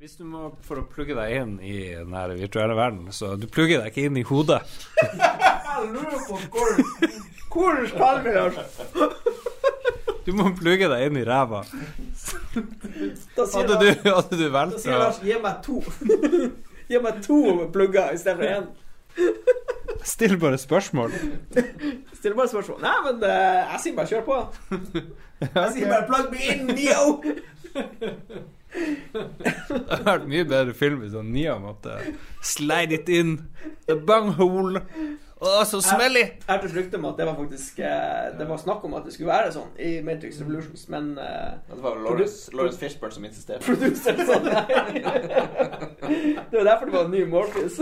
[0.00, 3.42] Hvis du må for å plugge deg inn i den her virtuelle verden, så du
[3.52, 4.62] plugger deg ikke inn i hodet.
[4.96, 6.70] Jeg lurer på hvor
[7.52, 8.30] Hvor skal vi
[10.24, 11.60] Du må plugge deg inn i ræva.
[13.36, 15.76] Da sier Hadde du, Lars, hadde du da valgt sier å Lars gi meg to.
[16.88, 17.40] Gi meg to
[17.74, 18.70] plugger istedenfor én.
[20.14, 21.12] Still bare spørsmål.
[22.14, 22.80] Still bare spørsmål.
[22.86, 24.40] Nei, men eh, jeg sier bare kjør på.
[25.44, 28.48] Jeg sier bare plug me in, Neo!
[28.70, 31.96] Det hadde vært mye bedre film hvis sånn Nia måtte
[32.46, 33.36] slide it in
[33.88, 34.82] the bunghole.
[35.40, 36.20] Å, så smelly!
[36.20, 39.06] Jeg hørte til rykte om at det var faktisk eh, Det var snakk om at
[39.08, 43.16] det skulle være sånn i Matrix Revolutions, men uh, Det var vel Lawrence, Lawrence Fishburne
[43.16, 43.64] som insisterte.
[43.64, 44.66] Producer sa nei.
[46.50, 47.80] Det var derfor det var en ny Morpheus.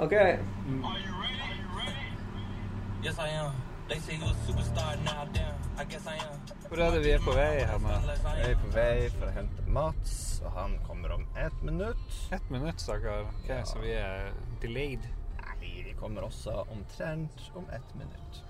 [0.00, 0.14] OK.
[0.16, 1.42] Are you ready?
[3.02, 3.71] guess I am.
[6.68, 8.06] Hvor er det vi er på vei her med?
[8.38, 12.14] Jeg er på vei for å hente Mats, og han kommer om ett minutt.
[12.32, 13.26] Ett minutt, stakkar.
[13.42, 14.30] Ok, så vi er
[14.62, 15.04] delayed.
[15.42, 18.40] Nei, vi kommer også omtrent om ett minutt.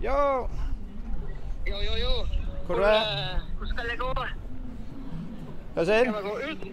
[0.00, 0.48] Yo!
[1.66, 2.14] Jo, jo, jo.
[2.66, 3.04] Hvor du er?
[3.04, 3.52] du?
[3.58, 4.08] Hvor skal jeg gå?
[5.74, 6.66] Hva sier Skal jeg gå ut?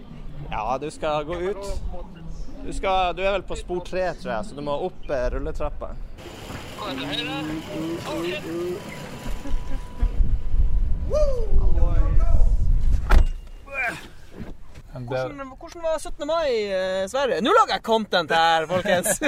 [0.50, 2.19] Ja, du skal gå ut.
[2.64, 5.26] Du, skal, du er vel på spor tre, tror jeg, så du må opp eh,
[5.32, 5.94] rulletrappa.
[6.80, 7.36] Går til høyre?
[8.10, 8.44] Oh, shit.
[14.90, 16.26] Hvordan, hvordan var 17.
[16.26, 17.40] mai i eh, Sverige?
[17.40, 19.20] Nå lager jeg content her, folkens!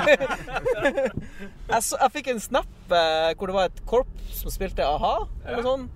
[1.72, 5.14] jeg, så, jeg fikk en snap eh, hvor det var et korps som spilte a-ha,
[5.46, 5.88] eller sånn.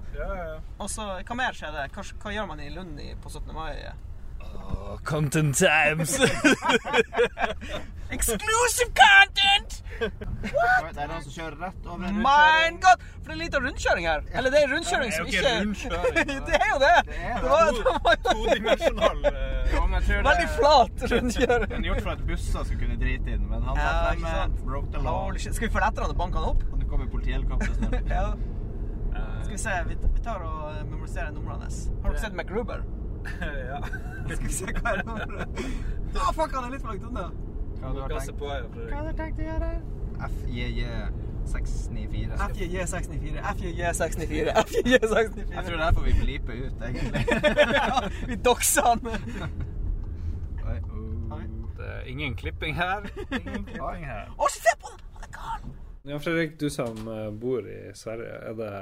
[0.79, 1.89] Og så, hva mer skjedde?
[1.93, 3.53] Hva, hva gjør man i Lund på 17.
[3.57, 3.75] mai?
[5.07, 6.19] Content times!
[8.11, 9.83] Exclusive content!
[9.99, 13.05] Det er noen som kjører rett over My god!
[13.21, 14.25] For det er litt av rundkjøring her.
[14.35, 15.43] Eller det er rundkjøring som ikke
[16.49, 16.97] Det er jo det!
[17.07, 19.23] Det var, Todimensjonal
[20.31, 21.71] veldig flat rundkjøring.
[21.71, 24.93] Den er gjort for at busser skal kunne drite inn, men han Ja, fremme, broke
[24.95, 25.33] the law.
[25.39, 26.69] Skal vi følge etter han og banke han opp?
[26.75, 28.47] Nå kommer politihelikopteret snart.
[29.47, 31.87] Skal vi se, vi, tar og eh, memoriserer numrene hans.
[32.03, 32.83] Har dere sett MacGruber?
[33.41, 33.83] Ja.
[34.35, 35.63] Skal vi se hva er nummeret?
[36.17, 37.29] Å, fuck, han er litt for langt unna.
[37.77, 38.91] Hva har du tenkt, på, ja, Fredrik.
[38.91, 39.71] hva har du tenkt å gjøre?
[40.17, 40.83] FJJ
[41.47, 42.37] 694.
[42.37, 45.55] FJJ694, FJJ694, FJJ694.
[45.55, 47.27] Jeg tror det er derfor vi bliper ut, egentlig.
[48.31, 49.01] vi dokser han.
[50.71, 51.37] Oi, oh.
[51.77, 53.07] Det er ingen klipping her.
[53.31, 54.33] Ingen klipping her.
[54.39, 55.05] Å, se på han!
[55.15, 55.69] Han er gal!
[56.07, 58.73] Ja, Fredrik, du som eh, bor i Sverige, er det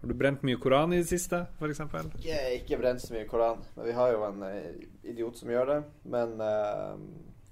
[0.00, 1.80] Har du brent mye Koran i det siste, f.eks.?
[2.24, 4.70] Jeg har ikke brent så mye koran, men vi har jo en eh,
[5.12, 5.78] idiot som gjør det.
[6.08, 6.96] Men uh,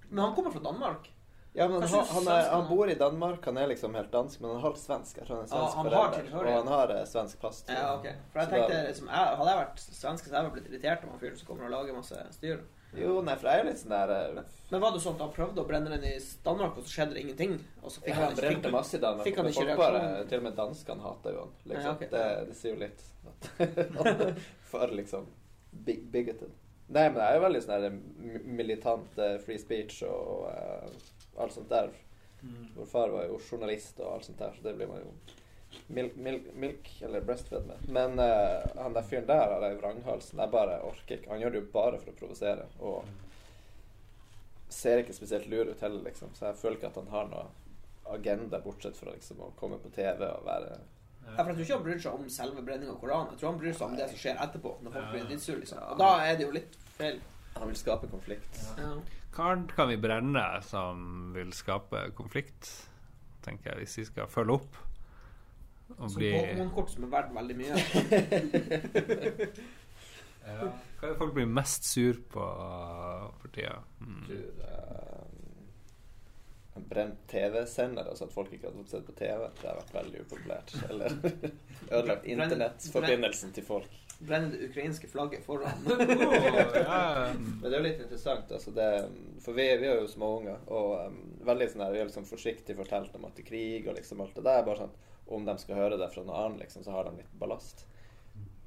[0.09, 1.10] Men han kommer fra Danmark.
[1.59, 2.69] Ja, men han, han, er, han han?
[2.70, 3.44] bor i Danmark.
[3.44, 5.16] Han er liksom helt dansk, men han er halvt svensk.
[5.19, 6.19] Jeg tror han er svensk ah, han har.
[6.47, 7.64] Og han har eh, svensk pass.
[7.69, 8.06] Ja, ok.
[8.32, 10.69] For jeg Så tenkte, da- liksom, jeg, Hadde jeg vært svensk, så hadde jeg blitt
[10.72, 12.60] irritert om han fyren som kommer og lager masse styr.
[12.97, 14.38] Jo, nei, for jeg er litt sånn der eh,
[14.71, 17.15] Men var det sånn at han prøvde å brenne den i Danmark, og så skjedde
[17.19, 17.59] det ingenting?
[17.82, 19.26] Og så fikk Han han, brente fikk, masse i Danmark.
[19.28, 20.28] fikk han men ikke folk bare, reaksjon?
[20.31, 21.53] til og med danskene hater jo han.
[21.72, 21.84] Liksom.
[21.84, 22.06] Ja, ok.
[22.15, 23.04] det, det sier jo litt.
[23.28, 23.50] At
[23.98, 24.41] han er
[24.71, 25.28] for liksom
[25.84, 26.56] big, bigoted.
[26.88, 30.88] Nei, men jeg er jo veldig sånn mi- militant eh, free speech og eh,
[31.44, 31.93] alt sånt der.
[32.78, 35.12] Vår far var jo journalist og alt sånt der, så det blir man jo
[35.87, 37.89] milk, milk, milk eller breastfed med.
[37.89, 39.79] Men uh, han der fyren der har i.
[40.37, 41.31] Jeg bare orker ikke.
[41.31, 42.69] Han gjør det jo bare for å provosere.
[42.81, 43.05] Og
[44.69, 46.34] ser ikke spesielt lur ut heller, liksom.
[46.34, 47.47] Så jeg føler ikke at han har noe
[48.09, 50.78] agenda, bortsett fra liksom å komme på TV og være
[51.37, 53.33] Ja, for Jeg tror ikke han bryr seg om selve brenninga av Koranen.
[53.34, 54.75] Jeg tror han bryr seg om det som skjer etterpå.
[54.84, 55.83] Når folk blir dritsure, Liksom.
[55.84, 57.21] Og da er det jo litt feil.
[57.59, 58.61] Han vil skape konflikt.
[58.78, 58.95] Ja.
[59.37, 61.03] Hva kan vi brenne som
[61.34, 62.71] vil skape konflikt,
[63.45, 64.78] tenker jeg, hvis vi skal følge opp?
[65.97, 67.75] Som bli Pokémon-kort som er verdt veldig mye.
[70.49, 70.69] ja.
[70.99, 72.44] Hva er det folk blir mest sur på
[73.41, 73.78] for tida?
[74.03, 74.25] Mm.
[74.27, 75.09] Tror, eh,
[76.78, 79.47] en brent TV-sender, altså at folk ikke hadde fått sett på TV.
[79.60, 80.74] Det har vært veldig upopulært.
[80.91, 81.16] Eller
[81.89, 83.97] ødelagt internettforbindelsen til folk.
[84.18, 85.84] Brenne det ukrainske flagget foran.
[85.86, 87.30] ja.
[87.34, 88.89] Men det er jo litt interessant, altså det,
[89.45, 92.27] for vi, vi er jo små unger, og um, veldig sånn her, vi har liksom
[92.27, 94.65] forsiktig fortalt om at det er krig og liksom alt det der.
[94.66, 94.97] Bare sånn
[95.34, 97.84] om de skal høre det fra noe annet, liksom, så har de litt ballast.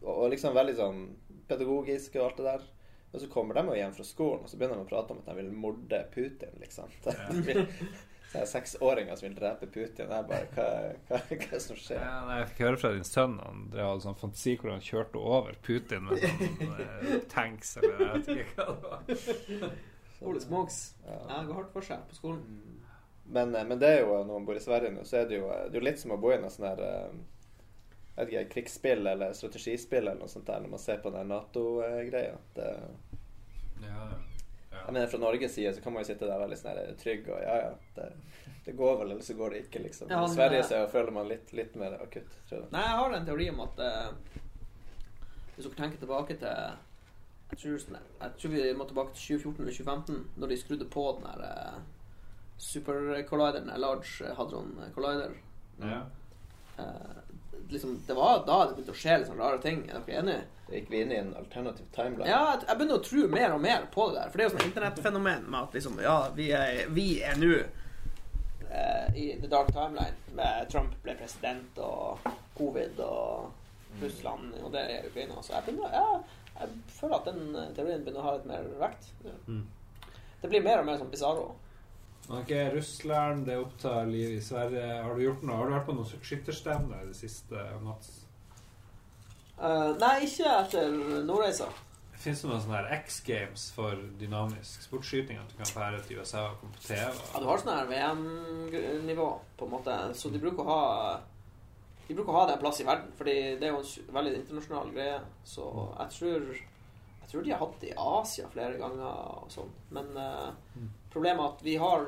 [0.02, 1.02] Og, og liksom veldig sånn
[1.50, 2.70] pedagogisk og alt det der.
[3.12, 5.20] Og så kommer de jo hjem fra skolen, og så begynner de å prate om
[5.20, 6.94] at de vil morde Putin, liksom.
[7.12, 8.08] Ja.
[8.32, 10.08] Så er seksåringer som vil drepe Putin.
[10.08, 10.66] Jeg bare Hva,
[11.10, 12.00] hva, hva er det som skjer?
[12.00, 14.86] Ja, nei, jeg fikk høre fra din sønn Han drev hadde sånn fantasi hvor han
[14.86, 19.76] kjørte over Putin med sånn eh, tanks eller jeg vet ikke hva det var.
[20.32, 20.80] Ole smokes.
[21.04, 21.18] Ja.
[21.18, 22.80] Jeg går hardt for seg på skolen.
[23.32, 25.38] Men, eh, men det er jo, når man bor i Sverige nå, så er det
[25.40, 27.14] jo, det er jo litt som å bo i noe sånn her eh,
[28.18, 32.36] vet ikke, krigsspill eller strategispill eller noe sånt der, når man ser på den Nato-greia.
[32.58, 32.74] Ja,
[33.82, 34.02] ja.
[34.72, 37.32] jeg mener, Fra Norges side så kan man jo sitte der veldig sånn her trygg
[37.32, 38.10] og ja, ja, det,
[38.68, 40.12] det går vel, eller så går det ikke, liksom.
[40.12, 42.70] Ja, I Sverige eh, så føler man litt, litt mer akutt, tror jeg.
[42.76, 44.40] Nei, jeg har en teori om at uh,
[45.56, 46.80] Hvis dere tenker tilbake til
[47.52, 50.86] jeg tror, sånn- jeg tror vi må tilbake til 2014 eller 2015, når de skrudde
[50.94, 51.82] på den der eh,
[52.62, 55.38] supercollideren, eh, Large Hadron Collider.
[55.82, 56.02] ja.
[56.80, 57.22] Uh,
[57.70, 59.84] liksom, det var da det begynte å skje litt sånne rare ting.
[59.90, 60.42] Er dere enige?
[60.68, 62.30] Da gikk vi inn i en alternativ timeline.
[62.32, 64.32] Ja, jeg, begynner å tro mer og mer på det der.
[64.32, 67.52] For det er jo sånn internettfenomen med at liksom, ja, vi er, vi er nå
[67.62, 70.18] uh, i the dark timeline.
[70.38, 73.52] Med Trump ble president og covid og
[74.02, 75.42] Russland og det er Ukraina.
[75.44, 78.70] Så jeg, begynner, ja, jeg føler at den eh, teorien begynner å ha litt mer
[78.80, 79.12] vekt.
[79.26, 79.36] Ja.
[79.48, 79.66] Mm.
[80.42, 81.12] Det blir mer og mer sånn
[82.22, 82.42] bizarro.
[82.42, 85.04] Ok, Russland, det opptar livet i Sverige.
[85.04, 85.58] Har du gjort noe?
[85.58, 88.22] Har du vært på noe skytterstevne i det siste, Mats?
[89.62, 90.94] Uh, nei, ikke etter
[91.26, 91.68] Nordreisa.
[92.22, 95.40] Fins det noen sånne her X Games for dynamisk sportsskyting?
[95.42, 97.00] At du kan fære til USA og TV?
[97.02, 99.28] Ja, du har sånn her VM-nivå,
[99.58, 99.98] på en måte.
[100.18, 101.20] Så de bruker å ha
[102.08, 104.34] De bruker å ha det en plass i verden, fordi det er jo en veldig
[104.42, 105.20] internasjonal greie.
[105.48, 109.08] Så jeg tror Jeg tror de har hatt det i Asia flere ganger
[109.42, 109.70] og sånn.
[109.96, 110.50] Men eh,
[111.14, 112.06] problemet er at vi har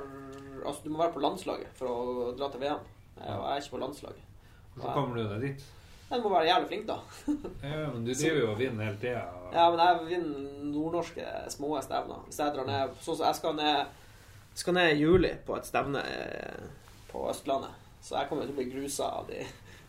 [0.64, 2.84] Altså, du må være på landslaget for å dra til VM.
[3.18, 4.28] Og jeg er ikke på landslaget.
[4.76, 5.66] Hvordan kommer du deg dit?
[6.14, 6.98] Jeg må være jævlig flink, da.
[7.64, 9.24] Ja, men du driver jo og vinner hele tida.
[9.54, 12.22] Ja, men jeg vinner nordnorske små stevner.
[12.28, 14.00] Hvis jeg drar ned Sånn som jeg skal ned
[14.58, 16.68] Skal ned i juli på et stevne eh,
[17.10, 17.74] på Østlandet.
[18.04, 19.40] Så jeg kommer til å bli grusa av de,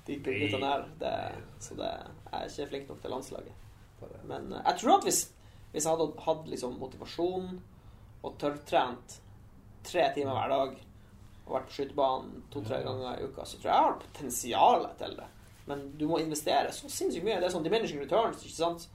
[0.06, 0.86] de guttene her.
[1.00, 1.14] Det,
[1.60, 1.90] så det,
[2.30, 3.62] jeg er ikke flink nok til landslaget.
[4.30, 5.20] Men eh, jeg tror at hvis,
[5.74, 7.52] hvis jeg hadde hatt liksom motivasjon
[8.24, 9.18] og tørrtrent
[9.84, 10.76] tre timer hver dag
[11.44, 15.16] og vært på skytebanen to-tre ganger i uka, så tror jeg jeg har potensial til
[15.18, 15.26] det.
[15.68, 17.36] Men du må investere så sinnssykt mye.
[17.40, 18.86] Det er sånn diminishing returns, ikke sant?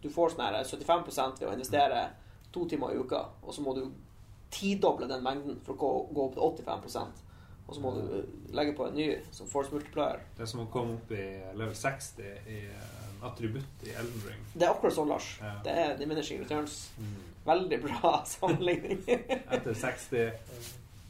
[0.00, 2.06] Du får sånn her 75 ved å investere
[2.52, 3.84] to timer i uka, og så må du
[4.54, 7.22] tidoble den mengden for å gå, gå opp til 85%
[7.66, 8.02] Og så må du
[8.54, 10.20] legge på en ny som force multiplier.
[10.36, 11.24] Det er som å komme opp i
[11.56, 14.42] level 60 i en attributt i Elden Ring.
[14.54, 15.28] Det er akkurat sånn, Lars.
[15.42, 15.52] Ja.
[15.64, 16.78] Det er diminishing returns.
[17.46, 19.02] Veldig bra sammenligning.
[19.08, 20.30] Etter 60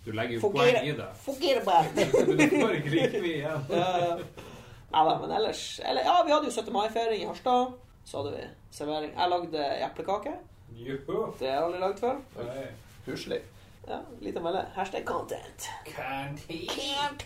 [0.05, 1.07] Du legger jo Forget poeng i det.
[1.25, 2.13] Forget about it.
[2.41, 4.27] Du får ikke like mye igjen.
[4.95, 6.71] Ja, men ellers eller, Ja, vi hadde jo 17.
[6.73, 7.73] mai-feiring i Harstad.
[8.07, 9.11] Så hadde vi servering.
[9.17, 10.35] Jeg lagde eplekake.
[10.77, 11.33] Juhu.
[11.41, 12.21] Det har jeg aldri lagd før.
[12.45, 12.67] Oi.
[13.09, 13.41] Huslig.
[13.89, 14.63] Ja, litt å melde.
[14.77, 15.67] Hashtag content.
[15.89, 17.19] Canteen.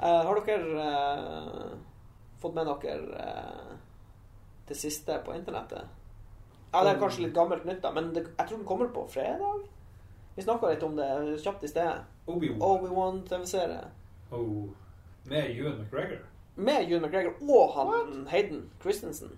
[0.00, 1.70] Uh, har dere eh,
[2.40, 3.72] fått med dere eh,
[4.68, 5.84] det siste på internettet?
[6.72, 9.06] Ja, Det er kanskje litt gammelt nytt, da, men det, jeg tror den kommer på
[9.10, 9.64] fredag.
[10.36, 11.08] Vi snakka litt om det
[11.42, 12.04] kjapt i sted.
[12.30, 13.24] Obi-Wan.
[13.26, 13.82] TV-serie.
[14.30, 14.68] Oh.
[15.24, 16.22] Med Ewan McGregor.
[16.54, 19.34] Med Ewan McGregor og han Hayden Christensen.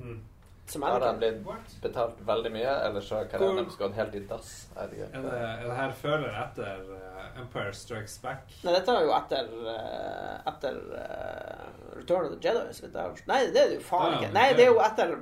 [0.00, 0.22] Mm.
[0.66, 4.14] Som Har de blitt betalt veldig mye, eller så har Hvor- karrieren deres gått helt
[4.14, 4.50] i dass?
[4.76, 8.46] Er det, er det her føler etter uh, Empire Strikes Back?
[8.62, 12.92] Nei, dette er jo etter uh, Etter uh, Return of the Jedi.
[13.26, 14.30] Nei, det er det jo faen ikke.
[14.32, 15.16] Nei, det- er jo etter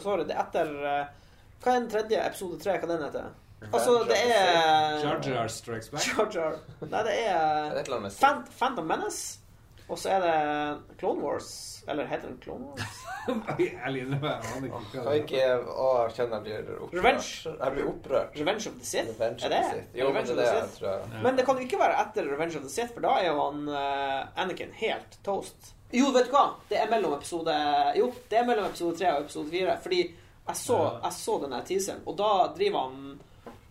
[0.00, 0.72] Sorry, det er etter
[1.62, 2.78] Hva er den tredje episode tre?
[2.80, 3.30] Hva den heter?
[3.70, 6.08] Altså, det er Jar Jar Strikes Back?
[6.08, 6.56] Jar Jar.
[6.80, 8.10] Nei, det Er er
[8.58, 9.38] Phantom Menace.
[9.92, 11.50] Og så er det Clone Wars.
[11.90, 13.00] Eller heter den Clone Wars?
[13.58, 15.50] Jeg aner ikke det.
[15.68, 16.94] Å, jeg kjenner jeg blir opprørt.
[16.96, 17.52] Revenge.
[17.52, 18.38] Jeg blir opprørt.
[18.40, 19.10] Revenge of the Sith?
[19.12, 19.60] Revenge er of det?
[19.62, 19.98] the Sith.
[20.00, 20.88] Jo, men Revenge det of er the det tror.
[21.12, 21.22] jeg.
[21.26, 23.36] Men det kan jo ikke være etter Revenge of the Sith, for da er jo
[23.44, 25.70] han uh, Anakin helt toast.
[25.92, 26.44] Jo, vet du hva?
[26.72, 27.54] Det er mellom episode
[28.00, 29.78] Jo, det er mellom episode 3 og episode 4.
[29.84, 33.20] Fordi jeg så, jeg så denne teaseren, og da driver han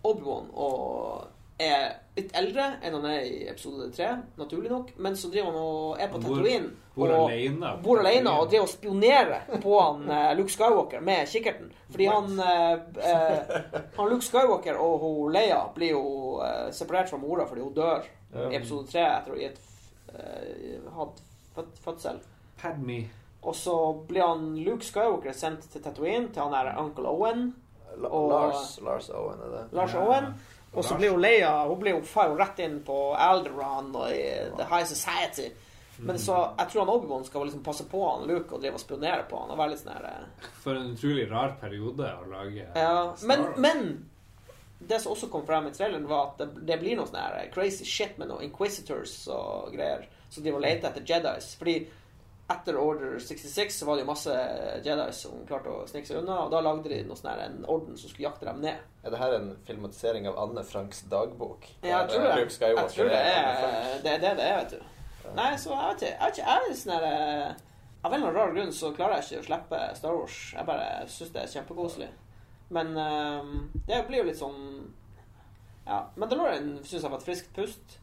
[0.08, 1.26] Obi-Wan og
[1.62, 1.84] er
[2.18, 4.90] litt eldre enn han er i episode 3, naturlig nok.
[5.00, 6.72] Men så driver han og er på Tatooine.
[6.96, 7.70] Bor og- alene.
[7.84, 11.72] bor alene og driver og spionerer på han eh, Luke Skywalker med kikkerten.
[11.92, 12.74] Fordi han eh,
[13.12, 16.04] eh, Han Luke Skywalker og hun Leia blir jo
[16.44, 18.04] eh, separert fra mora fordi hun dør
[18.52, 21.16] i episode tre etter å ha eh,
[21.56, 22.20] hatt fødsel.
[22.62, 23.02] Padme.
[23.44, 23.74] Og så
[24.08, 27.54] blir han Luke Skywalker sendt til Tatooine, til han der Uncle Owen.
[28.04, 29.64] Og- Lars, Lars Owen, er det?
[29.76, 30.04] Lars Ja.
[30.72, 33.92] Og så blir blir lei Leia Hun blir jo far jo rett inn på Alderon
[33.96, 34.24] og i
[34.58, 35.50] The High Society.
[36.02, 38.82] Men så jeg tror han Obi-Wan skal liksom passe på han Luke og drive og
[38.82, 42.30] spionere på han og være litt sånn her eh, For en utrolig rar periode å
[42.32, 43.84] lage Ja, men, men
[44.80, 47.52] det som også kom frem i traileren, var at det, det blir noe sånn her
[47.54, 51.52] crazy shit med noen Inquisitors og greier som driver og leter etter Jedis.
[51.60, 51.76] Fordi
[52.52, 54.36] etter Order 66 så var det jo masse
[54.86, 57.98] Jedi som klarte å snike seg unna, og da lagde de noe sånn en orden
[58.00, 58.80] som skulle jakte dem ned.
[59.04, 61.68] Er det her en filmatisering av Anne Franks dagbok?
[61.82, 62.72] Ja, jeg tror eh, det.
[62.72, 64.88] Jeg tror det er det er det det er, vet du.
[65.38, 66.14] Nei, så jeg vet ikke.
[66.14, 67.68] Jeg vet ikke, jeg er sånn her eh,
[68.02, 70.40] Av en eller annen rar grunn så klarer jeg ikke å slippe Star Wars.
[70.58, 72.10] Jeg bare syns det er kjempekoselig.
[72.72, 73.52] Men um,
[73.86, 74.64] det blir jo litt sånn
[75.86, 76.06] Ja.
[76.16, 78.00] Mandalorian syns jeg var et friskt pust.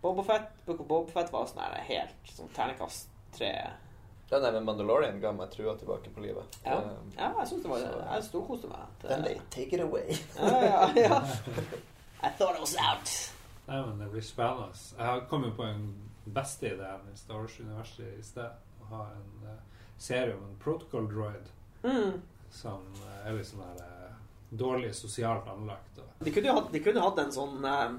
[0.00, 3.52] Bobofett, Book of Bobofett var sånn her helt sånn ternekast tre.
[4.30, 6.58] Ja, nei, men Mandalorian ga meg trua tilbake på livet.
[6.66, 8.90] Ja, Det- ja jeg syns det var Jeg storkoste meg.
[9.02, 10.18] Then they take it away.
[10.36, 11.20] Ja, ja, ja.
[12.26, 13.14] I thought I was out.
[13.68, 14.74] Nei, men det blir spennende.
[14.98, 15.86] Jeg har kommet på en
[16.26, 18.50] beste ideen i Star Wars-universet i sted.
[18.82, 19.54] Å ha en uh,
[19.98, 21.48] serie om en protocol droid
[21.84, 22.20] Mm.
[22.50, 24.14] som uh, er litt sånn her uh,
[24.50, 25.98] dårlig sosialt anlagt.
[26.02, 27.90] Og, De kunne jo hatt, de kunne hatt en sånn eh,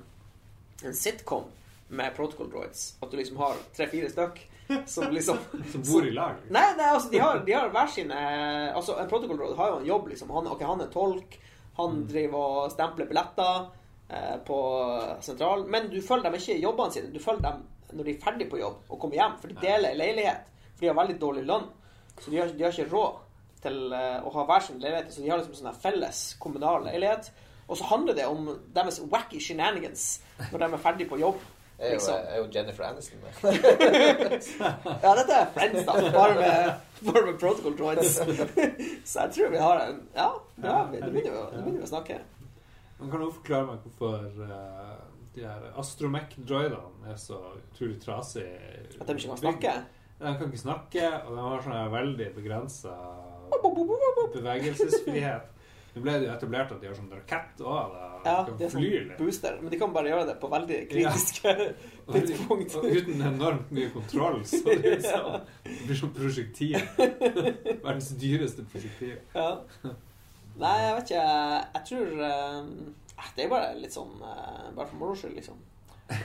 [0.89, 1.45] En sitcom
[1.89, 2.97] med protocol droids.
[3.01, 4.41] At du liksom har tre-fire stykk
[4.85, 5.37] som liksom
[5.71, 6.35] som bor i lag.
[6.37, 6.53] liksom.
[6.53, 8.19] Nei, nei, altså, de har, de har hver sine
[8.75, 10.31] Altså, en protocol Road har jo en jobb, liksom.
[10.35, 11.39] Han, okay, han er tolk.
[11.79, 13.69] Han driver og stempler billetter
[14.09, 14.59] eh, på
[15.25, 15.67] sentralen.
[15.71, 17.11] Men du følger dem ikke i jobbene sine.
[17.13, 19.37] Du følger dem når de er ferdig på jobb og kommer hjem.
[19.41, 20.49] For de deler leilighet.
[20.75, 21.69] For de har veldig dårlig lønn.
[22.19, 23.21] Så de har, de har ikke råd
[23.63, 25.13] til eh, å ha hver sin leilighet.
[25.13, 27.31] Så de har liksom sånn felles kommunal leilighet.
[27.69, 31.41] Og så handler det om deres wacky shenanigans når de er ferdig på jobb.
[31.79, 32.15] Er jo, Liksom.
[32.27, 33.33] er jo Jennifer Aniston med.
[35.03, 35.93] Ja, dette er Friends, da.
[36.11, 36.73] Bare med,
[37.13, 38.17] bare med protocol droids.
[39.09, 40.25] Så jeg tror vi har en Ja,
[40.63, 42.17] ja vi- nå begynner vi å- nå begynner vi å snakke.
[42.99, 44.97] Man kan jo forklare meg hvorfor uh,
[45.35, 48.59] de her astromech-droidene er så utrolig trasige.
[48.99, 49.75] At de ikke kan snakke.
[50.19, 52.91] De kan ikke snakke, og de har sånn veldig begrensa
[54.33, 55.47] bevegelsesfrihet.
[55.95, 57.95] Nå ble det jo etablert at de har sånn rakett òg.
[58.25, 59.55] Ja, De er fly sånn booster.
[59.61, 61.67] Men de kan bare gjøre det på veldig kritiske ja.
[62.13, 62.75] tidspunkt.
[62.77, 66.77] og uten enormt mye kontroll, så det, sånn, det blir sånn prosjektil.
[66.99, 69.17] Verdens dyreste prosjektil.
[69.33, 69.49] Ja.
[70.59, 71.25] Nei, jeg vet ikke.
[71.73, 72.63] Jeg tror eh,
[73.35, 75.59] Det er bare litt sånn eh, Bare for moro skyld, liksom.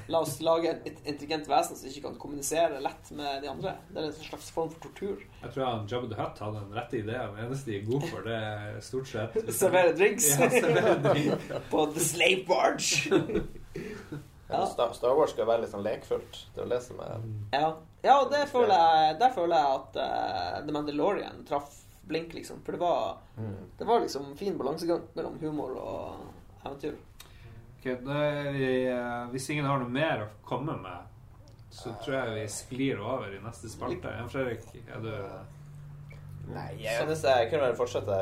[0.08, 3.74] La oss lage et intelligent vesen som ikke kan kommunisere lett med de andre.
[3.90, 5.24] Det er en slags form for tortur.
[5.42, 7.34] Jeg tror han Jabba the Hutt hadde den rette ideen.
[7.36, 11.48] Det eneste de er gode for, det er stort sett Servere drinks Ja, servere drink.
[11.72, 13.42] på The Slave Barge.
[14.54, 14.66] Ja.
[14.68, 16.36] Star, Wars skal være litt sånn lekfullt.
[16.54, 17.22] Det er det som er
[17.56, 17.70] Ja,
[18.04, 22.60] ja det føler jeg, der føler jeg at uh, The Mandalorian traff blink, liksom.
[22.62, 23.16] For det var,
[23.78, 26.26] det var liksom fin balansegang mellom humor og
[26.60, 26.98] eventyr.
[27.84, 28.18] Ok, da
[28.50, 31.08] vi, eh, hvis ingen har noe mer å komme med,
[31.68, 34.08] så tror jeg vi sklir over i neste spalte.
[34.08, 35.10] Jan Fredrik, er du
[36.54, 38.16] Nei, jeg jeg kunne vel fortsette.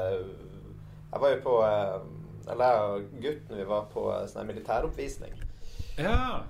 [1.12, 1.94] Jeg var jo på eh,
[2.50, 5.38] Eller jeg og gutten vi var på eh, sånn militæroppvisning.
[5.94, 6.42] Ja.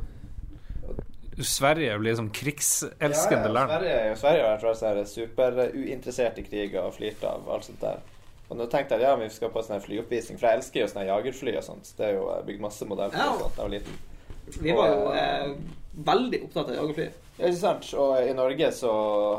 [1.37, 3.75] Sverige blir som krigselskende land.
[3.76, 8.00] Sverige, Sverige har vært sånn superuinteressert i krig og flirt av alt sånt der.
[8.52, 11.06] Og nå tenkte jeg ja, vi skal på sånn flyoppvisning, for jeg elsker jo sånne
[11.09, 11.92] jagerfly og sånt.
[11.97, 13.30] Det er jo jeg bygd masse modeller Ja.
[13.40, 14.00] sånt da jeg var liten.
[14.62, 15.52] Vi var jo eh,
[16.12, 17.06] veldig opptatt av jagerfly.
[17.38, 17.88] Ja, ikke sant?
[17.97, 18.90] Og i Norge så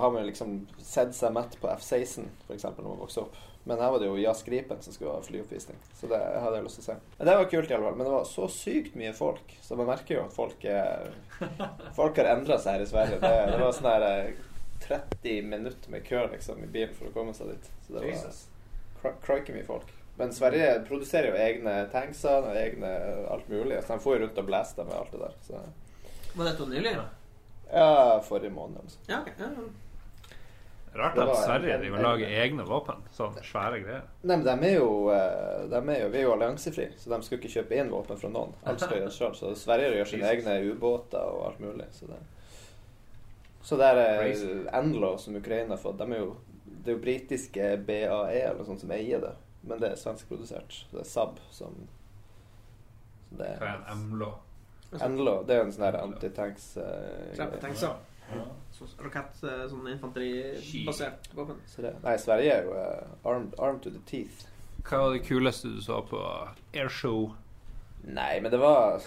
[0.01, 3.36] har man liksom sett seg mett på F-16, for eksempel, når man vokste opp.
[3.70, 5.77] Men her var det jo Jazz Gripen som skulle ha flyoppvisning.
[5.96, 6.96] Så det hadde jeg lyst til å se.
[7.20, 8.00] Men det var kult, i alle fall.
[8.00, 9.53] Men det var så sykt mye folk.
[9.63, 11.13] Så man merker jo at folk er
[11.96, 13.22] Folk har endra seg her i Sverige.
[13.22, 14.34] Det, det var sånn her eh,
[14.84, 17.70] 30 minutter med kø liksom i bilen for å komme seg dit.
[17.86, 18.10] Så det var
[19.04, 19.92] kra- mye folk.
[20.18, 22.90] Men Sverige produserer jo egne tankser og egne
[23.34, 23.80] alt mulig.
[23.84, 25.38] Så de får jo rundt og blaster med alt det der.
[25.48, 25.62] Så
[26.36, 26.96] Var dette nylig?
[26.96, 27.06] da?
[27.74, 28.78] ja, forrige måned.
[28.84, 29.00] Altså.
[29.10, 29.34] Ja, okay.
[29.40, 29.72] Ja, ja.
[30.96, 33.00] Rart at Sverige vil lage egne våpen.
[33.18, 34.04] Sånne svære greier.
[34.22, 37.18] Nei, men de er jo, eh, de er jo Vi er jo alliansefri, så de
[37.26, 38.54] skal ikke kjøpe inn våpen fra noen.
[38.70, 39.34] Alt skal gjøres sjøl.
[39.40, 41.88] Så Sverige gjør sine egne ubåter og alt mulig.
[41.98, 42.20] Så det,
[43.64, 45.98] så det er Endlo, som Ukraina har fått.
[45.98, 46.36] De er jo,
[46.84, 49.34] det er jo britiske BAE eller noe sånt som eier det.
[49.63, 50.74] Men det er svenskprodusert.
[50.75, 51.78] Så det er Saab som
[53.34, 54.34] så det er er en MLO?
[55.02, 57.48] Enlo det er en sånn antitanks uh, ja.
[58.74, 61.60] Så Rakett, eh, sånn infanteribasert våpen.
[61.70, 64.48] Så nei, Sverige er jo uh, armed, armed to the teeth.
[64.84, 66.22] Hva var det kuleste du så på
[66.74, 67.34] airshow?
[68.04, 69.04] Nei, men det var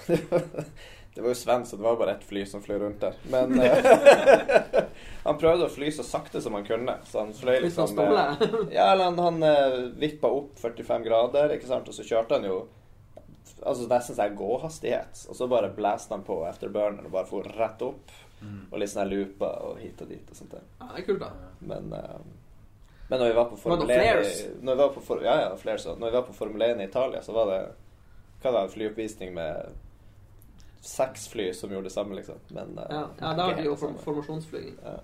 [1.17, 3.15] Det var jo svensk, så det var bare ett fly som fløy rundt der.
[3.33, 4.83] Men eh,
[5.27, 6.97] han prøvde å fly så sakte som han kunne.
[7.09, 8.45] Så han fløy sånn liksom eh.
[8.77, 12.51] Ja, eller han, han eh, vippa opp 45 grader, ikke sant, og så kjørte han
[12.51, 12.67] jo
[13.57, 15.21] Altså nesten sånn gåhastighet.
[15.31, 18.13] Og så bare blæste han på afterburneren og bare for rett opp.
[18.71, 20.57] Og litt sånn looper og hit og dit og sånt.
[20.59, 21.31] Ja, det er kult, da.
[21.61, 22.21] Men, uh,
[23.09, 25.87] men når vi var på Formel 1 når vi var på for, Ja, ja, flares.
[25.87, 27.61] Når vi var på Formel 1 i Italia, så var det
[28.43, 29.83] Hva da, flyoppvisning med
[30.87, 32.43] seks fly som gjorde det samme, liksom.
[32.55, 34.77] Men uh, Ja, ja da ikke det jo form formasjonsflyging.
[34.85, 34.99] Ja.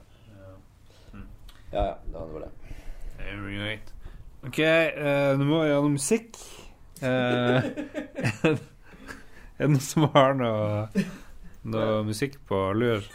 [1.73, 2.51] Ja, ja, det var det.
[3.33, 3.95] Right.
[4.43, 6.37] OK, uh, nå må vi ha noe musikk.
[7.01, 7.09] Uh,
[8.45, 8.59] er
[9.57, 11.05] det noen som har noe,
[11.65, 13.09] noe musikk på lur?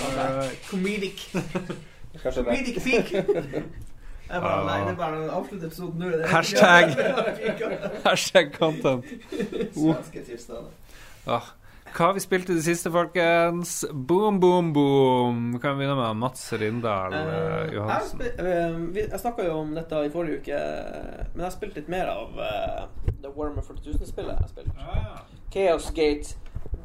[0.00, 0.58] Alright.
[0.70, 1.28] Comedic.
[2.34, 3.12] Comedic peak.
[4.30, 6.04] Jeg bare, nei, det er bare nå.
[6.06, 6.92] Er- Hashtag.
[8.06, 9.04] Hashtag content.
[9.74, 10.70] Svenske tilstander.
[11.26, 11.48] Ah,
[11.90, 13.72] hva har vi spilt i det siste, folkens?
[13.90, 15.40] Boom, boom, boom.
[15.56, 18.22] Vi kan begynne med Mats Rindal eh, Eh, Johansen.
[18.22, 20.60] Jeg, spi- eh, jeg snakka jo om dette i forrige uke,
[21.32, 24.38] men jeg har spilt litt mer av uh, The Warmer 40 000-spillet.
[24.38, 24.86] jeg har.
[24.86, 26.38] Ah, Chaos Gate,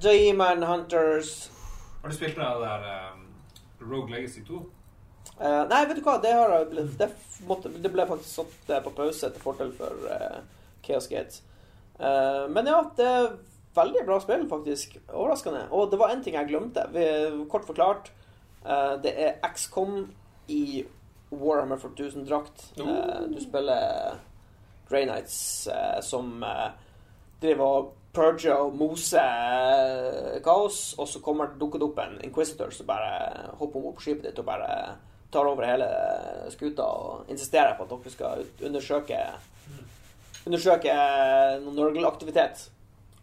[0.04, 1.52] Demon Hunters
[2.02, 3.26] Har du spilt med det der um,
[3.92, 4.62] Rogue Legacy 2?
[5.40, 7.10] Uh, Nei, vet du hva, det, har jeg blitt, det,
[7.48, 10.38] måtte, det ble faktisk satt eh, på pause til fordel for uh,
[10.86, 11.42] Chaos Gate.
[12.00, 13.26] Uh, men ja, det er
[13.76, 14.96] veldig bra spill, faktisk.
[15.10, 15.66] Overraskende.
[15.76, 16.86] Og det var en ting jeg glemte.
[16.94, 17.04] Vi,
[17.52, 18.12] kort forklart,
[18.64, 20.06] eh, det er XCOM
[20.48, 20.86] i
[21.30, 22.72] Warhammer 40 000-drakt.
[22.80, 24.16] Eh, du spiller
[24.90, 26.70] Grey Knights eh, som eh,
[27.42, 32.72] driver og purger og moser eh, kaos, og så kommer det dukket opp en Inquisitor
[32.74, 34.70] som bare hopper om på skipet ditt og bare
[35.34, 35.88] tar over hele
[36.54, 39.20] skuta og insisterer på at dere skal undersøke
[40.46, 42.68] undersøke eh, noen Nurgle-aktivitet.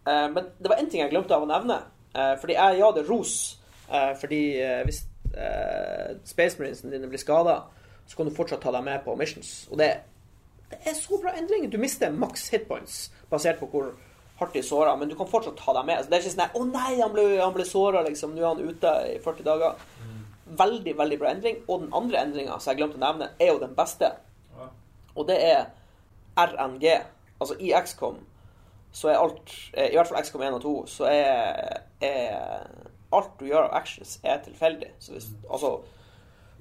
[0.05, 1.81] Eh, Men det var én ting jeg glemte av å nevne.
[2.13, 3.57] Fordi jeg ja, det ros.
[3.89, 4.41] eh, Fordi
[4.85, 4.99] hvis
[6.29, 7.63] Space Marinesene dine blir skada,
[8.05, 9.63] så kan du fortsatt ta dem med på missions.
[9.71, 9.87] Og det,
[10.69, 11.65] det er så bra endring.
[11.71, 13.93] Du mister maks hitpoints basert på hvor
[14.39, 16.03] hardt såra, men du kan fortsatt ta dem med.
[16.03, 18.35] Så det er ikke sånn 'Å nei, han ble, han ble såra, liksom.
[18.35, 19.75] Nå er han ute i 40 dager'.
[20.45, 21.63] Veldig, veldig bra endring.
[21.67, 24.11] Og den andre endringa som jeg glemte å nevne, er jo den beste.
[24.57, 24.67] Ja.
[25.15, 25.65] Og det er
[26.37, 27.01] RNG.
[27.39, 28.19] Altså i XCOM
[28.93, 32.67] så er alt eh, I hvert fall XCOM 1 og 2 så er, er
[33.11, 34.91] alt du gjør av actions, er tilfeldig.
[34.99, 35.79] Så hvis, altså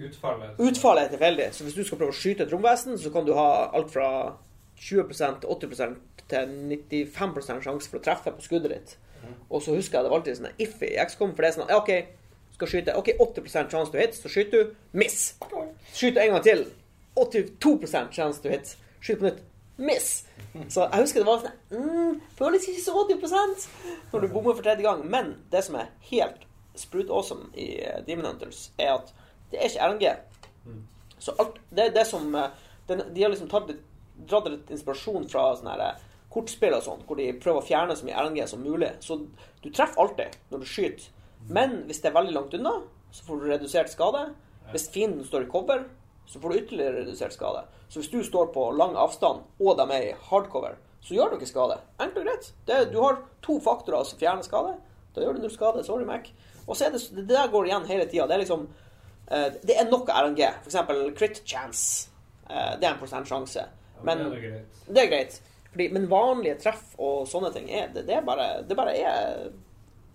[0.03, 1.49] Utfallet Utfallet er tilfeldig.
[1.55, 4.09] Så hvis du skal prøve å skyte et romvesen, så kan du ha alt fra
[4.81, 5.97] 20 til 80 til
[6.33, 8.97] 95 sjanse for å treffe på skuddet ditt.
[9.49, 11.71] Og så husker jeg det var alltid sånn iffy i XCOM, for det er sånn
[11.71, 11.93] ja, OK,
[12.57, 14.75] skal skyte OK, 80 sjanse til hit, så skyter du.
[14.99, 15.35] Miss.
[15.95, 16.67] Skyter en gang til.
[17.19, 17.75] 82
[18.17, 18.75] sjanse til hit.
[19.01, 19.43] Skyt på nytt.
[19.83, 20.11] Miss.
[20.69, 23.63] Så jeg husker det var sånn mm, Føles ikke så 80
[24.13, 25.01] når du bommer for tredje gang.
[25.09, 26.45] Men det som er helt
[26.79, 29.13] sprut awesome i eh, Demon Hunters, er at
[29.53, 30.07] det er ikke RNG.
[31.23, 32.53] Så alt, det er det som eh,
[32.89, 33.83] den, De har liksom tatt litt,
[34.29, 37.97] dratt litt inspirasjon fra sånne her eh, kortspill og sånn, hvor de prøver å fjerne
[37.97, 38.93] så mye RNG som mulig.
[39.05, 39.19] Så
[39.63, 41.11] du treffer alltid når du skyter.
[41.53, 42.77] Men hvis det er veldig langt unna,
[43.13, 44.23] så får du redusert skade.
[44.73, 45.85] Hvis fienden står i cover,
[46.27, 47.65] så får du ytterligere redusert skade.
[47.89, 51.41] Så hvis du står på lang avstand, og de er i hardcover, så gjør du
[51.41, 51.81] ikke skade.
[52.01, 52.49] Enkelt og greit.
[52.69, 54.77] Det, du har to faktorer som fjerner skade.
[55.13, 55.83] Da gjør du null skade.
[55.85, 56.31] Sorry, Mac.
[56.63, 58.29] Og så er det, det der går igjen hele tida.
[58.31, 58.69] Det er liksom
[59.29, 60.45] eh, Det er nok RNG.
[60.71, 62.09] Eksempel crit chance.
[62.49, 63.67] Eh, det er en prosent sjanse.
[64.07, 64.23] Men
[64.87, 65.43] det er greit.
[65.73, 69.47] Fordi, men vanlige treff og sånne ting er, det, det er bare Det bare er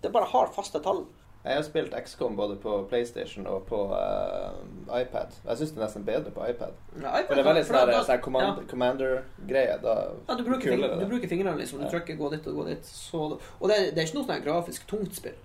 [0.03, 1.05] Det bare har faste tall.
[1.47, 4.51] Jeg har spilt XCOM både på PlayStation og på uh,
[4.91, 5.31] iPad.
[5.47, 6.73] Jeg syns det er nesten bedre på iPad.
[6.97, 8.21] For det er veldig sånn der- sånn
[8.69, 9.77] commander-greie.
[9.81, 9.93] Da
[10.27, 11.79] Ja, du bruker, kulere fing du bruker fingrene liksom.
[11.79, 11.91] Du Ja.
[11.91, 12.83] trykker 'gå dit' og 'gå dit'.
[12.83, 15.37] Så, og det, det er ikke noe sånn grafisk tungt spill.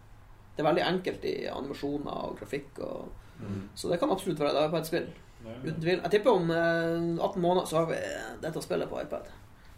[0.56, 2.78] Det er veldig enkelt i animasjoner og grafikk.
[2.80, 3.08] Og,
[3.74, 5.06] Så det kan absolutt være et iPad-spill.
[5.64, 6.00] Uten tvil.
[6.02, 7.96] Jeg tipper om uh, 18 måneder så har vi
[8.42, 9.26] dette spillet på iPad.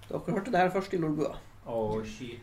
[0.08, 1.34] Dere hørte det her først i Lolbua.
[1.66, 2.42] Oh, shit.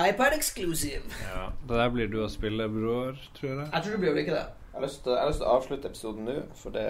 [0.00, 1.02] iPad exclusive.
[1.26, 3.68] Ja, det der blir du å spille, bror, tror jeg.
[3.72, 4.46] Jeg tror det blir vel ikke det.
[4.70, 6.84] Jeg har, lyst til, jeg har lyst til å avslutte episoden nå, for det,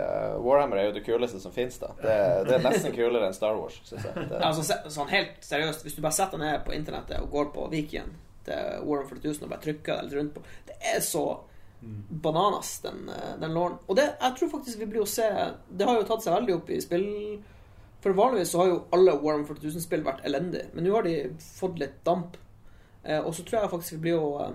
[0.44, 1.78] Warhammer er jo det kuleste som fins.
[1.80, 1.92] Det,
[2.46, 4.26] det er nesten kulere enn Star Wars, syns jeg.
[4.28, 7.48] Det, Altså, sånn helt seriøst, hvis du bare setter deg ned på internettet og går
[7.54, 8.12] på Wikien
[8.44, 11.24] til Warhammer 4000 og bare trykker deg litt rundt på Det er så
[12.22, 13.78] bananas, den, eh, den låren.
[13.88, 15.24] Og det, jeg tror faktisk vi blir å se
[15.72, 17.08] Det har jo tatt seg veldig opp i spill
[18.00, 21.14] For vanligvis så har jo alle Warhammer 40 000-spill vært elendige, men nå har de
[21.44, 22.38] fått litt damp.
[23.04, 24.50] Eh, og så tror jeg faktisk vi blir jo eh,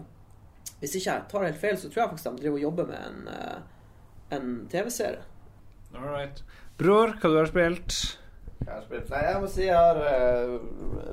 [0.81, 2.99] Hvis ikke jeg tar helt feil, så tror jeg faktisk de driver og jobber med
[3.08, 5.23] en, eh, en TV-serie.
[5.95, 6.43] All right.
[6.77, 7.99] Bror, hva du har spilt?
[8.65, 10.60] Jeg har spilt- Nei, jeg må si jeg har uh,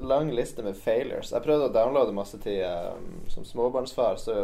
[0.08, 1.32] lang liste med failures.
[1.32, 2.96] Jeg prøvde å downloade masse tid uh,
[3.30, 4.16] som småbarnsfar.
[4.18, 4.36] Så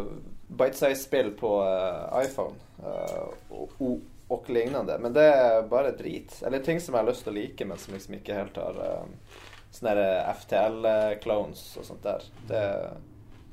[0.48, 4.99] bite-size-spill på uh, iPhone Uh, og, og, og lignende.
[5.01, 6.35] Men det er bare drit.
[6.47, 8.81] Eller ting som jeg har lyst til å like, men som liksom ikke helt har
[8.81, 12.23] uh, Sånne der FTL-clones og sånt der.
[12.49, 12.95] Det er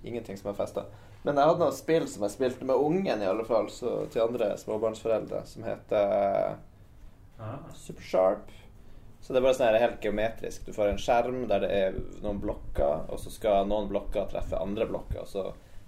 [0.08, 0.86] ingenting som har festa.
[1.26, 4.24] Men jeg hadde noen spill som jeg spilte med ungen, i alle fall, så til
[4.24, 6.56] andre småbarnsforeldre, som heter
[7.40, 7.58] Ah.
[7.76, 8.52] Supersharp.
[9.22, 10.68] Så det er bare sånn helt geometrisk.
[10.68, 14.60] Du får en skjerm der det er noen blokker, og så skal noen blokker treffe
[14.62, 15.24] andre blokker.
[15.24, 15.46] Og så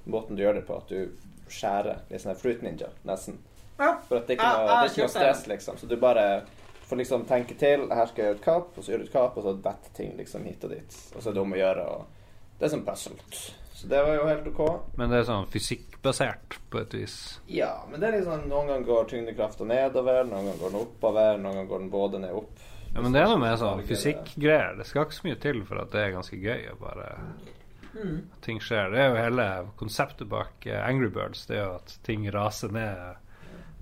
[0.09, 3.37] måten du gjør det på, at du skjærer litt sånn her Fruit Ninja, nesten.
[3.79, 3.91] Ja.
[4.07, 5.77] For at det er ikke noe, det er ikke noe stress, liksom.
[5.77, 6.25] Så du bare
[6.87, 7.87] får liksom tenke til.
[7.91, 9.93] Her skal jeg gjøre et kapp, og så gjør du et kapp, og så detter
[9.97, 10.99] ting liksom hit og dit.
[11.15, 12.05] Og så er det om å gjøre, og
[12.59, 13.17] det er sånn puzzle.
[13.77, 14.61] Så det var jo helt OK.
[14.97, 17.17] Men det er sånn fysikkbasert på et vis.
[17.53, 21.37] Ja, men det er liksom noen ganger går tyngdekrafta nedover, noen ganger går den oppover,
[21.37, 22.63] noen ganger går den både ned og opp.
[22.95, 24.77] Ja, men det er noe med sånn fysikkgreier.
[24.79, 27.11] Det skal ikke så mye til for at det er ganske gøy å bare
[27.97, 28.17] Mm.
[28.33, 28.91] at ting skjer.
[28.93, 29.45] Det er jo hele
[29.79, 31.45] konseptet bak eh, Angry Birds.
[31.49, 33.15] Det er jo at ting raser ned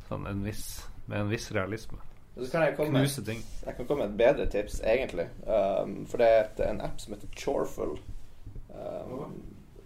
[0.09, 0.65] sånn en viss,
[1.05, 2.01] med en viss realisme.
[2.35, 3.41] Så kan jeg komme Knuse ting.
[3.63, 5.29] Jeg kan komme med et bedre tips, egentlig.
[5.47, 7.93] Um, for det er et, en app som heter Choreful.
[8.75, 9.37] Um,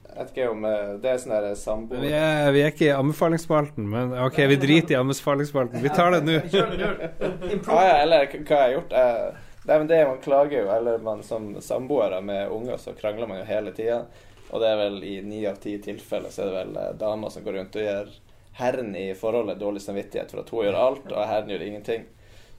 [0.09, 1.99] jeg vet ikke om eh, Det er sånn der Men samboer...
[2.01, 2.13] Vi
[2.55, 5.83] vi er ikke i anbefalingsspalten, men OK, vi driter i anbefalingsspalten.
[5.83, 6.39] Vi tar det nå.
[7.69, 11.21] Ah, ja, eller hva jeg har gjort Det er det man klager jo, eller man
[11.23, 14.01] som samboere med unger, så krangler man jo hele tida.
[14.49, 17.29] Og det er vel i ni av ti tilfeller så er det vel eh, damer
[17.33, 18.11] som går rundt og gjør
[18.59, 22.07] herren i forholdet dårlig samvittighet for at hun gjør alt, og herren gjør ingenting.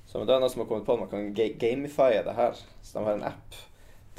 [0.09, 2.57] Så det er noe som har kommet på at man kan ga gamifye det her.
[2.83, 3.61] Så de har en app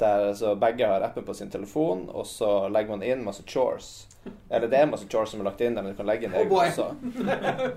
[0.02, 4.08] der så begge har appen på sin telefon, og så legger man inn masse chores.
[4.50, 6.34] Eller det er masse chores som er lagt inn der, men du kan legge inn
[6.38, 6.86] egne oh også.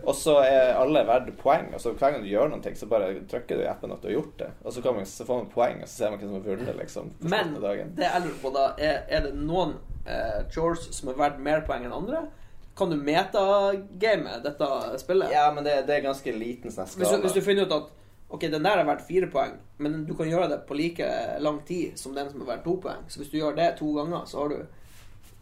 [0.06, 1.72] Og så er alle verdt poeng.
[1.74, 4.10] Og så hver gang du gjør noe, så bare trykker du i appen at du
[4.10, 4.50] har gjort det.
[4.64, 6.48] Og så, kan man, så får man poeng, og så ser man hvem som har
[6.48, 7.12] vunnet, liksom.
[7.36, 7.94] Men dagen.
[7.98, 11.66] det jeg lurer på da, er, er det noen eh, chores som er verdt mer
[11.68, 12.26] poeng enn andre?
[12.76, 14.68] Kan du metagame dette
[15.00, 15.32] spillet?
[15.32, 17.94] Ja, men det, det er ganske liten sånn Hvis hvis du finner ut at
[18.36, 21.06] Ok, den der er verdt fire poeng, men du kan gjøre det på like
[21.40, 23.04] lang tid som den som er verdt to poeng.
[23.08, 24.64] Så hvis du gjør det to ganger, så har du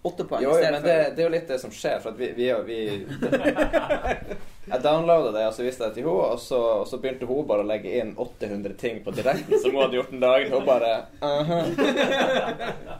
[0.03, 0.43] åtte poeng.
[0.43, 2.51] Jo, jo, men det, det er jo litt det som skjer, for at vi, vi,
[2.67, 2.79] vi
[4.63, 7.27] Jeg downloada det, og så viste jeg det til henne, og så, og så begynte
[7.27, 10.53] hun bare å legge inn 800 ting på direkten som hun hadde gjort den dagen.
[10.55, 11.57] Og bare «Aha».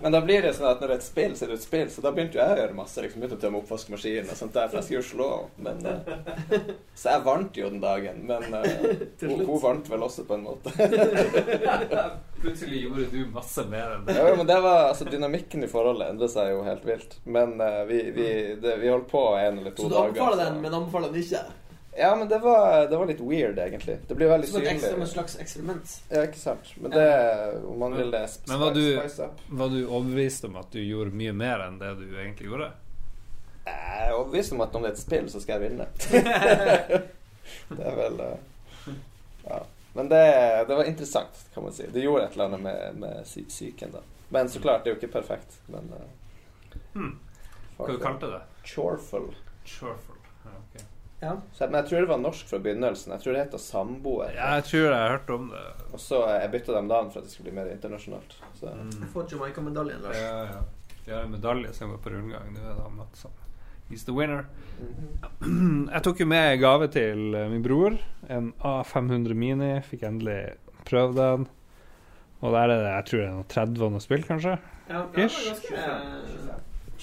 [0.04, 1.64] Men da blir det sånn at når det er et spill, så er det et
[1.64, 1.88] spill.
[1.94, 3.06] Så da begynte jo jeg å gjøre masse.
[3.06, 5.30] liksom Begynte å tømme oppvaskmaskinen og sånt der, for jeg skulle jo slå.
[5.64, 6.68] Men eh,
[7.00, 10.48] Så jeg vant jo den dagen, men uh, hun, hun vant vel også, på en
[10.50, 10.76] måte.
[12.44, 14.18] Plutselig gjorde du masse mer enn det.
[14.20, 17.18] Ja, men det var, altså Dynamikken i forholdet endret seg jo helt vilt.
[17.24, 18.30] Men uh, vi, vi,
[18.60, 19.88] det, vi holdt på en eller to dager.
[19.88, 20.10] Så du dager.
[20.10, 21.44] anbefaler så- den, men anbefaler den ikke?
[21.96, 23.98] Ja, men det var, det var litt weird, egentlig.
[24.08, 25.92] Det blir veldig ekstra, som et slags eksperiment?
[26.10, 26.72] Ja, ikke sant.
[26.82, 27.04] Men det
[27.70, 30.72] Om man vil det spice, Men var du, spice up var du overbevist om at
[30.74, 32.72] du gjorde mye mer enn det du egentlig gjorde?
[33.68, 35.86] Jeg er overbevist om at om det er et spill, så skal jeg vinne.
[37.78, 38.92] det er vel eh,
[39.46, 39.62] Ja.
[39.94, 40.24] Men det,
[40.68, 41.88] det var interessant, kan man si.
[41.94, 44.04] Det gjorde et eller annet med, med sy psyken, da.
[44.34, 45.60] Men så klart, det er jo ikke perfekt.
[45.72, 46.06] Men uh,
[46.94, 47.20] Hmm.
[47.78, 48.42] Hva du kalte du det?
[48.64, 49.32] Choreful.
[49.66, 50.18] Chorful.
[50.46, 50.86] Ja, okay.
[51.20, 51.38] Ja.
[51.54, 53.14] Så, men jeg tror det var norsk fra begynnelsen.
[53.16, 54.34] Jeg tror det heter Samboer.
[54.36, 55.64] Ja, jeg tror jeg har hørt om det.
[55.92, 58.36] Og så eh, jeg bytta dem navn for at det skulle bli mer internasjonalt.
[58.60, 58.74] Så.
[58.74, 59.08] Mm.
[59.14, 60.20] Få Jamaica-medaljen, Lars.
[60.20, 60.98] Ja, ja.
[61.06, 62.54] De har en medalje som går på rundgang.
[62.54, 63.40] Nå er det han som
[63.90, 64.46] He's the winner.
[65.40, 65.90] Mhm.
[65.94, 67.98] Jeg tok jo med gave til eh, min bror.
[68.32, 69.74] En A500 Mini.
[69.88, 70.40] Fikk endelig
[70.86, 71.48] prøvd den.
[72.44, 74.54] Og der er det jeg tror det er noen 30 og noe spill, kanskje.
[74.90, 75.42] Ja, det Ish.
[75.48, 75.90] ganske, eh,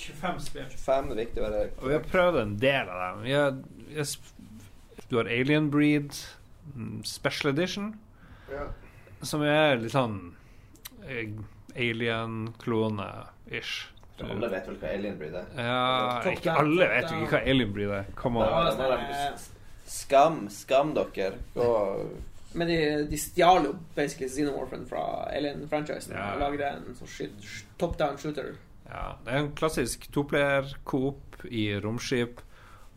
[0.00, 0.68] 25 spill.
[0.74, 3.16] 25 er viktig å være Og vi har prøvd en del av dem.
[3.24, 3.50] Vi har,
[3.88, 4.34] vi har sp-
[5.10, 6.10] du har Alien Breed
[6.76, 7.94] mm, Special Edition,
[8.52, 8.64] Ja.
[9.22, 10.34] som er litt sånn
[11.08, 11.28] eh,
[11.76, 13.86] alien-klone-ish.
[14.20, 15.44] Alle vet vel hva Alien Breed er?
[15.56, 18.04] Ja, ikke alle vet jo ikke hva Alien Breed er.
[18.18, 18.46] Come on.
[18.50, 19.38] var var-
[19.90, 21.32] Skam, skam dere.
[21.54, 21.64] Gå
[22.54, 22.76] Men de,
[23.10, 26.32] de stjal jo basically Xenomorphen fra Alien-franchisen Ja.
[26.34, 27.36] og lagde en sånn shit,
[27.78, 28.56] top down shooter.
[28.90, 32.40] Ja, det er en klassisk toplayer-coop i romskip.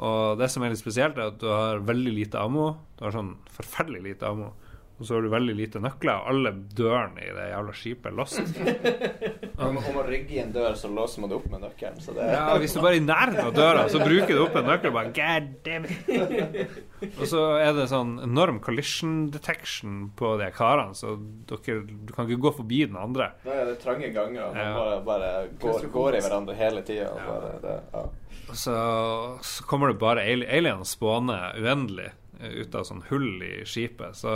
[0.03, 2.71] Og det som er litt spesielt, er at du har veldig lite ammo.
[2.97, 4.53] Du har sånn forferdelig lite ammo.
[4.99, 8.13] Og så har du veldig lite nøkler, og alle dørene i det jævla skipet er
[8.19, 8.59] låst.
[9.63, 11.99] Om, om å rygge i en dør, så låser man det opp med nøkkelen.
[12.01, 14.55] Så det Ja, Hvis du bare er i nærheten av døra, så bruker du opp
[14.59, 16.73] en nøkkel og bare God damn it.
[17.21, 21.13] Og så er det sånn enorm collision detection på de karene, så
[21.49, 23.29] dere, du kan ikke gå forbi den andre.
[23.45, 24.73] Er det trange ganger, og man Ja.
[24.79, 27.09] bare, bare går, går i hverandre hele tida.
[27.13, 27.79] Ja.
[27.93, 28.03] Ja.
[28.49, 28.77] Og så,
[29.53, 32.09] så kommer det bare ali- aliens spående uendelig
[32.43, 34.17] ut av sånn hull i skipet.
[34.19, 34.33] Så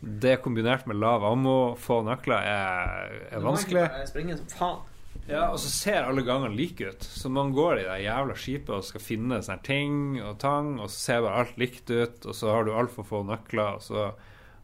[0.00, 3.86] det kombinert med lav ammo, få nøkler, er, er vanskelig.
[4.10, 4.82] Springer som faen.
[5.24, 7.04] Ja, og så ser alle gangene like ut.
[7.06, 10.90] Så man går i det jævla skipet og skal finne sånne ting og tang, og
[10.92, 14.10] så ser bare alt likt ut, og så har du altfor få nøkler, og så,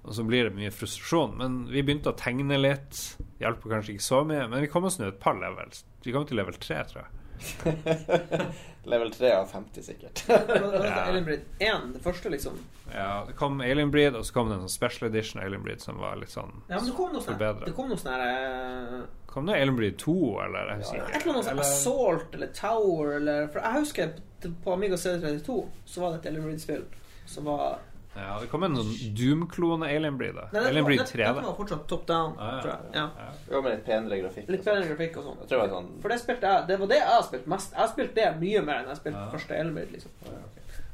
[0.04, 1.38] og så blir det mye frustrasjon.
[1.40, 3.00] Men vi begynte å tegne litt.
[3.40, 5.86] Hjelper kanskje ikke så mye, men vi kom oss nå et par levels.
[6.04, 7.19] Vi kom til level 3, tror jeg.
[8.90, 10.24] Level 3 av 50, sikkert.
[10.28, 11.00] Ja.
[11.04, 11.92] Alien Breed 1?
[11.94, 12.56] Det første, liksom?
[12.94, 15.82] Ja, det kom Alien Breed, og så kom det en sånn special edition Alien Breed
[15.84, 17.66] som var litt sånn Ja, men det kom noe sånn Forbedret.
[17.68, 20.72] Det kom noe sånn her eh, Kom det Alien Breed 2, eller?
[20.72, 24.16] Jeg husker Et eller annet sånn Assault eller Tower eller For jeg husker
[24.64, 26.88] på Amiga CD32 så var det et Alien Breed-spill
[27.30, 27.78] som var
[28.16, 30.34] Ja, det kom en sånn Doom-klone Alien Breed.
[30.34, 31.24] da Nei, Alien Breed 3.
[31.30, 32.94] Den var fortsatt top down, Ah, tror jeg.
[32.98, 33.04] Ja.
[33.16, 33.28] ja.
[33.52, 34.48] Jo, med litt penere grafikk.
[34.50, 35.44] Litt penere grafikk og sånn.
[35.70, 37.70] Sånn For det spilte jeg Det var det jeg har spilt mest.
[37.76, 39.28] Jeg har spilt det mye mer enn jeg har spilt Ja.
[39.30, 40.10] første Alien Breed, liksom.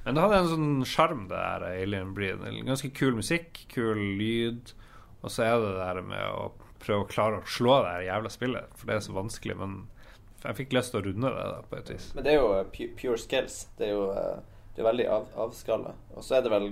[0.05, 2.45] Men det hadde en sånn sjarm, det der Alien Breed.
[2.67, 4.73] Ganske kul musikk, kul lyd.
[5.25, 6.53] Og så er det det der med å
[6.85, 9.57] prøve å klare å slå det her jævla spillet, for det er så vanskelig.
[9.59, 9.89] Men
[10.45, 12.13] jeg fikk lyst til å runde det, da, på et vis.
[12.15, 13.57] Men det er jo eh, pure skills.
[13.79, 14.37] Det er jo eh,
[14.77, 15.95] det er veldig av, avskalla.
[16.15, 16.69] Og så er det vel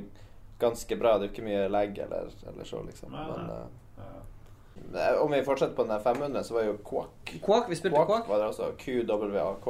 [0.59, 1.17] ganske bra.
[1.19, 3.11] Det er jo ikke mye lag eller, eller så, liksom.
[3.13, 5.01] Nei, Men nei.
[5.01, 7.35] eh, om vi fortsetter på den der 500, så var jo Quack.
[7.45, 8.29] Quack, vi spilte Quack Quack.
[8.29, 8.71] var det også.
[8.79, 9.67] QWAK.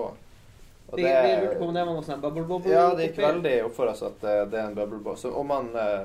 [0.86, 2.70] Og Vi, vi lurte på om det var noe sånn bubble bobble?
[2.74, 5.16] Ja, det gikk veldig opp for oss at eh, det er en bubble bobble.
[5.18, 6.04] Så om man eh,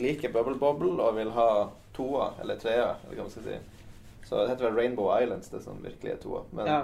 [0.00, 1.48] liker bubble bobble og vil ha
[1.96, 3.58] toa eller trea, eller hva man skal si
[4.28, 6.44] Så det heter vel Rainbow Islands, det som virkelig er toa.
[6.54, 6.78] Men, Ja,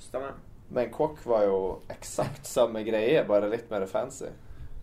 [0.00, 0.32] stemmer.
[0.72, 1.58] men Quack var jo
[1.92, 4.32] eksakt samme greie, bare litt mer fancy.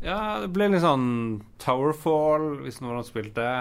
[0.04, 1.08] Ja, det ble litt sånn
[1.64, 3.54] Towerfall, hvis noen har spilt det.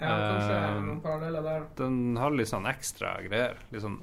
[0.00, 1.68] Ja, kanskje Eh, noen paralleller der.
[1.78, 3.60] Den har litt sånn ekstra greier.
[3.70, 4.00] Litt sånn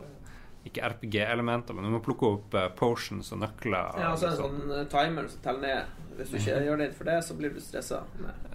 [0.67, 3.99] ikke RPG-elementer, men du må plukke opp eh, potions og nøkler.
[4.01, 4.56] Ja, og så er det liksom.
[4.56, 6.03] en sånn eh, timer som teller ned.
[6.17, 8.01] Hvis du ikke gjør det for det, så blir du stressa.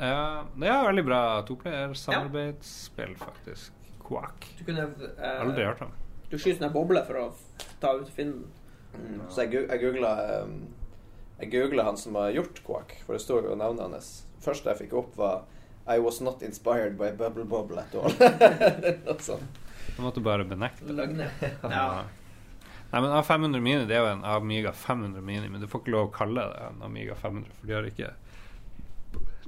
[0.01, 3.89] Ja, det er veldig bra toplayer-samarbeidsspill, faktisk.
[4.03, 4.49] Quack.
[4.59, 5.93] Du kunne eh, Aldri hørt om.
[6.29, 7.27] Du skyter ned en boble for å
[7.83, 8.11] ta ut.
[8.19, 9.21] Mm.
[9.33, 10.57] Så jeg, jeg googla um,
[11.43, 14.11] Jeg googla han som har gjort Quack, for det står jo navnet hans.
[14.45, 15.41] første jeg fikk opp, var
[15.91, 18.15] I was not inspired by Bubble Bobble at all.
[19.09, 19.59] Noe sånt.
[19.97, 20.87] Du måtte bare benekte.
[20.87, 21.27] Løgne.
[21.43, 22.05] Ja.
[22.93, 25.95] Nei, men A500 Mini det er jo en Amiga 500 Mini, men du får ikke
[25.97, 28.13] lov å kalle det en Amiga 500, for de har ikke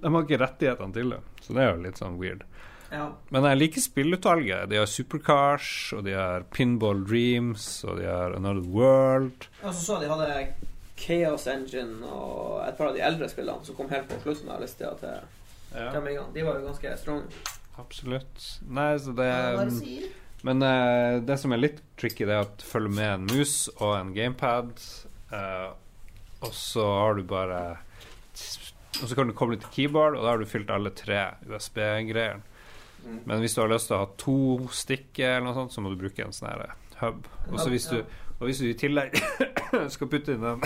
[0.01, 2.43] De har ikke rettighetene til det, så det er jo litt sånn weird.
[2.91, 3.07] Ja.
[3.31, 4.67] Men jeg liker spillutvalget.
[4.71, 9.47] De har Supercars, og de har Pinball Dreams, og de har Another World.
[9.63, 10.29] Og så så de hadde
[10.99, 14.63] Chaos Engine og et par av de eldre spillene som kom helt på slutten av
[14.63, 15.25] lista til
[15.75, 16.35] til Amigaen.
[16.35, 17.25] De var jo ganske strong.
[17.81, 18.45] Absolutt.
[18.71, 19.31] Nei, så det
[20.45, 23.97] Men uh, det som er litt tricky, det er at følge med en mus og
[23.97, 24.75] en gamepad.
[25.33, 25.73] uh,
[26.45, 27.79] og så har du bare
[29.01, 32.43] Og så kan du koble til keyboard, og da har du fylt alle tre USB-greiene.
[33.05, 33.19] Mm.
[33.27, 35.91] Men hvis du har lyst til å ha to stikker, eller noe sånt, så må
[35.91, 36.63] du bruke en sånn
[37.01, 37.27] hub.
[37.51, 37.99] Og så hvis du,
[38.45, 39.17] og hvis du i tillegg
[39.95, 40.63] skal putte inn en,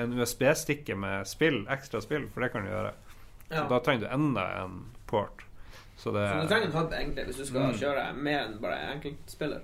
[0.00, 2.94] en USB-stikke med spill, ekstra spill, for det kan du gjøre,
[3.52, 3.66] Ja.
[3.68, 5.42] da trenger du enda en port.
[6.00, 7.74] Så det Så du trenger en hub egentlig hvis du skal Mm.
[7.82, 9.60] kjøre mer enn bare enkeltspiller.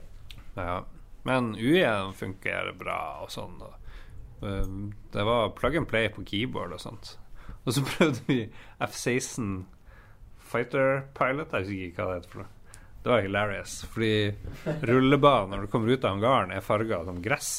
[0.59, 0.83] Ja.
[1.25, 3.57] Men UI-en funker bra og sånn.
[4.43, 7.17] Um, det var plug and play på keyboard og sånt.
[7.65, 8.37] Og så prøvde vi
[8.81, 9.65] F16
[10.39, 11.53] Fighter Pilot.
[11.53, 12.53] Jeg husker ikke hva det heter for noe.
[13.09, 13.85] Det var hilarious.
[13.88, 14.35] Fordi
[14.81, 17.53] rullebanen når du kommer ut av hangaren, er farga som gress.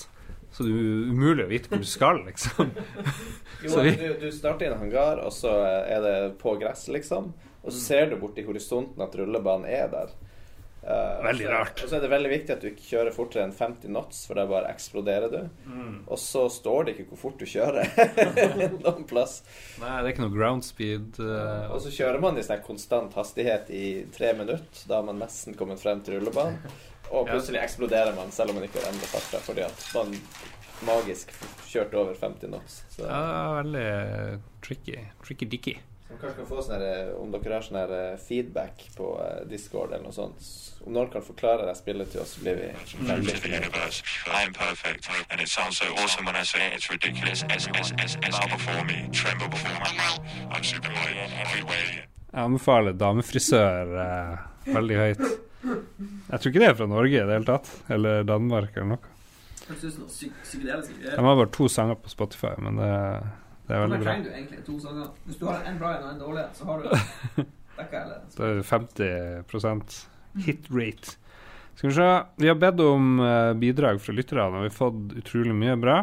[0.54, 2.70] Så det er umulig å vite hvor du skal, liksom.
[3.66, 7.32] Jo, du, du starter i en hangar, og så er det på gress, liksom.
[7.64, 10.14] Og så ser du bort i horisonten at rullebanen er der.
[10.82, 11.82] Eh, Veldig rart.
[11.84, 14.40] Og så er det veldig viktig at du ikke kjører fortere enn 50 knots, for
[14.40, 15.42] da bare eksploderer du.
[15.68, 15.98] Mm.
[16.08, 17.90] Og så står det ikke hvor fort du kjører
[18.86, 19.42] noen plass.
[19.82, 21.20] Nei, det er ikke noe ground speed.
[21.20, 23.84] Uh, Og så kjører man i sånn konstant hastighet i
[24.16, 24.64] tre minutter.
[24.88, 26.62] Da har man nesten kommet frem til rullebanen.
[27.10, 27.34] Og Ja.
[27.34, 30.14] plutselig eksploderer man selv om man ikke har endret farta fordi at man
[30.86, 31.32] magisk
[31.68, 32.84] kjørte over 50 knots.
[32.94, 33.04] Så.
[33.04, 35.00] ja, veldig tricky.
[35.26, 35.46] Tricky
[36.10, 39.44] Så kanskje kan få sånn her, Om dere har sånn her eh, feedback på eh,
[39.50, 40.42] Discord eller noe sånt
[40.82, 42.70] Om noen kan forklare det spillet til oss, så blir vi
[43.06, 43.36] veldig
[49.60, 49.68] for
[51.60, 52.00] fornøyd.
[52.30, 54.34] Jeg anbefaler damefrisør eh,
[54.72, 55.22] veldig høyt.
[55.60, 57.68] Jeg tror ikke det er fra Norge i det hele tatt.
[57.92, 59.04] Eller Danmark eller noe.
[59.70, 62.94] Som De har bare to sanger på Spotify, men det,
[63.70, 64.06] det er veldig bra.
[64.10, 65.10] trenger du egentlig to sanger.
[65.28, 66.88] Hvis du har en bra en og en dårlig, så har du
[67.78, 68.16] dekka hele.
[68.34, 70.00] Det er 50
[70.48, 71.14] hit rate.
[71.78, 72.08] Skal vi se.
[72.42, 76.00] Vi har bedt om eh, bidrag fra lytterne, og vi har fått utrolig mye bra.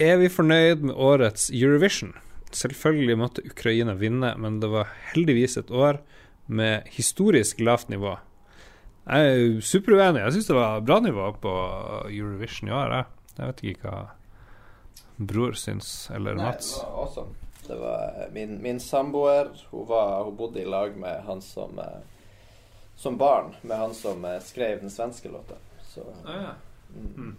[0.00, 2.16] Er vi fornøyd med årets Eurovision?
[2.56, 6.00] Selvfølgelig måtte Ukraina vinne, men det var heldigvis et år
[6.48, 8.16] med historisk lavt nivå.
[9.06, 10.24] Jeg er jo superuenig.
[10.24, 11.56] Jeg syns det var bra nivå på
[12.08, 12.96] Eurovision i år.
[12.96, 14.06] Jeg, jeg vet ikke hva
[15.16, 16.82] bror syns, eller Nei, det Mats.
[16.82, 17.34] var awesome.
[17.66, 19.48] Det var eh, min, min samboer.
[19.70, 21.98] Hun, var, hun bodde i lag med han som eh,
[22.96, 25.54] Som barn med han som eh, skrev den svenske låta.
[25.82, 27.14] Så mm.
[27.16, 27.36] Mm.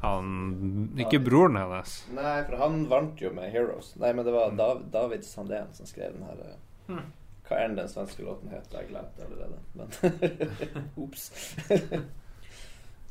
[0.00, 2.04] Han Ikke broren hennes.
[2.14, 3.94] Nei, for han vant jo med Heroes.
[3.96, 6.56] Nei, men det var Dav David Sandén som skrev den her
[6.88, 7.10] Hmm.
[7.44, 8.72] Hva er den svenske låten het?
[8.72, 9.58] Jeg glemte allerede.
[9.76, 9.90] Men
[11.04, 11.26] ops.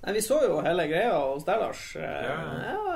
[0.03, 1.95] Nei, vi så jo hele greia hos deg, Lars.
[1.95, 2.37] Eh, Ja.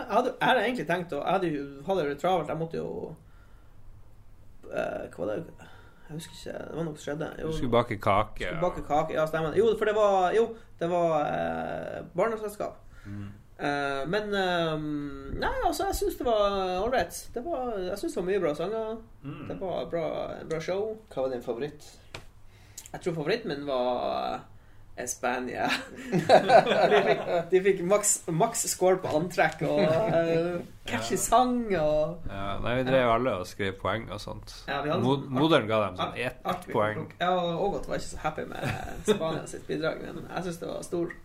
[0.01, 2.47] Jeg, hadde, jeg hadde egentlig tenkt å Jeg hadde jo hadde det travelt.
[2.51, 3.15] Jeg måtte jo
[4.71, 5.37] eh, Hva var det
[6.09, 6.57] Jeg husker ikke.
[6.69, 7.29] Det var noe som skjedde.
[7.37, 8.45] Du Jo, skulle bake kake.
[8.47, 9.13] skulle bake kake.
[9.15, 9.55] Ja, stemmer.
[9.57, 10.45] Jo, for det var Jo,
[10.79, 12.77] det var eh, barneselskap.
[13.61, 14.77] Eh, men eh,
[15.41, 17.17] Nei, altså, jeg syns det var ålreit.
[17.35, 18.95] Jeg syns det var mye bra sanger.
[19.23, 19.41] Mm.
[19.49, 20.05] Det var bra,
[20.49, 20.97] bra show.
[21.13, 21.87] Hva var din favoritt?
[22.91, 24.41] Jeg tror favoritten min var
[24.99, 25.69] Espania.
[26.91, 30.57] de fikk, de fikk maks, maks score på antrekk og uh,
[30.89, 34.53] catchy sang og Ja, nei, vi drev alle og skrev poeng og sånt.
[34.67, 37.07] Ja, vi Mod moderen ga dem sånn ett artig poeng.
[37.21, 38.67] Ja, og Ågot var ikke så happy med
[39.07, 41.15] Spania sitt bidrag, men jeg syns det var stor,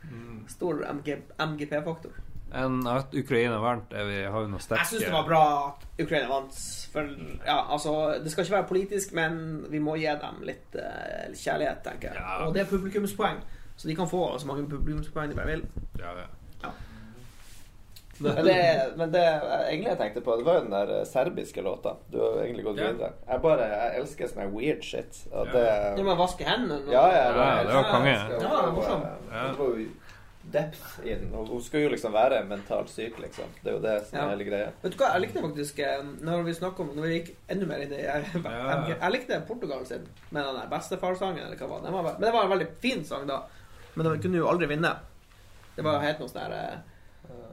[0.55, 2.22] stor MG, MGP-faktor.
[2.55, 5.42] Enn at Ukraina vant, er vi, har vi noe sterke Jeg syns det var bra
[5.66, 6.61] at Ukraina vant.
[6.92, 7.09] For
[7.42, 9.40] ja, altså, det skal ikke være politisk, men
[9.72, 12.22] vi må gi dem litt uh, kjærlighet, tenker jeg.
[12.22, 12.37] Ja.
[12.46, 13.42] Og det er publikumspoeng,
[13.77, 15.67] så de kan få så mange publikumspoeng de bare vil.
[16.01, 16.71] Ja, ja.
[18.19, 19.23] Men det, men det
[19.69, 21.91] egentlig jeg tenkte på, det var jo den der eh, serbiske låta.
[22.09, 22.87] Du har egentlig gått Ja.
[22.95, 23.11] videre.
[23.29, 25.19] Jeg bare jeg elsker sånn weird shit.
[25.33, 25.43] Ja.
[25.53, 25.65] det
[25.99, 26.79] De må vaske hendene.
[26.87, 28.15] og- Ja, ja, Ja, det var konge.
[28.31, 29.03] Det Ja, var, morsom.
[29.33, 29.43] Ja.
[29.51, 29.87] det var jo
[30.53, 31.29] depth i den.
[31.35, 33.45] Hun skulle jo liksom være mentalt syk, liksom.
[33.62, 34.29] Det er jo det som er Ja.
[34.31, 34.71] hele greia.
[34.83, 37.67] Vet du hva, jeg likte faktisk eh, Når vi snakker om Når vi gikk enda
[37.67, 41.69] mer inn i jeg, jeg, jeg likte Portugal sin med den der bestefarsangen, Eller hva
[41.69, 41.93] var det?
[41.93, 43.43] Var, men det var en veldig fin sang, da.
[43.96, 44.92] Men de kunne jo aldri vinne.
[45.76, 47.46] Det var helt noe sånn der eh,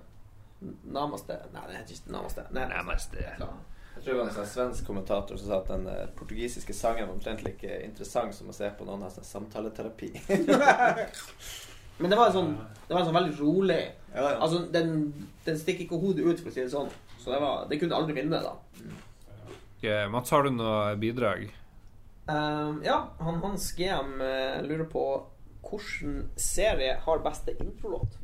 [0.92, 2.44] Namaste Nei, det heter ikke Namaste.
[2.56, 3.24] Nei, Namaste.
[3.24, 7.08] Jeg tror det var en sånn svensk kommentator som sa at den eh, portugisiske sangen
[7.08, 10.12] var omtrent like interessant som å se på noen ha sånn samtaleterapi.
[12.02, 14.38] Men det var en sånn Det var en sånn veldig rolig ja, ja.
[14.42, 15.12] Altså, den,
[15.46, 16.90] den stikker ikke hodet ut, for å si det sånn.
[17.22, 18.56] Så det var Det kunne aldri vinne, da.
[19.84, 21.48] Yeah, Mats, har du noe bidrag?
[22.24, 24.16] Um, ja, han Hans GM
[24.64, 25.06] lurer på
[25.70, 28.20] hvilken serie har beste introlåt.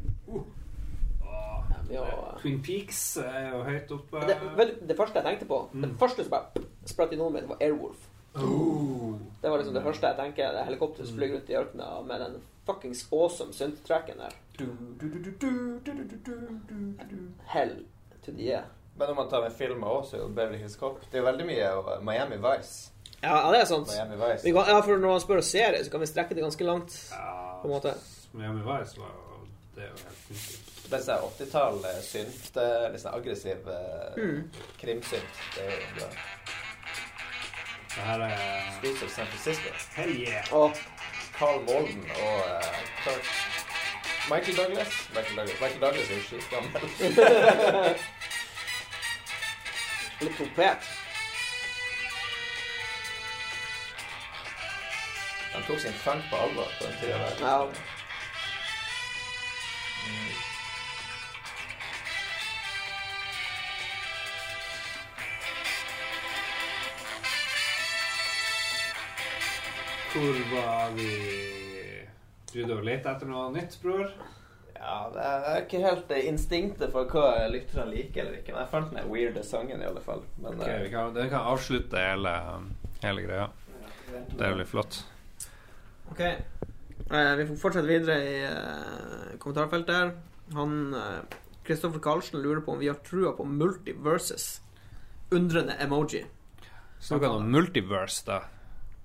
[1.20, 1.98] Ja, vi
[2.42, 4.22] Twin Peaks er jo høyt oppe.
[4.28, 5.82] det, vel, det første jeg tenkte på Mm.
[5.82, 8.08] Det første som bare spratt i meg, det var Airwolf.
[8.36, 9.16] Oh.
[9.42, 10.54] Det var liksom det første jeg tenker.
[10.54, 14.36] Det helikopteret som flyr rundt i ørkenen med den fuckings awesome synth-tracken der.
[17.46, 17.86] Hell
[18.26, 18.64] to the yeah.
[18.98, 21.24] Men om man tar med filmer også, så er jo Beverly Hills Cop Det er
[21.24, 21.70] jo veldig mye
[22.04, 22.92] Miami Vice.
[23.24, 23.90] Ja, det er sant.
[24.44, 26.64] Vi kan, ja, for når han spør oss serie, så kan vi strekke det ganske
[26.68, 26.96] langt.
[27.12, 27.26] Ja,
[27.62, 27.94] På en måte.
[28.34, 29.12] Miami Vice var
[29.76, 30.66] Det er jo helt sinnssykt.
[30.90, 32.56] Det er sånn 80-tall eh, synt,
[32.94, 34.40] litt sånn aggressiv eh, Mm.
[34.82, 35.34] krimsynt.
[35.56, 36.08] Det er jo bra.
[37.90, 38.38] Det her er
[38.78, 39.70] Streets of San Francisco.
[39.98, 40.50] Hell yeah!
[40.54, 40.72] Og
[41.38, 43.26] Carl Molden og uh, Clark
[44.32, 44.94] Michael Douglas.
[45.16, 46.82] Michael Douglas, Michael Douglas er jo skitgammel.
[50.24, 50.90] litt trompet.
[55.60, 57.42] Han tok sin funk på alvor på den tida der.
[57.42, 57.68] Ja.
[70.14, 71.10] Hvor var vi
[72.54, 74.16] Du å lete etter noe nytt, bror?
[74.80, 78.56] Ja, det er ikke helt eh, instinktet for hva lytterne liker eller ikke.
[78.56, 80.24] Men jeg fant den weirde sangen i alle fall.
[80.40, 82.36] Men Ok, eh, vi kan, Den kan avslutte hele,
[83.04, 83.50] hele greia.
[84.08, 85.04] Det er veldig flott.
[86.12, 86.20] Ok.
[86.20, 90.12] Eh, vi får fortsette videre i eh, kommentarfeltet her.
[90.58, 94.62] Han eh, Kristoffer Karlsen lurer på om vi har trua på multiverses.
[95.32, 96.26] Undrende emoji.
[97.00, 98.42] Snakka om multiverse, da.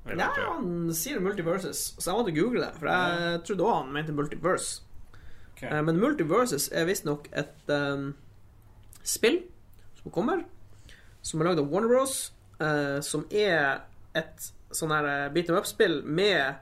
[0.04, 2.72] Ja, han sier multiverses, så jeg måtte google det.
[2.76, 4.82] For jeg trodde også han mente multiverse.
[5.54, 5.62] Ok.
[5.62, 8.10] Eh, men multiverses er visstnok et um,
[9.04, 9.40] spill
[10.00, 10.44] som kommer,
[11.24, 12.18] som er lagd av Warner Bros.
[12.60, 16.60] uh, som er et sånn her eh, beat them up-spill med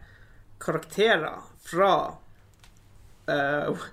[0.62, 1.92] karakterer fra
[3.28, 3.84] uh,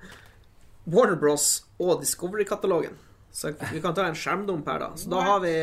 [0.85, 1.65] Warner Bros.
[1.79, 2.97] og Discovery-katalogen.
[3.31, 4.89] Så vi kan ta en skjermdump her, da.
[4.97, 5.53] Så da har vi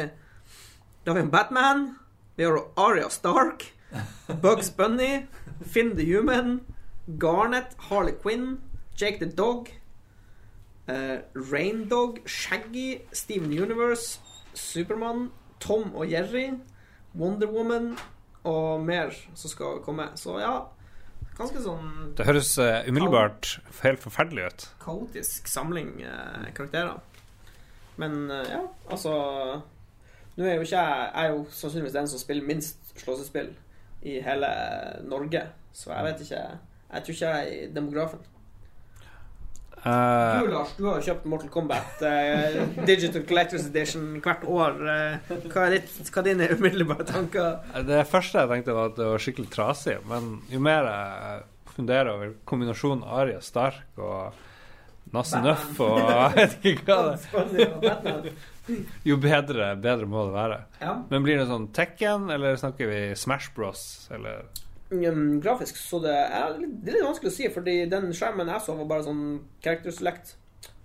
[1.04, 1.82] Da har vi en Batman.
[2.36, 3.72] Vi har Aria Stark.
[4.42, 5.26] Bugs Bunny.
[5.64, 6.60] Finn the Human.
[7.06, 7.76] Garnet.
[7.88, 8.60] Harley Quinn.
[8.96, 9.70] Jake the Dog.
[10.88, 12.18] Uh, Raindog.
[12.26, 13.02] Shaggy.
[13.12, 14.20] Steven Universe.
[14.54, 15.30] Supermann.
[15.60, 16.58] Tom og Jerry.
[17.14, 17.98] Wonder Woman.
[18.44, 20.10] Og mer som skal komme.
[20.14, 20.60] Så ja,
[21.36, 24.66] ganske sånn Det høres uh, umiddelbart helt forferdelig ut.
[24.82, 27.00] kaotisk samling uh, karakterer.
[28.00, 29.12] Men uh, ja, altså
[30.36, 33.54] Nå er jo ikke jeg Jeg er jo sannsynligvis den som spiller minst slåssespill
[34.06, 34.48] i hele
[35.08, 35.40] Norge,
[35.72, 38.20] så jeg vet ikke Jeg tror ikke jeg er i demografen.
[39.86, 42.56] Eh, Du, Lars, du har jo kjøpt Mortal Kombat uh,
[42.88, 44.80] Digital Collectors Edition hvert år.
[44.82, 47.60] Uh, hva, er ditt, hva er dine umiddelbare tanker?
[47.86, 50.00] det første jeg tenkte, var at det var skikkelig trasig.
[50.10, 54.42] Men jo mer jeg funderer over kombinasjonen Aria Stark og
[55.14, 58.34] Nasse Nøff og jeg vet ikke hva det.
[59.06, 60.56] Jo bedre, bedre må det være.
[60.80, 60.96] Ja.
[61.12, 63.84] Men blir det sånn Tekken, eller snakker vi Smash Bros?
[64.10, 64.48] Eller
[64.90, 68.48] Mm, grafisk så det er, litt, det er litt vanskelig å si, fordi den skjermen
[68.52, 69.22] jeg så, var bare sånn
[69.64, 70.36] character select.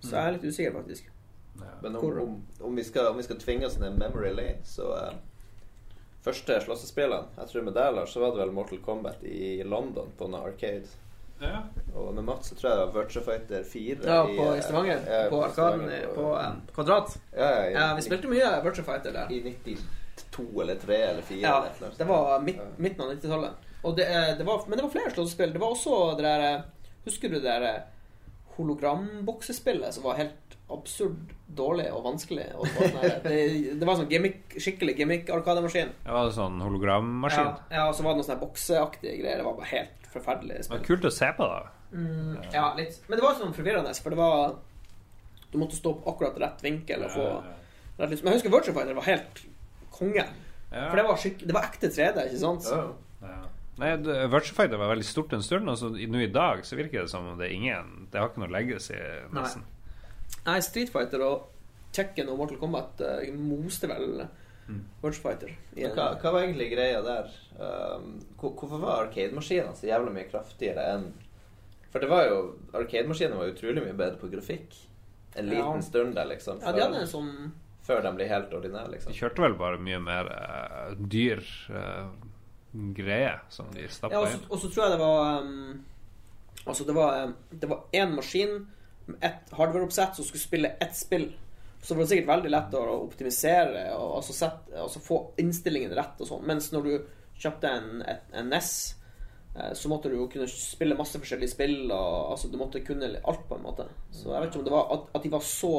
[0.01, 1.09] Så jeg er litt usikker, faktisk.
[1.83, 4.63] Men om, Hvor- om, om, vi skal, om vi skal tvinge oss ned memory lane,
[4.65, 5.11] så uh,
[6.21, 10.11] Første slåssespillene, jeg tror med deg, Lars, så var det vel Mortal Kombat i London
[10.19, 10.85] på en arcade.
[11.41, 11.63] Ja.
[11.97, 14.61] Og med Mats så tror jeg det var Virtua Fighter 4 Ja, på eh, i
[14.61, 14.99] Stavanger.
[15.09, 17.15] ja, På Arkaden på, på eh, Kvadrat.
[17.33, 19.31] Ja, ja, i, Ja, vi spilte mye Virtua Fighter der.
[19.33, 23.70] i 92 eller 3 eller 4 Ja, eller eller det var midt, midten av 90-tallet.
[23.83, 25.53] Og det, eh, det var, men det var flere slåssespill.
[25.53, 26.61] Det var også det der eh,
[27.05, 27.81] Husker du det der eh,
[28.57, 32.45] hologramboksespillet som var helt absurd dårlig og vanskelig?
[32.55, 33.39] Og det, var sånn det,
[33.81, 35.93] det var sånn gimmick, skikkelig gimmick-arkademaskin.
[36.05, 37.49] Det var sånn hologrammaskin.
[37.49, 39.41] Ja, ja, og så var det noen sånne bokseaktige greier.
[39.41, 41.61] Det var bare helt forferdelig Det var kult å se på, da.
[41.91, 43.01] Mm, ja, litt.
[43.09, 44.53] Men det var sånn forvirrende, for det var
[45.51, 47.25] Du måtte stå på akkurat rett vinkel og få
[47.97, 48.21] rett lys.
[48.21, 49.41] Men jeg husker Virtual Fighter var helt
[49.91, 50.23] konge.
[50.69, 52.69] For det var, det var ekte 3D, ikke sant?
[52.71, 52.85] Ja.
[53.27, 53.41] Ja.
[53.81, 57.01] Nei, det- Fighter var veldig stort en stund, og så nå i dag så virker
[57.01, 58.93] det som om det er ingen Det har ikke noe legacy,
[59.33, 59.63] nesten.
[60.45, 61.47] Nei, Street Fighter og
[61.91, 64.27] Tekken og Mortal Kombat uh, moste vel
[65.01, 65.49] Virtual Fighter.
[65.75, 67.27] i Men en- hva, hva var egentlig greia der?
[67.59, 71.09] Um, hvorfor var arcade-maskinene så jævla mye kraftigere enn
[71.91, 72.37] For det var jo
[72.73, 74.77] Arcade-maskinene var utrolig mye bedre på grafikk.
[75.35, 75.81] En liten Ja.
[75.81, 76.61] stund der, liksom.
[76.61, 77.51] Ja, de hadde en sånn
[77.83, 79.11] før de blir helt ordinære, De liksom.
[79.13, 82.07] kjørte vel bare mye mer uh, dyr eh,
[82.71, 84.43] greie som de Ja, stappa så, inn.
[84.49, 85.85] og så tror jeg det var um,
[86.65, 88.67] Altså, det var um, Det var én maskin
[89.05, 91.31] med ett hardware-oppsett som skulle spille ett spill.
[91.81, 96.21] Så det var sikkert veldig lett å optimisere og altså, sette, altså få innstillingen rett
[96.21, 96.43] og sånn.
[96.45, 96.91] Mens når du
[97.41, 98.69] kjøpte en, et, en NES,
[99.55, 101.75] eh, så måtte du jo kunne spille masse forskjellige spill.
[101.89, 103.87] Og, altså, du måtte kunne alt, på en måte.
[104.13, 105.73] Så jeg vet ikke om det var at, at de var så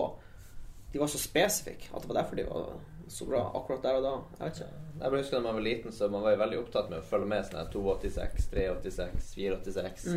[0.92, 1.88] De var så spesifikke.
[1.94, 2.72] At det var derfor de var
[3.12, 4.14] så bra akkurat der og da.
[4.38, 4.80] Jeg vet ikke.
[5.02, 7.06] Jeg bare husker da man var liten, så man var jo veldig opptatt med å
[7.06, 10.08] følge med sånn her 286, 386, 486,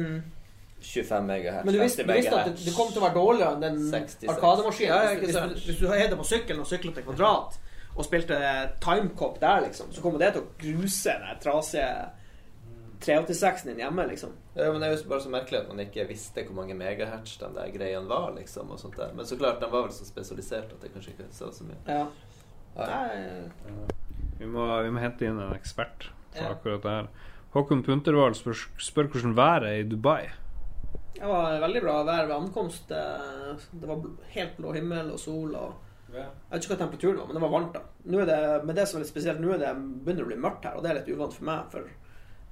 [0.86, 1.66] 25 megahertz, Mm.
[1.66, 4.30] Men du visste, du visste at det, det kom til å være dårligere enn den
[4.36, 4.92] arkademaskinen.
[4.92, 5.56] Ja, hvis, sant.
[5.56, 7.58] hvis, hvis du heide på sykkelen og sykla til Kvadrat
[7.96, 8.38] og spilte
[8.84, 11.90] timecop der, liksom, så kommer det til å gruse den trasige
[13.06, 14.30] 386-en din hjemme, liksom.
[14.56, 17.38] Ja, men det er jo bare så merkelig at man ikke visste hvor mange megahertz
[17.42, 18.72] den der greien var, liksom.
[18.72, 19.14] Og sånt der.
[19.16, 21.82] Men så klart, den var vel så spesialisert at det kanskje ikke så så mye.
[21.88, 22.06] Ja.
[24.40, 26.50] Vi må, vi må hente inn en ekspert på Ja.
[26.52, 27.08] akkurat det her.
[27.54, 30.26] Håkon Puntervold spør, spør hvordan været er i Dubai.
[31.16, 32.92] det var veldig bra vær ved ankomst.
[32.92, 34.02] Eh, Det var
[34.34, 35.74] helt blå himmel og sol og
[36.14, 37.80] Jeg vet ikke hva temperaturen var, men det var varmt, da.
[38.06, 39.72] Nå er det, men det som er litt spesielt, nå er det
[40.06, 41.90] begynner å bli mørkt her, og det er litt uvant for meg, for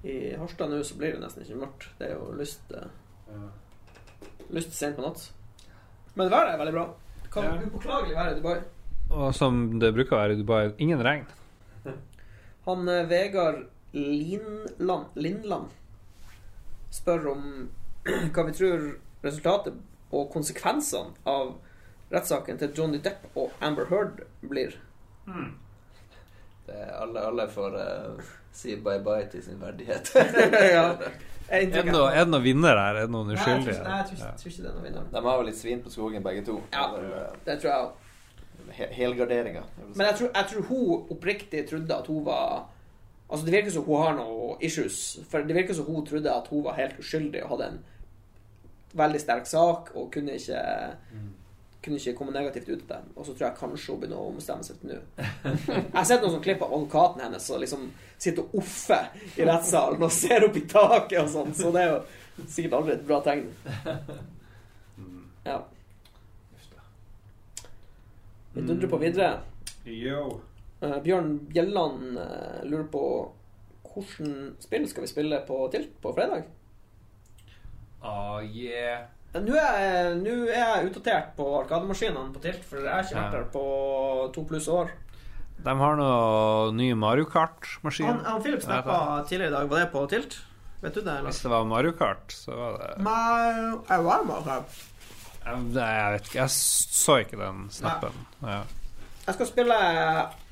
[0.04, 1.86] i Harstad nå så blir det nesten ikke mørkt.
[2.00, 2.88] Det er jo lyst ja.
[4.50, 5.32] Lyst sent på natt.
[6.16, 6.88] Men været er veldig bra.
[7.32, 7.52] Kan Ja.
[7.62, 8.62] upåklagelig være i Dubai.
[9.14, 11.26] Og som det bruker å være i Dubai, ingen regn.
[12.68, 15.70] Han eh, Vegard Linland, Lindland
[16.94, 17.44] spør om
[18.34, 18.88] hva vi tror
[19.24, 19.78] resultatet
[20.14, 21.56] og konsekvensene av
[22.14, 24.76] rettssaken til Johnny Depp og Amber Heard blir.
[26.68, 30.12] Det er alle, alle får eh, si bye-bye til sin verdighet.
[30.76, 30.88] ja.
[31.54, 32.96] Er det noe- er det noen vinner her?
[32.96, 33.82] Er det noen Nei, jeg tror, uskyldige?
[33.84, 35.08] nei, jeg tror, jeg tror ikke det er noen vinner.
[35.12, 36.56] De har vel litt svin på skogen, begge to.
[36.72, 36.86] Ja.
[36.96, 38.03] Det eh, Det tror jeg òg.
[38.72, 39.64] He helgarderinga.
[39.96, 42.70] Men jeg tror, jeg tror hun oppriktig trodde at hun var
[43.34, 44.98] Altså Det virker som hun har noe issues.
[45.32, 47.80] For det virker som hun trodde at hun var helt uskyldig og hadde en
[48.94, 50.60] veldig sterk sak og kunne ikke
[51.84, 53.12] Kunne ikke komme negativt ut av det.
[53.16, 55.00] Og så tror jeg kanskje hun begynner å ombestemme seg til nå.
[55.74, 59.48] Jeg har sett noen sånne klipp av advokaten hennes som liksom sitter og offer i
[59.50, 63.04] rettssalen og ser opp i taket og sånn, så det er jo sikkert aldri et
[63.10, 63.50] bra tegn.
[65.44, 65.58] Ja.
[68.54, 69.40] Vi dundrer på videre.
[69.86, 70.28] Yo.
[70.84, 73.06] Uh, Bjørn Bjelland uh, lurer på
[73.94, 76.46] hvordan spill skal vi spille på Tilt på fredag?
[78.04, 79.06] Ah, yeah.
[79.34, 83.38] Nå er, nå er jeg utdatert på arkademaskinene på Tilt, for jeg har ikke vært
[83.38, 83.66] der på
[84.36, 84.92] to pluss år.
[85.64, 88.10] De har noe ny Mario Kart-maskin.
[88.10, 89.70] Han, han Philip snakka tidligere i dag.
[89.72, 90.38] Var det på Tilt?
[90.84, 91.12] Vet du det?
[91.12, 91.30] eller?
[91.32, 94.82] Hvis det var Mario Kart, så var det Nei, jeg var Mario her.
[95.46, 96.40] Jeg, Nei, jeg vet ikke.
[96.42, 98.18] Jeg så ikke den snappen.
[98.42, 98.62] Ja.
[99.26, 99.76] Jeg skal spille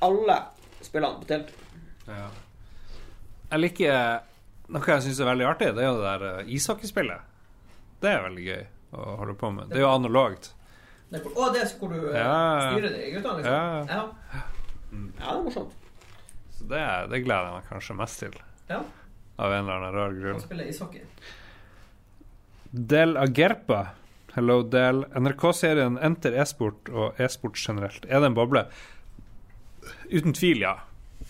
[0.08, 0.36] alle
[0.82, 1.52] spillene på Tilt.
[2.08, 2.28] Ja.
[3.52, 4.20] Jeg liker
[4.72, 7.26] Noe jeg syns er veldig artig, det er jo det der eh, ishockeyspillet.
[8.00, 8.62] Det er veldig gøy.
[8.96, 9.68] å holde på med.
[9.68, 10.52] Det er jo analogt.
[11.12, 12.70] Det å, det er hvor du eh, Ja.
[12.70, 13.52] styrer de guttene, liksom?
[13.52, 13.98] Ja.
[13.98, 14.42] Ja.
[14.94, 15.74] ja, det er morsomt.
[16.56, 16.82] Så det,
[17.12, 18.38] det gleder jeg meg kanskje mest til.
[18.70, 18.80] Ja.
[19.42, 21.04] Av en eller annen rar Å spille ishockey.
[22.72, 23.82] Del Agerpa.
[24.32, 25.02] Hello, Del.
[25.12, 28.06] NRK-serien Enter e-sport og e-sport generelt.
[28.08, 28.62] Er det en boble?
[30.08, 30.78] Uten tvil, ja.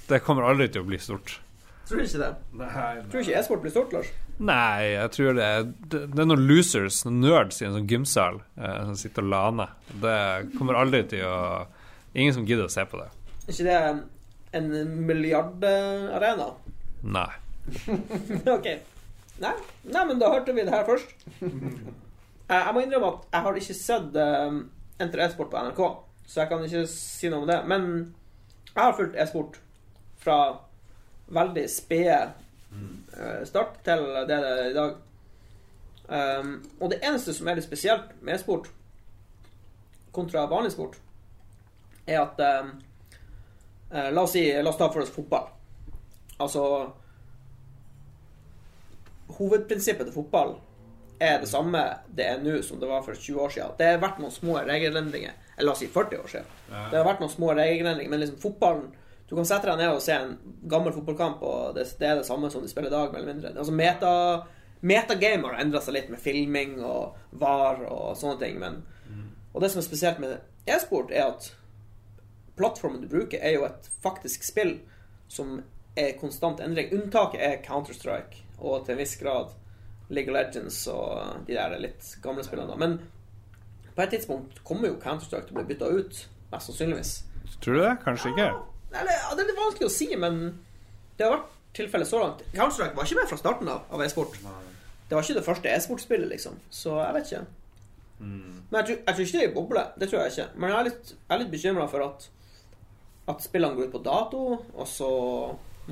[0.06, 1.40] Det kommer aldri til å bli stort.
[1.88, 2.28] Tror du ikke det?
[2.60, 4.12] Nei, Tror du ikke e-sport blir stort, Lars?
[4.38, 7.90] Nei, jeg tror det er, det, det er noen losers, noen nerds i en sånn
[7.90, 9.74] gymsal eh, som sitter og laner.
[10.04, 10.16] Det
[10.54, 11.38] kommer aldri til å
[12.12, 13.06] Ingen som gidder å se på det.
[13.48, 13.76] Er ikke det
[14.58, 14.66] en
[15.08, 16.50] milliardarena?
[17.08, 17.30] Nei.
[18.56, 18.66] ok.
[19.40, 19.54] Nei.
[19.88, 21.16] Nei, men da hørte vi det her først.
[22.52, 24.58] Eh, Jeg må innrømme at jeg har ikke sett um,
[25.00, 25.80] Enter e-sport på NRK,
[26.28, 27.58] så jeg kan ikke si noe om det.
[27.66, 27.86] Men
[28.68, 29.56] jeg har fulgt e-sport
[30.22, 30.36] fra
[31.32, 32.18] veldig spede
[33.16, 34.92] eh, start til det det er i dag.
[36.12, 38.68] Um, og det eneste som er litt spesielt med e-sport
[40.12, 40.98] kontra vanlig sport,
[42.06, 42.74] er at um,
[43.90, 45.48] eh, La oss si La oss ta for oss fotball.
[46.38, 46.66] Altså
[49.38, 50.54] Hovedprinsippet til fotball
[51.22, 51.80] er det samme
[52.16, 53.76] det er nå som det var for 20 år siden.
[53.78, 55.36] Det har vært noen små regelendringer.
[55.56, 56.50] Eller la oss si 40 år siden.
[56.90, 58.90] Det har vært noen små regelendringer, men liksom fotballen
[59.30, 60.34] Du kan sette deg ned og se en
[60.68, 63.32] gammel fotballkamp, og det, det er det samme som de spiller i dag, mer eller
[63.32, 63.52] mindre.
[63.56, 64.10] Altså meta
[64.82, 68.82] Metagame har endra seg litt med filming og VAR og sånne ting, men
[69.54, 71.52] Og det som er spesielt med e-sport, er at
[72.56, 74.78] plattformen du bruker, er jo et faktisk spill
[75.28, 75.62] som
[75.96, 76.92] er konstant endring.
[76.92, 79.52] Unntaket er Counter-Strike og til en viss grad
[80.12, 82.68] League of Legends og de der litt gamle spillene.
[82.70, 82.76] da.
[82.80, 82.98] Men
[83.96, 86.20] på et tidspunkt kommer jo Counter-Strike til å bli bytta ut,
[86.52, 87.14] mest sannsynligvis.
[87.62, 87.94] Tror du det?
[88.04, 88.50] Kanskje ikke?
[88.92, 90.38] Eller, ja, det er litt vanskelig å si, men
[91.16, 92.44] det har vært tilfellet så langt.
[92.52, 94.36] Counter-Strike var ikke med fra starten av, av e-sport.
[95.08, 96.56] Det var ikke det første e-sportspillet, liksom.
[96.72, 97.44] Så jeg vet ikke.
[98.22, 99.82] Men jeg tror, jeg tror ikke det er i boble.
[100.00, 100.48] Det tror jeg ikke.
[100.56, 102.28] Men jeg er litt, jeg er litt bekymra for at,
[103.32, 104.42] at spillene går ut på dato,
[104.72, 105.10] og så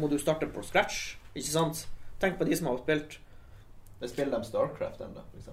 [0.00, 1.00] må du starte på scratch.
[1.34, 1.84] Ikke sant?
[2.22, 3.18] Tenk på de som har spilt
[4.00, 5.48] Det spiller de Starcraft ennå, f.eks.?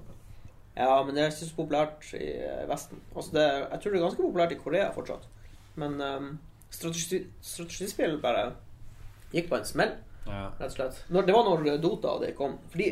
[0.77, 2.99] Ja, men det er ikke så populært i eh, Vesten.
[3.15, 5.25] Altså det, jeg tror det er ganske populært i Korea fortsatt.
[5.77, 6.27] Men um,
[6.73, 8.51] strategi, strategispill bare
[9.33, 9.95] gikk på en smell,
[10.27, 10.49] Ja.
[10.59, 10.99] rett og slett.
[11.09, 12.57] Når, det var når Dota og det kom.
[12.71, 12.91] Fordi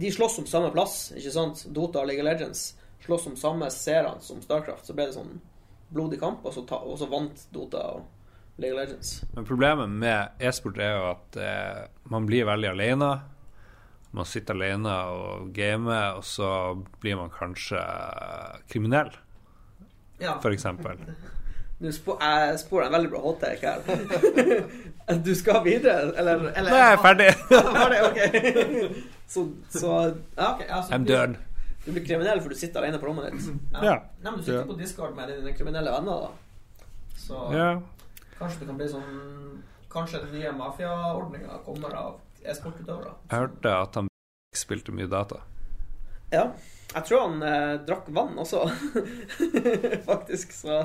[0.00, 1.64] de slåss om samme plass, ikke sant?
[1.74, 4.86] Dota og League of Legends slåss om samme seerne som Starcraft.
[4.86, 5.38] Så ble det sånn
[5.90, 8.06] blodig kamp, og så, ta, og så vant Dota og
[8.60, 9.16] League of Legends.
[9.34, 13.10] Men problemet med e-sport er jo at eh, man blir veldig alene.
[14.12, 16.48] Man sitter alene og gamer, og så
[17.00, 17.78] blir man kanskje
[18.70, 19.12] kriminell,
[20.20, 20.34] Ja.
[20.42, 20.98] eksempel.
[21.80, 25.14] Nå spå, jeg spår en veldig bra hot take her.
[25.24, 27.28] du skal videre, eller, eller Nå er jeg ferdig!
[27.78, 28.18] Ferdig, ok.
[29.30, 29.90] Så, så
[30.36, 30.62] ja, ok.
[30.68, 31.36] Altså, I'm du- done.
[31.86, 33.46] Du blir kriminell for du sitter alene på rommet ditt.
[33.78, 33.94] Ja.
[34.20, 34.66] Nei, men du sitter Ja.
[34.66, 36.82] på Discord med dine kriminelle venner, da.
[37.16, 37.68] Så Ja.
[38.40, 43.14] kanskje det kan bli sånn Kanskje den nye mafiaordninga kommer av e-sportutøvere.
[43.30, 44.08] Jeg hørte at han
[44.56, 45.40] spilte mye data.
[46.32, 46.46] Ja.
[46.90, 48.64] Jeg tror han eh, drakk vann også,
[50.10, 50.80] faktisk, så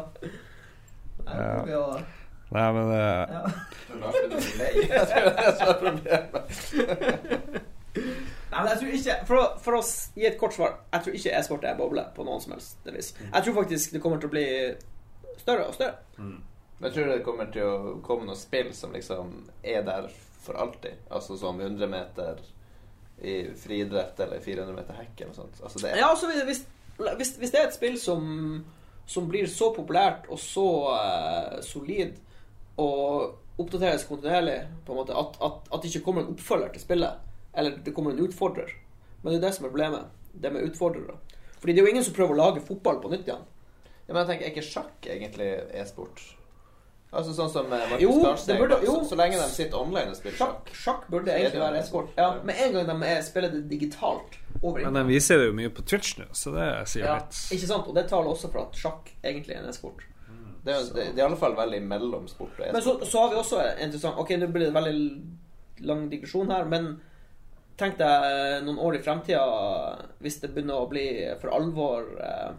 [1.25, 1.63] Nei, Ja.
[1.65, 2.03] vi
[2.53, 3.45] Nei, men det ja.
[3.95, 6.41] Jeg tror det er det som er problemet.
[7.95, 9.81] Nei, men jeg tror ikke For å, for å
[10.19, 13.13] gi et kort svar Jeg tror ikke e-sport er boble på noen som helst vis.
[13.23, 14.45] Jeg tror faktisk det kommer til å bli
[15.41, 15.97] større og større.
[16.19, 16.37] Mm.
[16.85, 19.33] jeg tror det kommer til å komme noen spill som liksom
[19.63, 20.07] er der
[20.45, 21.03] for alltid.
[21.09, 22.41] Altså som 100 meter
[23.21, 25.61] i friidrett eller 400 meter hekk eller noe sånt.
[25.63, 26.65] Altså det er, Ja, altså hvis,
[26.99, 28.25] hvis, hvis det er et spill som,
[29.07, 32.17] som blir så populært og så eh, solid
[32.81, 36.83] og oppdateres kontinuerlig, på en måte, at, at, at det ikke kommer en oppfølger til
[36.83, 37.21] spillet,
[37.55, 38.73] eller det kommer en utfordrer.
[39.21, 40.09] Men det er det som er problemet.
[40.35, 41.15] Det med utfordrere.
[41.61, 43.45] Fordi det er jo ingen som prøver å lage fotball på nytt igjen.
[44.07, 45.47] ja, men jeg tenker, er ikke sjakk egentlig
[45.79, 46.19] e-sport?
[47.15, 48.15] Altså sånn som eh, Markus Jo,
[48.47, 48.95] det burde- jo.
[49.01, 51.05] Så, så lenge de sitter online og spiller Sjakk, sjakk.
[51.09, 52.09] burde egentlig være en e-sport.
[52.11, 52.17] e-sport.
[52.19, 55.53] Ja, med en gang de er, spiller det digitalt over Men de viser det jo
[55.57, 57.39] mye på Twitch nå, så det sier Ja, litt.
[57.57, 57.87] ikke sant?
[57.87, 60.03] Og det taler også for at sjakk egentlig er en e-sport.
[60.65, 63.09] Det er, det, det er i alle fall veldig mellom sport og Men så, e-sport.
[63.11, 66.87] så har vi også interessant Ok, nå blir det en veldig lang digresjon her, men
[67.77, 69.43] tenk deg eh, noen år i fremtida,
[70.23, 71.03] hvis det begynner å bli
[71.41, 72.53] for alvor eh,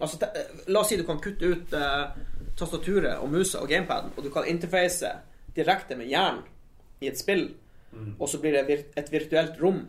[0.00, 2.16] Altså, te, eh, La oss si du kan kutte ut eh,
[2.56, 5.12] tastaturet og musa og gamepaden, og du kan interface
[5.56, 6.44] direkte med hjernen
[7.00, 7.48] i et spill,
[8.18, 9.86] og så blir det vir et virtuelt rom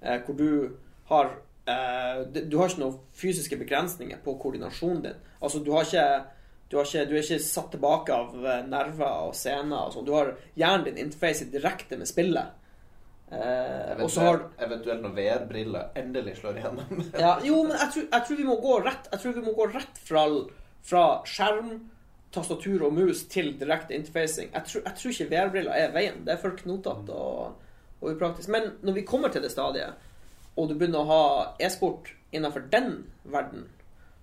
[0.00, 0.76] eh, hvor du
[1.10, 1.34] har
[1.68, 5.18] eh, Du har ikke noen fysiske begrensninger på koordinasjonen din.
[5.40, 6.06] Altså, du har ikke
[6.70, 9.86] du, har ikke, du er ikke satt tilbake av eh, nerver og scener.
[9.86, 10.06] og sånn.
[10.08, 12.56] Du har hjernen din interfacet direkte med spillet.
[13.32, 16.98] Eh, og så har Eventuelt, når VR-briller endelig slår igjennom.
[17.24, 19.54] ja, Jo, men jeg tror, jeg tror vi må gå rett Jeg tror vi må
[19.56, 20.24] gå rett fra,
[20.84, 21.70] fra skjerm,
[22.32, 24.52] tastatur og mus til direkte interfacing.
[24.52, 26.22] Jeg tror, jeg tror ikke VR-briller er veien.
[26.26, 28.52] Det er for knotete og, og upraktisk.
[28.52, 30.08] Men når vi kommer til det stadiet,
[30.56, 31.24] og du begynner å ha
[31.64, 33.66] e-sport innenfor den verden,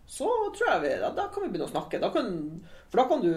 [0.10, 2.02] så tror jeg vi da, da kan vi begynne å snakke.
[2.02, 2.34] Da kan,
[2.90, 3.34] for da kan du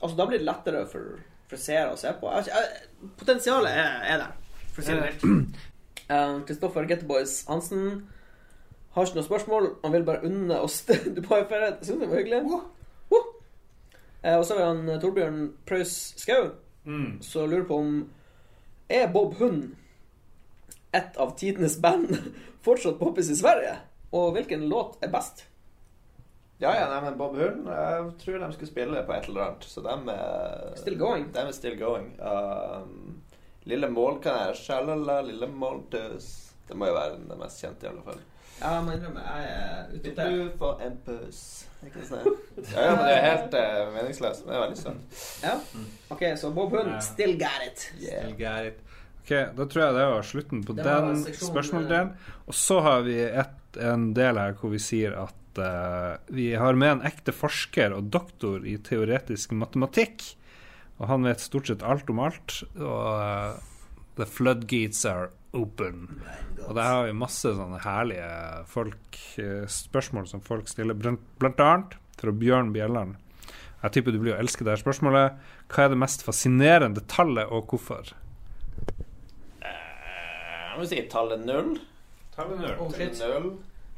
[0.00, 2.30] Altså, da blir det lettere for, for seere å se på.
[2.38, 4.49] Jeg, jeg, potensialet er, er der,
[4.82, 5.66] for Kristoffer uh, Getboys.
[6.10, 8.08] Eh, Kristoffer Getteboys Hansen
[8.94, 9.68] har ikke noe spørsmål.
[9.84, 10.80] Han vil bare unne oss
[11.16, 11.76] Dubai-ferie.
[11.80, 12.40] Det var hyggelig.
[12.44, 12.64] Uh.
[13.12, 14.38] Uh.
[14.38, 16.50] og så har vi han eh, Torbjørn Preus Skau,
[17.22, 17.94] som lurer på om
[18.90, 19.76] Er Bob Hund
[20.90, 22.10] et av tidenes band
[22.66, 23.78] fortsatt poppis i Sverige?
[24.10, 25.44] Og hvilken låt er best?
[26.60, 29.64] Ja, ja, nei, men Bob Hund Jeg tror de skulle spille på et eller annet,
[29.64, 31.30] så de er Still going.
[31.32, 32.10] De er still going.
[32.20, 33.22] Um,
[33.68, 36.28] lille mål kan jeg Sjalala, lille måltøs.
[36.68, 38.20] Det må jo være den mest kjente, i alle fall.
[38.60, 41.40] Ja, jeg må innrømme, jeg er ute etter du får en pøs?
[41.86, 42.26] Ikke sant?
[42.74, 44.44] Ja, ja, men det er helt uh, meningsløst.
[44.44, 45.20] Men det er veldig søtt.
[45.46, 45.54] Ja?
[46.12, 46.98] OK, så Bob Hund, Ja.
[47.04, 47.86] still got it.
[48.02, 48.72] Yeah.
[49.22, 52.12] Ok, Da tror jeg det var slutten på Det var den spørsmålsdelen.
[52.50, 56.76] Og så har vi et, en del her hvor vi sier at uh, vi har
[56.76, 60.34] med en ekte forsker og doktor i teoretisk matematikk.
[61.00, 62.60] Og han vet stort sett alt om alt.
[62.76, 63.56] Og uh,
[64.20, 66.04] the floodgates are open.
[66.66, 68.28] Og der har vi masse sånne herlige
[68.70, 73.16] folk, eh, spørsmål som folk stiller, blant, blant annet fra Bjørn Bjelland.
[73.80, 75.40] Jeg tipper du blir å elske det her spørsmålet.
[75.72, 78.12] Hva er det mest fascinerende tallet, og hvorfor?
[79.64, 81.78] Jeg må si tallet null.
[82.36, 83.50] Tallet null.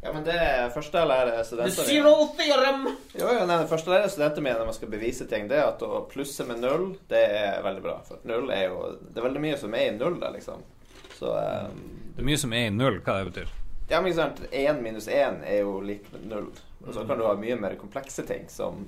[0.04, 2.88] Ja, men det er første jeg lærer The studenter zero theorem.
[3.14, 5.60] Jo, jo, nei, det første jeg lærer studenter mine når man skal bevise ting, det
[5.60, 8.00] er at å plusse med null, det er veldig bra.
[8.08, 10.64] For null er jo Det er veldig mye som er i null der, liksom.
[11.20, 11.84] Så um,
[12.16, 13.52] Det er mye som er i null, hva det betyr.
[13.92, 14.42] Ja, men ikke sant.
[14.50, 16.50] Én minus én er jo lik null.
[16.82, 18.82] Og så kan du ha mye mer komplekse ting som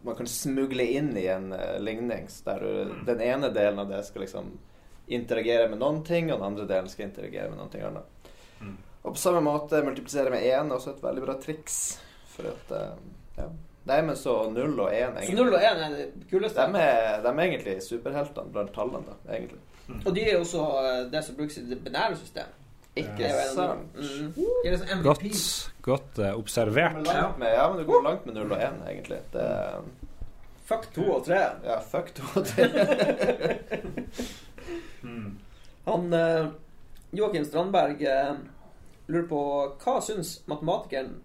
[0.00, 2.24] man kan smugle inn i en uh, ligning.
[2.48, 4.48] der du, den ene delen av det skal liksom
[5.12, 8.20] interagere med noen ting, og den andre delen skal interagere med noe annet.
[9.04, 11.78] Og på samme måte multiplisere med én er også et veldig bra triks.
[12.34, 12.96] For at uh,
[13.36, 13.50] ja.
[13.84, 16.60] Nei, men så null og én Så 0 og 1 er det kuleste.
[16.72, 19.60] de er, de er egentlig superheltene blant tallene, da, egentlig.
[20.06, 22.62] Og de er jo også eh, det som brukes i det binære systemet.
[22.96, 23.98] Ikke av sant?
[23.98, 24.32] Mm.
[24.64, 25.24] Liksom Godt,
[25.82, 26.96] godt uh, observert.
[27.10, 27.26] Ja.
[27.36, 29.20] med, ja, men du går langt med null og én, egentlig.
[29.34, 29.44] Det,
[30.64, 31.40] Fuck to og tre.
[31.66, 32.64] ja, fuck to og tre.
[35.90, 36.46] Han uh,
[37.12, 38.30] Joakim Strandberg eh,
[39.08, 39.40] lurer på
[39.82, 41.18] hva syns matematikeren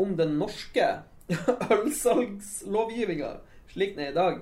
[0.00, 0.86] om den norske
[1.76, 3.34] ølsalgslovgivninga
[3.70, 4.40] slik den er i dag?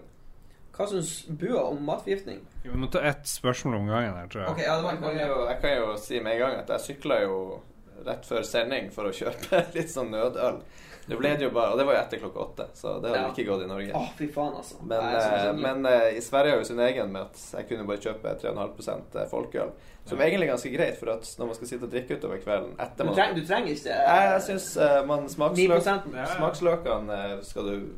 [0.76, 2.45] Hva syns Bua om matforgiftning?
[2.62, 4.53] Vi må ta ett spørsmål om gangen her, tror jeg.
[4.53, 6.70] Okay, ja, det var Jeg kan, jo, jeg kan jo si med en gang at
[6.74, 7.39] jeg sykla jo
[8.07, 10.61] rett før sending for å kjøpe litt sånn nødøl.
[11.09, 13.21] Det ble det jo bare, og det var jo etter klokka åtte, så det hadde
[13.23, 13.29] Ja.
[13.33, 13.93] ikke gått i Norge.
[13.97, 14.77] Åh, fy faen, altså.
[14.83, 17.69] Men, Nei, jeg eh, men uh, i Sverige har jo sin egen med at jeg
[17.71, 19.71] kunne bare kjøpe 3,5 folkeøl.
[20.09, 22.75] Som egentlig er ganske greit, for at når man skal sitte og drikke utover kvelden
[22.81, 26.27] etter du, man treng, du trenger ikke Nei, Jeg syns uh, man smaksløk, Ja.
[26.37, 27.89] Smaksløkene eh, skal du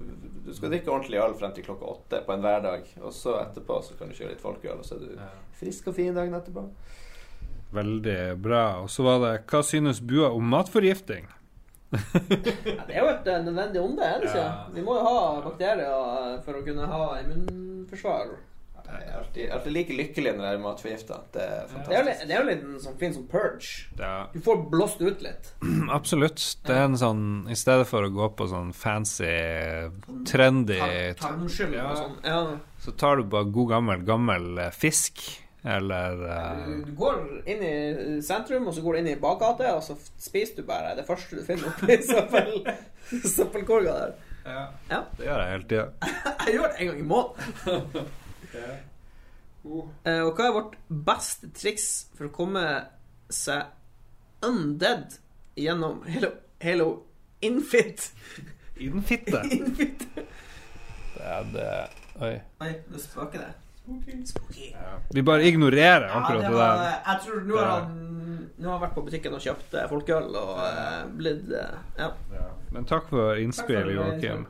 [0.46, 2.86] Du skal drikke ordentlig øl frem til klokka åtte på en hverdag.
[3.02, 5.18] Og så etterpå så kan du kjøre litt folkeøl, og så er du
[5.60, 6.64] frisk og fin dagen etterpå.
[7.72, 8.80] Veldig bra.
[8.82, 11.28] Og så var det Hva synes Bua om matforgifting?
[11.90, 14.44] Ja, det er jo et nødvendig onde, er det ikke?
[14.44, 14.52] Ja.
[14.76, 18.36] Vi må jo ha bakterier eh, for å kunne ha immunforsvar.
[18.90, 21.16] Jeg er alltid, alltid like lykkelig når jeg er matforgifta.
[21.34, 22.24] Det er fantastisk.
[22.26, 23.68] det er jo litt sånn fin som purge.
[24.00, 25.52] Ja, Du får blåst ut litt.
[25.98, 26.42] absolutt.
[26.66, 27.22] Det er en sånn
[27.54, 29.30] I stedet for å gå på sånn fancy,
[30.26, 31.86] trendy Tar- Tarmskyld Ja.
[31.92, 32.16] og sånn.
[32.26, 32.40] Ja.
[32.82, 35.22] Så tar du bare god gammel, gammel eh, fisk.
[35.64, 36.66] Eller uh...
[36.66, 37.18] Du, du går
[37.52, 37.74] inn i
[38.24, 41.36] sentrum, og så går du inn i bakgata, og så spiser du bare det første
[41.36, 42.54] du finner oppi søppel,
[43.28, 44.14] søppelkorga der.
[44.46, 45.02] Ja.
[45.18, 46.12] Det gjør jeg hele tida.
[46.46, 48.08] Jeg gjør det en gang i måneden.
[49.60, 52.62] Eh, og hva er vårt beste triks for å komme
[53.28, 53.68] seg
[54.40, 55.18] undead
[55.60, 56.30] gjennom hele
[56.64, 56.86] Halo
[57.44, 58.06] Infit?
[58.80, 59.42] Infitte?
[59.44, 59.52] Infitte.
[59.52, 60.06] Infit.
[61.12, 61.68] Det er det
[62.24, 62.32] Oi.
[62.64, 63.52] Oi, det spøker det.
[64.26, 64.70] Spooky.
[65.14, 66.94] Vi bare ignorerer akkurat det det var, der.
[67.06, 67.98] jeg tror nå har han
[68.60, 72.10] Nå har han vært på butikken og kjøpt eh, folkeøl og uh, blitt uh, Ja.
[72.74, 74.42] Men takk for innspillet innspill, Joakim.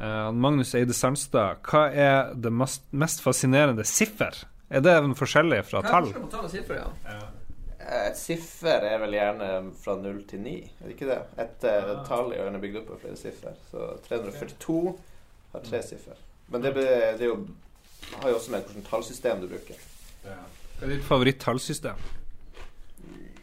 [0.00, 4.40] Uh, Magnus Eide Sandstad, hva er det mest, mest fascinerende siffer?
[4.72, 6.08] Er det en forskjellig fra tall?
[6.50, 6.88] siffer, ja?
[7.12, 7.26] ja.
[8.08, 11.20] Et siffer er vel gjerne fra null til ni, er det ikke det?
[11.38, 12.00] Et eh, Ah.
[12.08, 13.54] tall er gjerne bygd opp av flere siffer.
[13.70, 14.96] Så 342
[15.52, 16.18] har tre siffer.
[16.50, 16.88] Men det, det
[17.20, 17.36] er jo,
[18.22, 19.74] har jo også med hvilket tallsystem du bruker.
[20.24, 20.36] Ja.
[20.78, 21.96] Hva er ditt favoritt-tallsystem?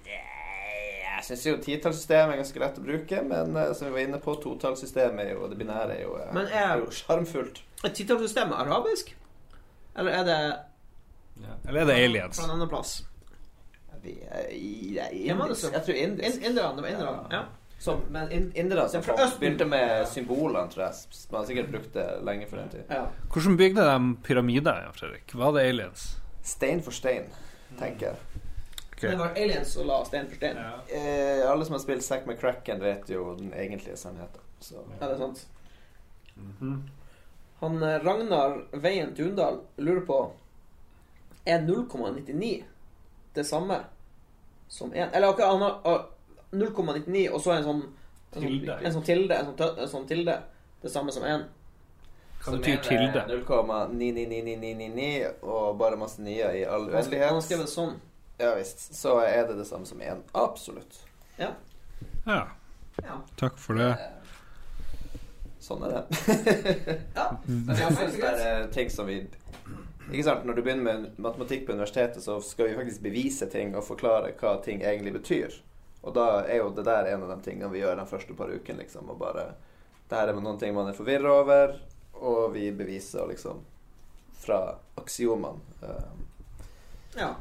[0.05, 4.17] Jeg syns jo titallssystemet er ganske lett å bruke, men eh, som vi var inne
[4.19, 7.61] på, totallssystemet jo det binære er jo, eh, Men er- jo sjarmfullt.
[7.83, 9.13] Er titallssystemet arabisk?
[9.95, 10.39] Eller er det
[11.67, 12.37] Eller er det aliens?
[12.39, 13.03] fra en annen plass?
[14.03, 16.35] Det Ja, det Jeg tror indisk.
[16.37, 16.75] In- Inderne.
[16.75, 17.27] Det var inderne.
[17.31, 17.43] Ja.
[17.83, 19.39] Som, men in, indere som fra Østen.
[19.41, 20.93] begynte med symbolene, tror jeg.
[21.31, 22.83] Man har sikkert brukt det lenge for den tid.
[22.89, 23.01] ja.
[23.33, 25.33] Hvordan bygde de pyramider, Jan Fredrik?
[25.35, 26.05] Var det aliens?
[26.47, 27.27] Stein for stein,
[27.79, 28.15] tenker jeg.
[29.01, 30.57] Det var aliens som la stein for stein.
[30.87, 34.39] Eh, alle som har spilt Zack McCracken, vet jo den egentlige sannheten.
[34.63, 35.43] Så Ja, det er sant.
[37.59, 40.21] Han eh, Ragnar Veien Tundal lurer på
[41.45, 42.63] Er 0,99
[43.33, 43.81] det samme
[44.67, 45.09] som 1?
[45.13, 46.05] Eller akkurat han har
[46.53, 47.89] 0,99 og så en sånn en
[48.41, 48.73] sånn- Tilde.
[48.83, 49.33] En sånn tilde.
[49.37, 50.35] En sånn, tø- en sånn tilde.
[50.81, 51.43] Det samme som 1.
[52.43, 53.21] Hva betyr tilde?
[53.29, 56.95] 0,99999 og bare masse nye i all Han
[57.37, 57.93] har skrevet sånn.
[58.41, 58.79] Ja visst.
[58.97, 60.21] Så er det det samme som én.
[60.33, 60.97] Absolutt.
[61.37, 61.51] Ja.
[62.25, 62.47] Ja,
[63.03, 63.15] ja.
[63.39, 63.93] takk for det.
[65.63, 66.03] Sånn er det.
[67.15, 67.27] ja.
[67.47, 69.21] Men jeg synes det er ting som vi
[70.11, 73.71] Ikke sant, Når du begynner med matematikk på universitetet, så skal vi faktisk bevise ting
[73.79, 75.49] og forklare hva ting egentlig betyr.
[76.03, 78.51] Og da er jo det der en av de tingene vi gjør de første par
[78.51, 78.83] ukene.
[78.83, 79.53] liksom, og bare
[80.09, 81.79] Det her er noen ting man er forvirra over,
[82.13, 83.63] og vi beviser liksom
[84.43, 85.59] fra aksiomene.
[85.81, 86.59] Uh,
[87.15, 87.35] ja.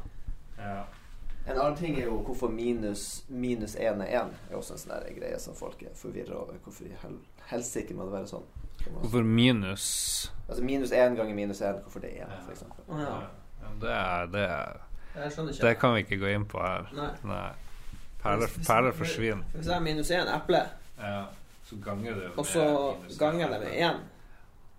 [1.45, 4.31] En annen ting er jo hvorfor minus minus én er én.
[4.49, 6.55] er også en sånn der greie som folk er forvirra over.
[6.63, 7.17] Hvorfor i hel
[7.49, 8.45] helsike må det være sånn?
[8.85, 12.87] Hvorfor minus Altså minus én ganger minus én, hvorfor det er én, eksempel.
[12.87, 13.19] Ja.
[13.63, 16.89] Ja, Det, er, det, er, det kan vi ikke gå inn på her.
[16.95, 17.11] Nei.
[17.27, 17.51] Nei.
[18.23, 19.43] Perler, perler forsvinner.
[19.53, 20.61] Hvis jeg er minus 1 eple,
[20.99, 21.25] Ja,
[21.67, 22.63] så ganger du og så
[23.19, 24.01] ganger jeg det med 1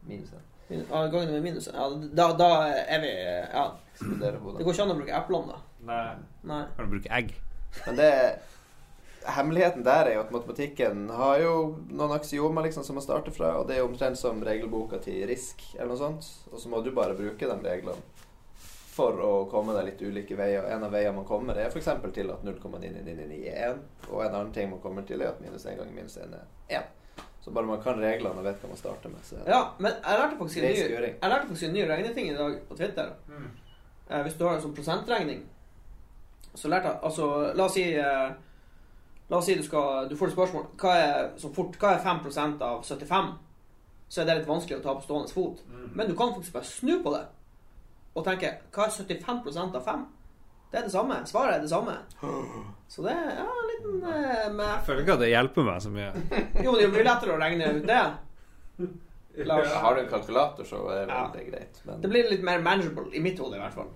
[0.08, 0.42] Minus én.
[0.70, 2.48] Min- ganger det med minus ja, da, da
[2.88, 3.12] er vi
[3.52, 3.66] Ja.
[4.00, 5.58] Det går ikke an å bruke eplene, da.
[5.84, 6.14] Nei.
[6.42, 6.64] Nei.
[6.76, 7.34] Kan du bruke egg?
[7.86, 8.10] Men det
[9.24, 11.52] Hemmeligheten der er jo at matematikken har jo
[11.88, 15.22] noen aksiomer liksom som man starter fra, og det er jo omtrent som regelboka til
[15.30, 16.26] RISK eller noe sånt.
[16.52, 17.96] Og så må du bare bruke de reglene
[18.94, 20.66] for å komme deg litt ulike veier.
[20.70, 21.88] En av veiene man kommer, er f.eks.
[22.14, 23.80] til at 0,999 er 1,
[24.10, 26.44] og en annen ting man kommer til, er at minus 1 ganger minus 1 er
[26.78, 26.92] 1.
[27.44, 30.20] Så bare man kan reglene og vet hva man starter med, så Ja, men jeg
[30.20, 33.10] lærte faktisk en ny, jeg lærte faktisk en ny regneting i dag på Twitter.
[34.08, 35.42] Eh, hvis du har en sånn prosentregning,
[36.54, 37.28] så lærte jeg Altså,
[37.58, 38.34] la oss si eh,
[39.30, 42.02] La oss si du skal Du får et spørsmål Hva er så fort Hva er
[42.04, 43.32] 5% av 75?
[44.08, 45.62] Så er det litt vanskelig å ta på stående fot.
[45.96, 47.24] Men du kan faktisk bare snu på det
[48.14, 50.04] og tenke Hva er 75 av 5?
[50.70, 51.16] Det er det samme.
[51.26, 51.92] Svaret er det samme.
[52.94, 55.82] Så det er ja, en liten eh, med, Jeg føler ikke at det hjelper meg
[55.82, 56.10] så mye.
[56.66, 58.00] Jo, det blir lettere å regne ut det.
[59.50, 59.72] Lars.
[59.82, 61.22] Har du en kalkulator, så er vel Ja.
[61.34, 61.80] det greit.
[61.84, 63.90] Men Det blir litt mer manageable, i mitt hode i hvert fall.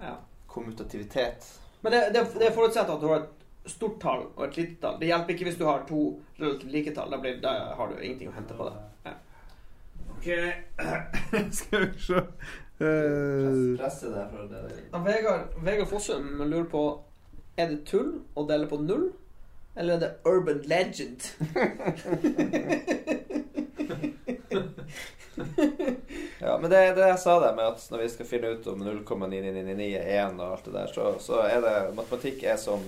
[0.00, 0.14] Ja.
[0.46, 1.46] kommutativitet
[1.82, 4.96] Men det, det, det forutsetter at du har et stort tall og et lite tall.
[5.00, 6.00] Det hjelper ikke hvis du har to
[6.38, 7.10] relativt like tall.
[7.10, 8.82] Da, blir, da har du ingenting å hente på det.
[9.06, 9.14] Ja.
[10.16, 10.28] Ok,
[11.60, 12.22] skal vi se
[12.80, 14.60] Eh, Presse det for det
[14.92, 16.84] Ja, Vegard, Vegard Fossum lurer på
[17.60, 19.10] Er det tull å dele på null,
[19.76, 21.20] eller er det urban legend?
[26.40, 28.66] Ja, men det er det jeg sa der med at når vi skal finne ut
[28.72, 32.82] om 0,9999 er 1 og alt det der, så, så er det matematikk er som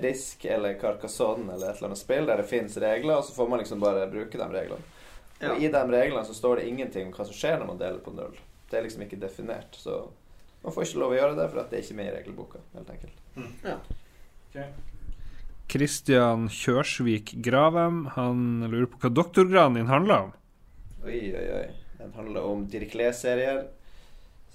[0.00, 3.48] Risk eller Carcassonne eller et eller annet spill der det finnes regler, og så får
[3.52, 4.92] man liksom bare bruke de reglene.
[5.38, 5.52] Ja.
[5.52, 8.00] Og i de reglene så står det ingenting om hva som skjer når man deler
[8.04, 8.36] på null.
[8.70, 10.00] Det er liksom ikke definert, så
[10.64, 12.62] man får ikke lov å gjøre det for at det er ikke med i regelboka,
[12.74, 13.18] helt enkelt.
[15.66, 20.34] Kristian Kjørsvik Gravem Han lurer på hva doktorgraden din handler om.
[21.04, 21.66] Oi, oi, oi.
[21.98, 23.66] Den handler om Dirichlet-serier.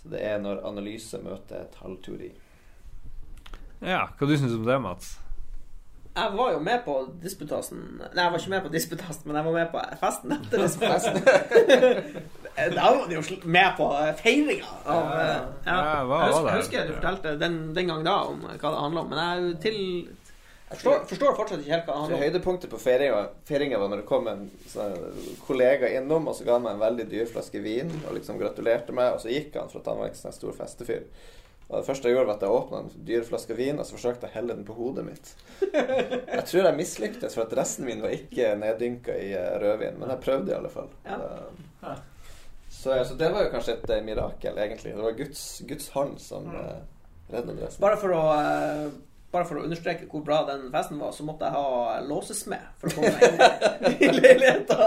[0.02, 2.32] Så det er når analyse møter tallteori.
[3.82, 5.14] Ja, Hva du syns du om det, Mats?
[6.12, 6.94] Jeg var jo med på
[7.24, 10.64] disputasen Nei, jeg var ikke med på disputasen, men jeg var med på festen etter
[10.66, 11.20] disputasen.
[12.76, 13.88] da var du jo med på
[14.20, 15.30] feiringa av eh,
[15.70, 15.78] ja.
[15.78, 19.06] Ja, Jeg husker, jeg husker du fortalte den, den gang da om hva det handla
[19.06, 22.24] om, men jeg til Jeg forstår, forstår fortsatt ikke helt hva det handler om.
[22.28, 24.98] høydepunktet på feiringa, feiringa var når det kom en sånn
[25.48, 28.96] kollega innom, og så ga han meg en veldig dyr flaske vin og liksom gratulerte
[28.96, 31.08] meg, og så gikk han for at han var ikke sånn stor festefyr.
[31.72, 33.96] Og det første jeg gjorde, var at jeg åpna en dyr flaske vin, og så
[33.96, 35.30] forsøkte jeg å helle den på hodet mitt.
[35.64, 40.12] Jeg tror jeg mislyktes, for at resten min var ikke neddynka i eh, rødvin, men
[40.12, 40.90] jeg prøvde i alle fall.
[41.08, 41.94] Ja.
[42.68, 44.98] Så, så, det var jo kanskje et eh, mirakel, egentlig.
[44.98, 46.60] Det var Guds, Guds hånd som mm.
[47.32, 47.80] redda meg.
[47.86, 48.86] Bare for å eh,
[49.32, 52.88] bare for å understreke hvor bra den festen var, så måtte jeg ha låsesmed for
[52.88, 53.22] å komme meg
[53.96, 54.78] inn i leiligheta.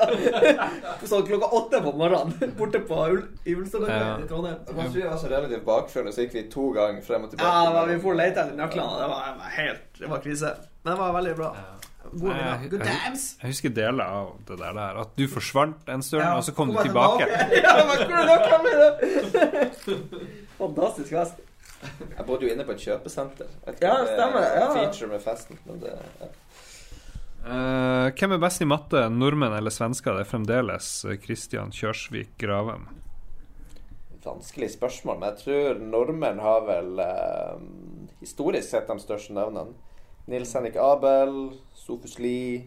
[1.09, 4.19] Så klokka åtte på morgenen borte på Ul- i Ulstadløkka Ja.
[4.21, 4.59] i Trondheim.
[4.77, 7.73] Mens vi var så relativt bakfulle, så gikk vi to ganger frem og tilbake.
[7.73, 9.01] Ja, vi får lete etter nøklene.
[9.01, 10.55] Det var, helt Det var krise.
[10.85, 11.51] Men det var veldig bra.
[12.05, 16.03] Gode Nei, jeg, jeg- Jeg husker deler av det der, der at du forsvant en
[16.05, 17.25] stund, Ja, og så kom du tilbake.
[17.25, 17.63] tilbake.
[17.65, 19.71] ja, men?
[20.59, 21.41] Fantastisk fest.
[21.85, 23.53] Jeg bodde jo inne på et kjøpesenter.
[23.67, 24.67] Jeg Ja, det er stemmer det, ja.
[24.79, 26.29] Feature med festen, men det ja.
[27.47, 30.17] uh, hvem er best i matte, nordmenn eller svensker?
[30.17, 32.87] Det er fremdeles Kristian Christian Kjørsvik Gravem.
[34.25, 37.59] Vanskelig spørsmål, men jeg tror nordmenn har vel uh,
[38.25, 39.77] historisk sett de største navnene.
[40.27, 42.65] Nils Henrik Abel, Sofus Lie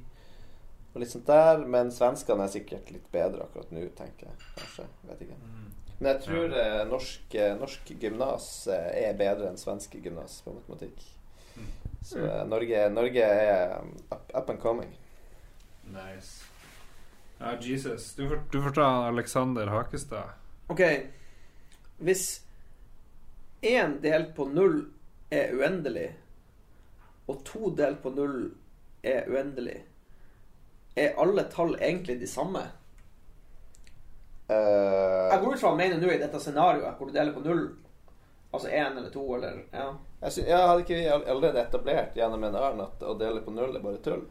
[0.94, 1.64] og litt sånt der.
[1.70, 4.52] Men svenskene er sikkert litt bedre akkurat nå, tenker jeg.
[4.58, 4.90] Kanskje.
[5.10, 5.40] Vet ikke.
[5.98, 6.84] Men jeg tror ja.
[6.86, 11.06] norsk, eh, norsk gymnas eh, er bedre enn svenske gymnas på matematikk.
[12.06, 12.50] Så mm.
[12.50, 14.92] Norge, Norge er um, up, up and coming.
[15.90, 16.46] Nice.
[17.38, 18.14] Ja, Jesus.
[18.14, 20.30] Du får, du får ta Alexander Hakestad.
[20.68, 20.82] OK.
[21.98, 22.42] Hvis
[23.62, 24.86] én delt på null
[25.34, 26.12] er uendelig,
[27.28, 28.52] og to delt på null
[29.04, 29.82] er uendelig,
[30.96, 32.64] er alle tall egentlig de samme?
[34.50, 37.42] Eh, Jeg går ut fra han mener nå i dette scenarioet hvor du deler på
[37.44, 37.66] null,
[38.54, 39.90] altså én eller to eller Ja.
[40.22, 43.76] jeg synes, jeg hadde ikke allerede etablert gjennom en ørn at å dele på null
[43.76, 44.24] er bare tull?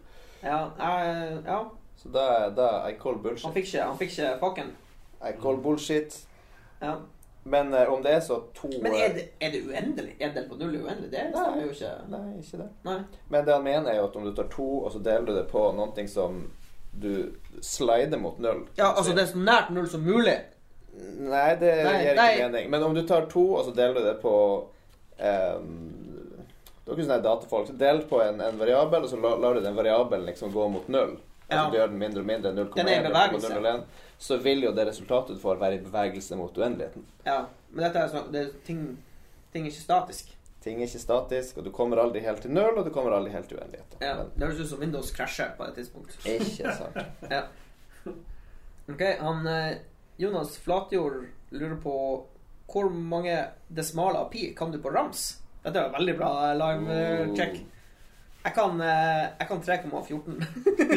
[0.42, 1.58] Ja, jeg, ja.
[1.96, 3.52] Så da, da I call Han bullshit.
[3.54, 4.72] fikk ikke, han fikk ikke fucken.
[5.24, 6.18] I call bullshit.
[6.80, 6.96] Ja.
[7.44, 10.16] Men uh, om det er så to Men er det, er det uendelig?
[10.20, 11.10] Er delt på null uendelig?
[11.12, 11.92] Det stemmer jo ikke.
[12.10, 12.68] Nei, ikke det.
[12.84, 12.96] Nei.
[13.30, 15.34] Men det han mener, er jo at om du tar to, og så deler du
[15.36, 16.40] det på noe som
[17.01, 17.32] du
[17.62, 20.36] slider mot null Ja, altså det er så nært null som mulig.
[20.97, 22.70] Nei, det Nei, gir ikke mening.
[22.72, 24.32] Men om du tar to, og så deler du det på
[25.20, 25.92] um,
[26.84, 27.70] du har ikke sånne datafolk.
[27.80, 30.88] Del på en, en variabel, og så la- lar du den variabelen liksom gå mot
[30.88, 31.16] null.
[31.49, 31.70] Altså Ja.
[31.70, 32.53] du gjør den mindre og mindre.
[32.55, 33.51] 0,1 Den er i bevegelse.
[33.55, 33.82] 0,01,
[34.18, 37.03] Så vil jo det resultatet du får, være i bevegelse mot uendeligheten.
[37.26, 37.40] Ja,
[37.72, 38.97] men dette er sånn det er ting,
[39.53, 40.30] ting er ikke statisk.
[40.66, 43.30] Ting er ikke statisk, og du kommer aldri helt til null, og du kommer aldri
[43.30, 43.96] helt til uendelighet.
[44.02, 46.16] Ja, Men Det høres ut som Windows krasjer på et tidspunkt.
[46.26, 46.96] ikke sant.
[47.30, 47.44] Ja.
[48.90, 49.76] Ok, han eh,
[50.18, 51.22] Jonas Flatjord
[51.54, 51.94] lurer på
[52.66, 53.34] hvor mange
[53.70, 55.36] desimaler av pi kan du på rams?
[55.62, 57.60] Dette er veldig bra live-check.
[58.47, 60.34] Jeg kan, eh, jeg kan 3,14.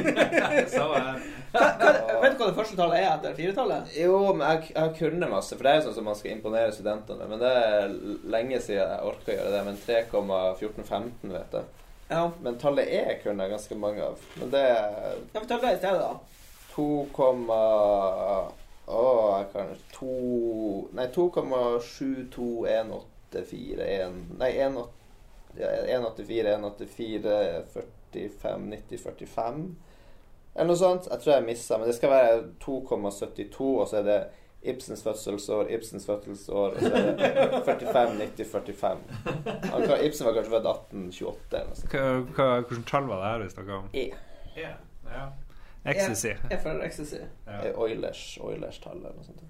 [0.75, 1.15] Så, eh,
[1.53, 3.83] Hva- hva- Vet du hva det første tallet er etter firetallet?
[3.97, 6.71] Jo, men jeg, jeg kunne masse, for det er jo sånn som man skal imponere
[6.75, 7.25] studentene.
[7.31, 7.87] Men det er
[8.35, 9.61] lenge siden jeg orka å gjøre det.
[9.65, 11.65] Men 3,1415 vet jeg.
[12.11, 12.23] Ja.
[12.45, 14.17] Men tallet E kunne jeg ganske mange av.
[14.39, 14.77] Men det er
[15.33, 16.13] ja det i stedet, da.
[16.75, 16.87] 2,
[18.89, 19.01] Å,
[19.41, 20.13] jeg kan 2
[20.97, 24.85] Nei, 2,72184 Nei, 1,8 ja,
[25.57, 29.75] 1,84, 1,84, 45, 90, 45
[30.55, 31.07] Eller noe sånt.
[31.09, 34.19] Jeg tror jeg missa, men det skal være 2,72, og så er det
[34.61, 38.97] Ibsens fødselsår, Ibsens fødselsår, og så er det 45, 90, 45.
[39.71, 42.33] Han Ibsen var kanskje født 1828 eller noe sånt.
[42.35, 43.87] hva, tall var det her vi snakka om?
[43.93, 44.09] E.
[44.57, 44.75] Yeah.
[45.07, 45.29] ja.
[45.85, 46.33] Ecstasy.
[46.51, 47.21] Er for ecstasy.
[47.47, 49.47] Eh, Oilers, Oilers-tall eller noe sånt.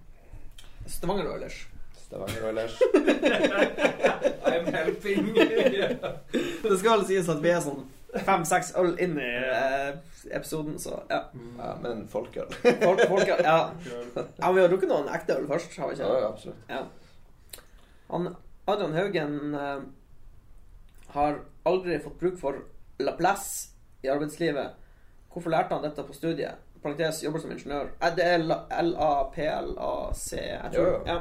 [0.86, 1.64] Stavanger Oilers.
[2.10, 2.80] Stavanger Oilers.
[4.50, 5.34] I'm helping.
[6.64, 7.84] Det skal vel sies at vi er sånn
[8.26, 9.92] fem-seks øl inn i eh,
[10.34, 11.20] episoden, så ja.
[11.60, 12.50] Ja, men folkeøl.
[12.82, 13.38] Folk, folk, ja.
[13.46, 16.08] ja, vi har drukket noen ekte øl først, har vi ikke?
[16.10, 16.72] ja, absolutt.
[16.72, 16.82] Ja.
[18.10, 18.32] Han,
[18.66, 19.84] Adrian Haugen eh,
[21.14, 21.38] har
[21.70, 22.64] aldri fått bruk for
[23.06, 23.70] Laplace
[24.02, 24.74] i arbeidslivet.
[25.30, 26.66] Hvorfor lærte han dette på studiet?
[26.82, 27.94] Parentes jobber som ingeniør.
[28.02, 28.42] Eh, det er
[28.82, 31.06] L-A-P-L-A-C, jeg tror.
[31.06, 31.20] Ja.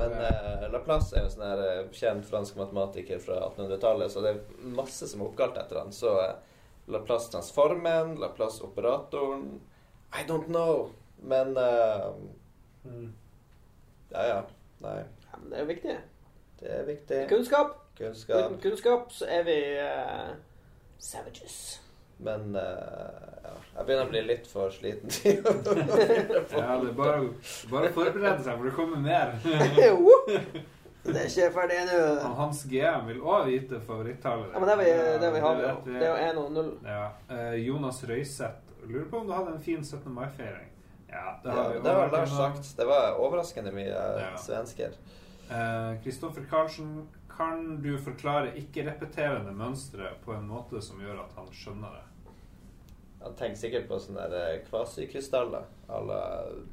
[0.00, 4.22] Men eh, Laplace er jo en sånn her eh, kjent fransk matematiker fra 1800-tallet, så
[4.24, 5.92] det er masse som er oppkalt etter han.
[5.92, 6.38] Så eh,
[6.90, 9.44] Laplace-transformen, Laplace-operatoren
[10.16, 10.88] I don't know.
[11.20, 12.08] Men eh,
[14.10, 14.40] Ja, ja.
[14.80, 15.98] Nei, ja, men det er jo viktig.
[16.62, 17.20] det er viktig.
[17.28, 17.76] Kunnskap.
[17.98, 18.48] Kunnskap.
[18.48, 20.30] Uten kunnskap så er vi uh,
[20.98, 21.58] savages.
[22.20, 25.12] Men eh, ja, jeg begynner å bli litt for sliten.
[26.50, 27.30] Ja, det er bare,
[27.70, 29.36] bare å forberede seg, for det kommer mer.
[31.04, 32.00] det er ikke ferdig ennå.
[32.24, 34.50] Han Hans GM vil òg vite favorittallet.
[34.52, 34.90] Ja, men det vi,
[35.22, 35.62] det vi har.
[35.62, 35.94] vi.
[35.94, 36.74] Det er jo 1 0.
[36.88, 37.06] Ja.
[37.36, 40.10] Eh, Jonas Røiseth lurer på om du hadde en fin 17.
[40.12, 40.68] mai-feiring.
[41.10, 42.76] Ja, det ja, har ja, det har Lars sagt.
[42.78, 44.36] Det var overraskende mye eh, Ja.
[44.38, 44.92] svensker.
[45.50, 46.90] Kristoffer Kristoffer Karlsen,
[47.40, 52.04] kan du forklare ikke-repeterende mønstre på en måte som gjør at han skjønner det?
[53.20, 56.22] Han tenker sikkert på sånne der, eh, kvasikrystaller à la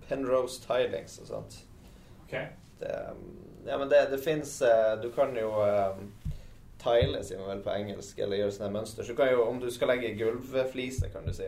[0.07, 1.59] Penrose tilings og sånt.
[2.25, 2.47] Okay.
[2.79, 4.59] Det, um, ja, men det, det fins
[5.01, 6.11] Du kan jo um,
[6.77, 9.03] tile, sier man vel på engelsk, eller gjøre sånne mønster.
[9.03, 11.47] Så du kan jo, om du skal legge gulvfliser, kan du si,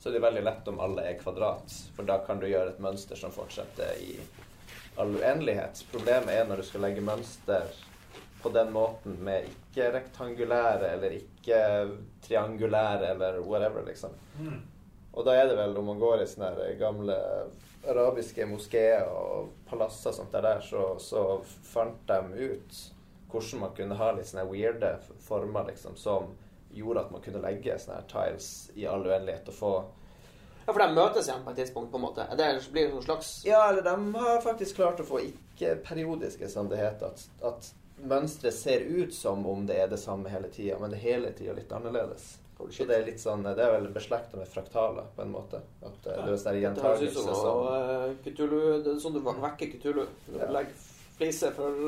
[0.00, 1.74] så er det veldig lett om alle er kvadrat.
[1.96, 4.16] For da kan du gjøre et mønster som fortsetter i
[5.00, 5.84] all uendelighet.
[5.92, 7.68] Problemet er når du skal legge mønster
[8.42, 11.62] på den måten med ikke rektangulære eller ikke
[12.26, 14.14] triangulære eller whatever, liksom.
[15.12, 17.16] Og da er det vel, om man går i sånne gamle
[17.88, 22.80] arabiske moskeer og palasser og sånt der, der så, så fant de ut
[23.30, 26.32] hvordan man kunne ha litt sånne weirde former, liksom, som
[26.74, 29.72] gjorde at man kunne legge sånne her tiles i all uendelighet og få
[30.66, 32.26] Ja, for de møtes igjen på et tidspunkt, på en måte.
[32.38, 36.68] Det blir det noen slags Ja, eller de har faktisk klart å få ikke-periodiske, som
[36.70, 37.10] det heter.
[37.10, 37.70] At, at
[38.08, 41.32] mønsteret ser ut som om det er det samme hele tida, men det er hele
[41.36, 42.36] tida litt annerledes.
[42.70, 45.62] Så det er litt sånn, det er vel beslekta med fraktaler, på en måte.
[45.80, 49.70] At eh, det er sånn gjentagelse som som uh, Cthulhu Det er sånn du vekker
[49.72, 50.02] Kutulu.
[50.36, 50.64] Ja.
[51.56, 51.80] for,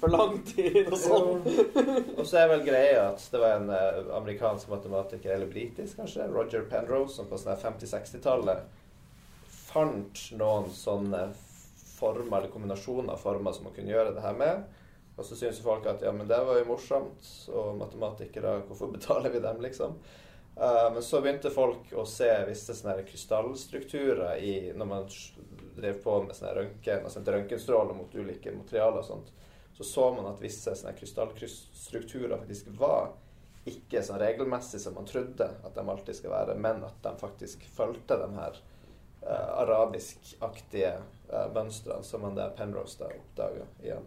[0.00, 1.46] for lang tid og sånn.
[2.18, 6.28] Og så er vel greia at det var en eh, amerikansk matematiker, eller britisk kanskje,
[6.30, 8.66] Roger Penrose, som på sånn 50-60-tallet
[9.74, 11.26] fant noen sånne
[11.96, 14.73] former, eller kombinasjoner av former som man kunne gjøre det her med.
[15.16, 19.30] Og så syns folk at ja, men det var jo morsomt, og matematikere, hvorfor betaler
[19.30, 19.98] vi dem, liksom?
[20.56, 25.08] Uh, men så begynte folk å se visse sånne krystallstrukturer i Når man
[25.74, 29.32] drev på med sånne røntgen, altså røntgenstråler mot ulike materialer og sånt,
[29.74, 33.10] så så man at visse sånne krystallstrukturer faktisk var
[33.66, 37.64] ikke sånn regelmessig som man trodde at de alltid skal være, men at de faktisk
[37.74, 38.60] fulgte de her
[39.24, 40.92] uh, arabiskaktige
[41.32, 44.06] uh, mønstrene som man der Penrose da oppdaga igjen.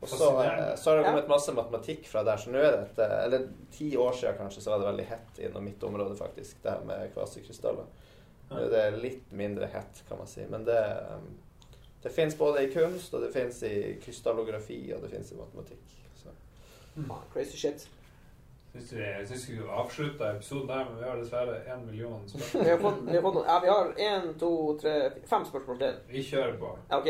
[0.00, 2.84] Og så, eh, så har det kommet masse matematikk fra der, så nå er det
[2.86, 6.16] et, eh, Eller ti år siden kanskje, så var det veldig hett innom mitt område,
[6.16, 7.84] faktisk, det her med kvasikrystaller.
[8.50, 10.46] Nå er Det litt mindre hett, kan man si.
[10.50, 10.80] Men det,
[11.12, 11.38] um,
[12.02, 15.92] det fins både i kunst, og det fins i krystallografi, og det fins i matematikk.
[16.16, 16.32] Så.
[16.96, 17.12] Mm.
[17.32, 17.88] Crazy shit.
[18.72, 22.64] Syns vi, syns vi avslutta episoden der, men vi har dessverre én million spørsmål.
[22.64, 25.96] Vi har fått, vi har fått Ja, vi har én, to, tre, fem spørsmål til.
[26.08, 26.70] Vi kjører på.
[26.90, 27.08] Ja, ok.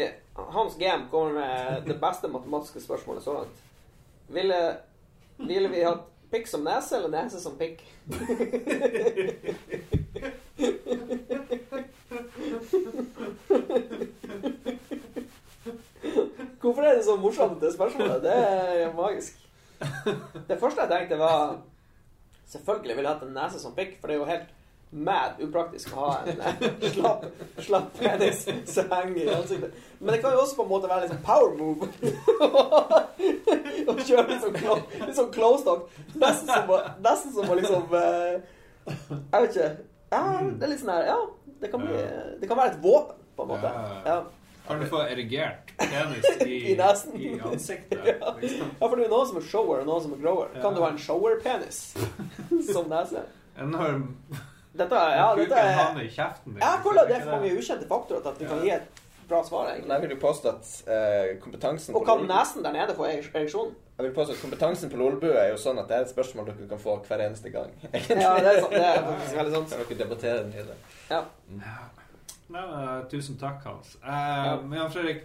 [0.54, 3.60] Hans GM kommer med det beste matematiske spørsmålet så langt.
[4.28, 4.60] Ville,
[5.36, 7.84] ville vi hatt pikk som nese eller nese som pikk?
[16.60, 18.22] Hvorfor er det så morsomt, det spørsmålet?
[18.22, 19.49] Det er magisk.
[20.48, 21.58] Det første jeg tenkte, var
[22.50, 24.48] Selvfølgelig ville jeg hatt en nese som pikk, for det er jo helt
[24.90, 26.64] mad upraktisk å ha en eh,
[26.96, 27.22] slapp,
[27.62, 29.76] slapp penis som henger i ansiktet.
[30.00, 31.86] Men det kan jo også på en måte være litt sånn power move.
[33.90, 34.74] Å kjøre litt sånn, clo
[35.04, 35.86] litt sånn close talk.
[36.18, 38.34] Nesten som å, nesten som å liksom eh,
[38.90, 39.70] Jeg vet ikke.
[40.10, 41.20] Ja, det er litt sånn her Ja,
[41.62, 42.02] det kan, bli,
[42.42, 43.70] det kan være et våpen, på en måte.
[44.08, 44.18] Ja.
[44.70, 44.76] Ja.
[44.76, 47.16] Kan du få erigert penis i, I nesen.
[47.18, 47.98] i ansiktet?
[48.20, 48.34] Ja.
[48.40, 48.70] Liksom.
[48.80, 50.54] Ja, for det er noen som er shower, og noen som er grower.
[50.62, 51.80] Kan du ha en shower-penis
[52.72, 53.24] som nese?
[53.58, 54.06] Enorm
[54.70, 56.62] Dette er, ja, dette er han i kjeften din.
[56.62, 59.00] Jeg føler det er for mange ukjente faktorer til at vi kan gi et
[59.30, 59.90] bra svar, egentlig.
[59.90, 63.74] jeg vil jo påstå at eh, kompetansen Og kan nesen der nede få ereksjon?
[63.98, 66.46] Jeg vil påstå at kompetansen på Lolbu er jo sånn at det er et spørsmål
[66.52, 67.74] dere kan få hver eneste gang.
[67.82, 69.74] Ja, det er, sant, det er faktisk veldig sant.
[69.74, 70.78] Kan dere debattere den videre?
[71.10, 71.20] Ja.
[72.50, 73.96] Nei, men, tusen takk, Hans.
[74.02, 75.24] Eh, Men Jan Fredrik,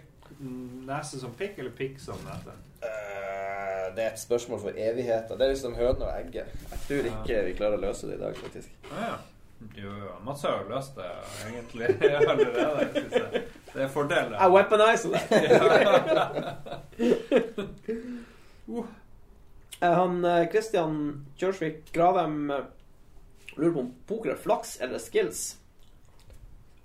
[0.86, 2.54] nese som pikk eller pikk som nese?
[2.86, 5.34] Uh, det er et spørsmål for evigheter.
[5.38, 6.52] Det er liksom høna og egget.
[6.70, 8.70] Jeg tror ikke vi klarer å løse det i dag, faktisk.
[8.92, 9.16] Uh, ja.
[9.80, 10.10] Jo, jo.
[10.26, 11.06] Mats har jo løst det
[11.48, 11.86] egentlig
[12.28, 12.80] allerede.
[13.16, 13.42] jeg.
[13.72, 14.34] Det er fordelen.
[14.36, 15.22] Jeg weaponizer det.
[19.80, 20.20] Eh, Han
[20.52, 20.98] Christian
[21.40, 22.50] Kjørsvik Gravem
[23.56, 25.56] lurer på om poker er flaks eller skills.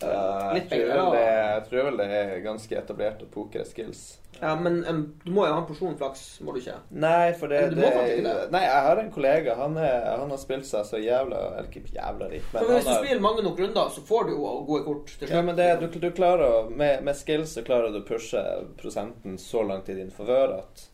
[0.04, 3.70] Eh, Litt jeg, tror det, jeg tror vel det er ganske etablert at poker er
[3.70, 4.04] skills.
[4.42, 6.78] Ja, men um, du må jo ha en porsjon flaks, må du ikke?
[6.98, 7.92] Nei, for det, det
[8.26, 8.34] det.
[8.54, 9.58] Nei, jeg har en kollega.
[9.60, 12.88] Han, er, han har spilt seg så jævla Eller ikke jævla rik, men For hvis
[12.88, 15.30] du har spiller mange nok runder, så får du jo gode kort til.
[15.30, 18.42] Ja, men det, du, du klarer å med, med skills så klarer du å pushe
[18.82, 20.88] prosenten så langt i din favør at,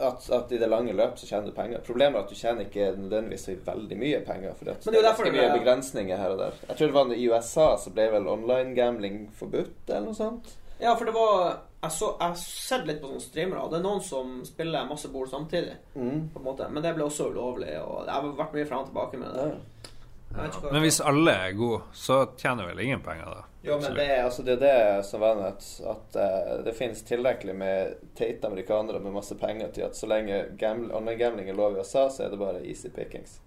[0.00, 1.80] at at i det lange løp så tjener du penger.
[1.86, 4.54] Problemet er at du tjener ikke nødvendigvis så veldig mye penger.
[4.58, 6.60] For det, det er ganske mye begrensninger her og der.
[6.68, 10.56] Jeg tror det var i USA så ble vel online gambling forbudt, eller noe sånt.
[10.80, 14.00] Ja, for det var Jeg så, har sett litt på sånne streamere, det er noen
[14.02, 15.76] som spiller masse bord samtidig.
[15.94, 16.32] Mm.
[16.34, 18.88] på en måte Men det ble også ulovlig, og jeg har vært mye fram og
[18.90, 19.44] tilbake med det.
[19.52, 19.92] Ja.
[20.34, 23.42] Hva- Men hvis alle er gode, så tjener vel ingen penger, da?
[23.66, 27.00] Jo, men det er, altså, det er det som vennet at, at eh, det finnes
[27.02, 31.74] tilrekkelig med teite amerikanere med masse penger til at så lenge gamble, online-gambling er lov
[31.74, 33.40] i USA, så er det bare easy pickings.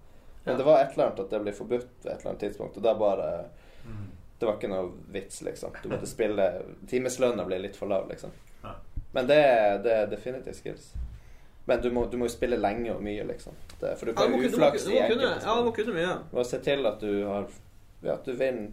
[0.44, 0.58] Men Ja.
[0.58, 2.82] det var et eller annet at det ble forbudt ved et eller annet tidspunkt, og
[2.82, 3.30] da bare
[3.84, 4.06] Mm.
[4.40, 5.72] Det var ikke noe vits, liksom.
[5.82, 6.44] Du måtte spille
[6.88, 8.30] Timeslønna ble litt for lav, liksom.
[8.62, 8.74] Ja.
[9.12, 9.38] Men det,
[9.84, 10.90] det er definitivt skills.
[11.70, 13.54] Men du må, du må jo spille lenge og mye, liksom.
[13.78, 15.84] Det, for du Ja, får du uflaks i enkelte ja, du må spill.
[15.84, 16.14] kunne mye.
[16.30, 17.50] Du må se til at du har
[18.00, 18.70] Ja, at du vinner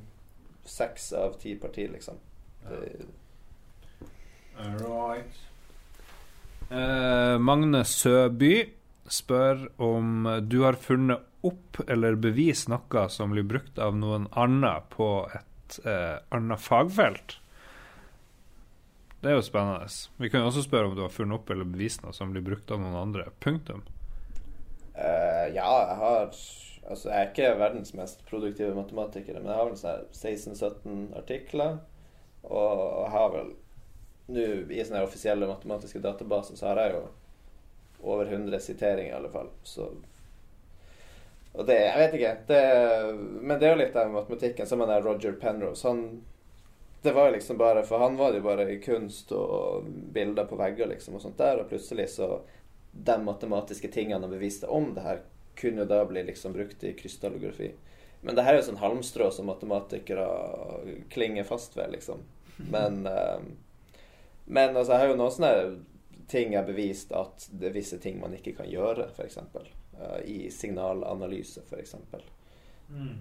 [0.68, 2.18] seks av ti partier, liksom.
[2.68, 3.06] Det,
[4.58, 5.38] Alright.
[6.72, 8.54] Uh, Magne Søby
[9.08, 14.88] spør om du har funnet opp eller bevist noe som blir brukt av noen annen
[14.92, 17.38] på et uh, annet fagfelt.
[19.22, 19.90] Det er jo spennende.
[20.22, 22.72] Vi kan også spørre om du har funnet opp eller bevist noe som blir brukt
[22.72, 23.30] av noen andre.
[23.44, 23.84] Punktum.
[24.98, 26.32] Uh, ja, jeg har
[26.88, 31.82] Altså, jeg er ikke verdens mest produktive matematiker, men jeg har vel sånn 16-17 artikler.
[32.48, 33.50] Og har vel
[34.32, 37.02] nå i sånne offisielle matematiske databaser så har jeg jo
[38.08, 39.50] over 100 siteringer i alle fall.
[39.64, 39.90] Så
[41.54, 42.34] Og det Jeg vet ikke.
[42.48, 42.64] Det,
[43.42, 44.68] men det er jo litt av matematikken.
[44.68, 45.88] Som han der Roger Penrose.
[45.88, 46.22] Han
[47.02, 50.58] Det var liksom bare For han var det jo bare i kunst og bilder på
[50.60, 52.42] vegger liksom og sånt der, og plutselig så
[52.92, 55.20] de matematiske tingene han beviste om det her,
[55.58, 57.72] kunne da bli liksom brukt i krystallografi.
[58.22, 60.26] Men det her er jo sånn halmstrå som matematikere
[61.14, 62.26] klinger fast ved, liksom.
[62.58, 63.40] Men eh,
[64.46, 65.56] Men altså, jeg har jo noen sånne
[66.32, 69.38] ting jeg har bevist at det er visse ting man ikke kan gjøre, f.eks.
[69.98, 71.96] Uh, I signalanalyse, f.eks.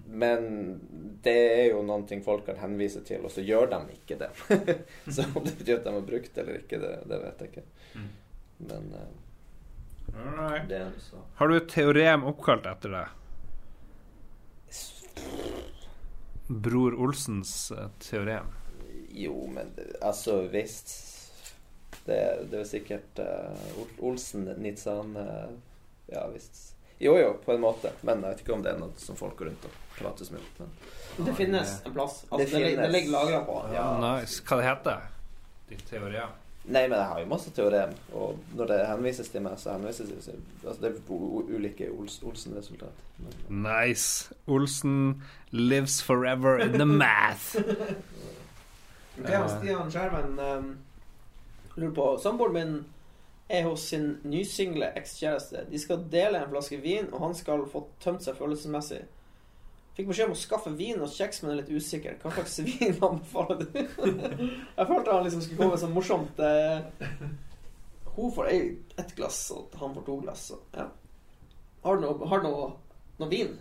[0.07, 0.79] Men
[1.23, 4.29] det er jo noen ting folk kan henvise til, og så gjør de ikke det.
[5.13, 7.51] så om det betyr at de har brukt det eller ikke, det, det vet jeg
[7.51, 7.65] ikke.
[7.97, 8.11] Mm.
[8.69, 8.93] Men
[10.15, 11.21] uh, det så.
[11.35, 13.13] Har du et teorem oppkalt etter deg?
[16.47, 18.47] Bror Olsens eh, teorem.
[19.11, 20.93] Jo, men altså visst
[22.05, 25.49] Det, det er sikkert uh, Olsen, Nitsan uh,
[26.07, 26.76] Ja visst.
[26.99, 27.91] Jo jo, på en måte.
[28.01, 30.33] Men jeg vet ikke om det er noe som folk går rundt og prater så
[30.33, 30.71] mye om.
[31.17, 32.23] Men Det finnes en plass.
[32.31, 33.61] Altså, Det det, ligger- det ligger lagra på.
[33.73, 33.85] Ja.
[34.01, 34.43] Nice.
[34.43, 35.07] Hva det heter
[35.69, 36.21] Ditt teori?
[36.67, 40.09] Nei, men jeg har jo masse teorem, og når det henvises til meg, så henvises
[40.09, 40.33] det til
[40.67, 41.87] altså, Det er ulike
[42.27, 42.91] Olsen-resultat.
[43.49, 44.33] Nice.
[44.47, 45.21] Olsen
[45.51, 47.55] lives forever in the math.
[49.17, 50.77] Ok, Stian Skjerven um,
[51.75, 52.85] lurer på Samboeren min
[53.49, 55.65] er hos sin nysingle ekskjæreste.
[55.71, 59.03] De skal dele en flaske vin, og han skal få tømt seg følelsesmessig.
[59.97, 62.19] Fikk beskjed om å skaffe vin og kjeks, men er litt usikker.
[62.21, 63.79] Hva slags vin anbefaler du?
[63.79, 67.07] Jeg følte han liksom skulle komme med sånn morsomt eh,
[68.17, 70.43] Hun får ett glass, og han får to glass.
[70.53, 70.89] Og, ja.
[71.87, 72.67] Har du noe, har du noe,
[73.23, 73.55] noe vin?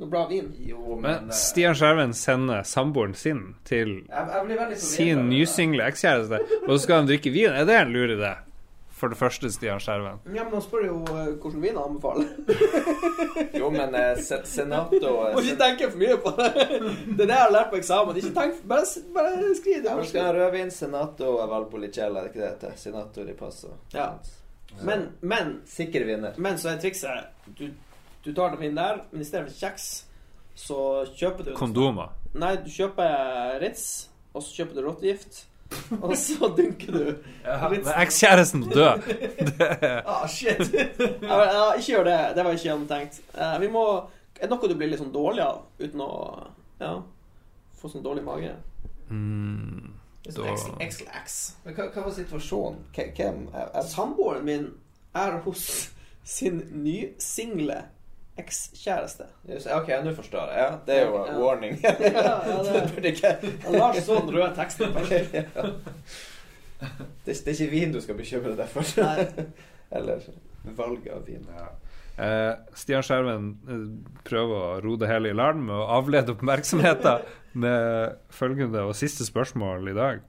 [0.00, 0.52] Noe bra vin?
[0.62, 6.70] Jo, Men eh, Stian Skjerven sender samboeren sin til jeg, jeg sin nysingle ekskjæreste, og
[6.76, 7.56] så skal han drikke vin.
[7.56, 8.36] Er det en lur idé?
[9.00, 10.18] For det første, Stian Skjerven.
[10.36, 12.26] Ja, men han spør jo eh, hvilken vin han anbefaler.
[13.60, 16.50] Jo, men eh, se- Senato eh, Må ikke tenke for mye på det.
[17.16, 18.18] Det er det jeg har lært på eksamen.
[18.20, 18.84] Ikke tenk, bare,
[19.14, 19.94] bare skriv det.
[19.96, 20.70] Hvor skal ha rødvin?
[20.74, 22.76] Senato og Valpolicella, er det ikke det heter?
[22.82, 23.72] Senato di Passo.
[23.94, 24.10] Ja.
[24.86, 26.36] Men, men, Sikker vinner.
[26.38, 27.64] men så er trikset du,
[28.22, 29.86] du tar den vinen der, men i stedet for kjeks,
[30.54, 30.76] så
[31.18, 32.12] kjøper du Kondomer.
[32.38, 33.86] Nei, du kjøper Ritz,
[34.30, 35.40] og så kjøper du rottegift,
[36.02, 37.10] og så dunker du.
[37.44, 39.04] Men Ekskjæresten død.
[40.10, 40.58] Ah, shit.
[40.74, 42.18] ja, men, ja, ikke gjør det.
[42.36, 43.20] Det var ikke gjennomtenkt.
[43.34, 43.84] Eh, vi må
[44.40, 46.10] Er det noe du blir litt sånn dårlig av uten å
[46.80, 46.94] ja,
[47.76, 48.54] få sånn dårlig mage?
[49.12, 49.90] Mm,
[50.24, 50.48] Litt sånn
[50.78, 51.36] Da- XLX.
[51.64, 52.78] Men hva, hva var situasjonen?
[52.96, 53.42] Hvem?
[53.52, 54.66] er, er, Samboeren min
[55.14, 55.66] er hos
[56.24, 57.82] sin nysingle
[58.40, 59.26] ekskjæreste.
[59.76, 60.62] Ok, nå forstår jeg.
[60.64, 61.36] Ja, det er jo Ja.
[61.38, 61.78] warning.
[61.84, 65.66] Ja, ja, det- det burde ikke Lars så den røde teksten okay, ja.
[67.26, 68.84] det, det er ikke vin du skal bekymre deg for.
[69.96, 70.26] Eller
[70.76, 71.46] valget av vin.
[72.20, 73.84] Eh, Stian Skjerven eh,
[74.28, 77.22] prøver å ro det hele i land med å avlede oppmerksomheten
[77.60, 80.20] med følgende og siste spørsmål i dag.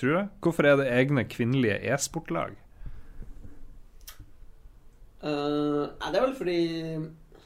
[0.00, 0.28] Tror jeg.
[0.40, 2.54] Hvorfor er det egne kvinnelige e-sportlag?
[5.20, 6.60] Uh, det er vel fordi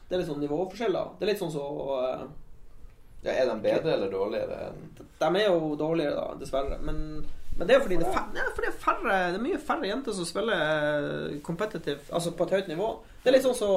[0.08, 1.14] det er litt sånn nivåforskjeller.
[1.18, 2.26] Det er litt sånn så uh,
[3.24, 6.76] Ja, er de bedre eller dårligere enn De er jo dårligere, da, dessverre.
[6.84, 6.98] Men,
[7.56, 9.88] men det er jo fordi det er, fordi det, er færre, det er mye færre
[9.88, 12.90] jenter som spiller eh, competitive, altså på et høyt nivå.
[13.22, 13.72] Det er litt sånn så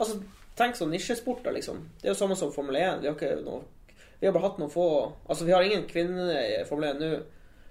[0.00, 0.14] Altså,
[0.56, 1.82] tenk sånn nisjesporter, liksom.
[2.00, 3.02] Det er jo samme som Formel 1.
[3.02, 3.66] Vi har ikke noe
[4.20, 4.86] Vi har bare hatt noen få
[5.26, 7.10] Altså, vi har ingen kvinner i Formel 1 nå,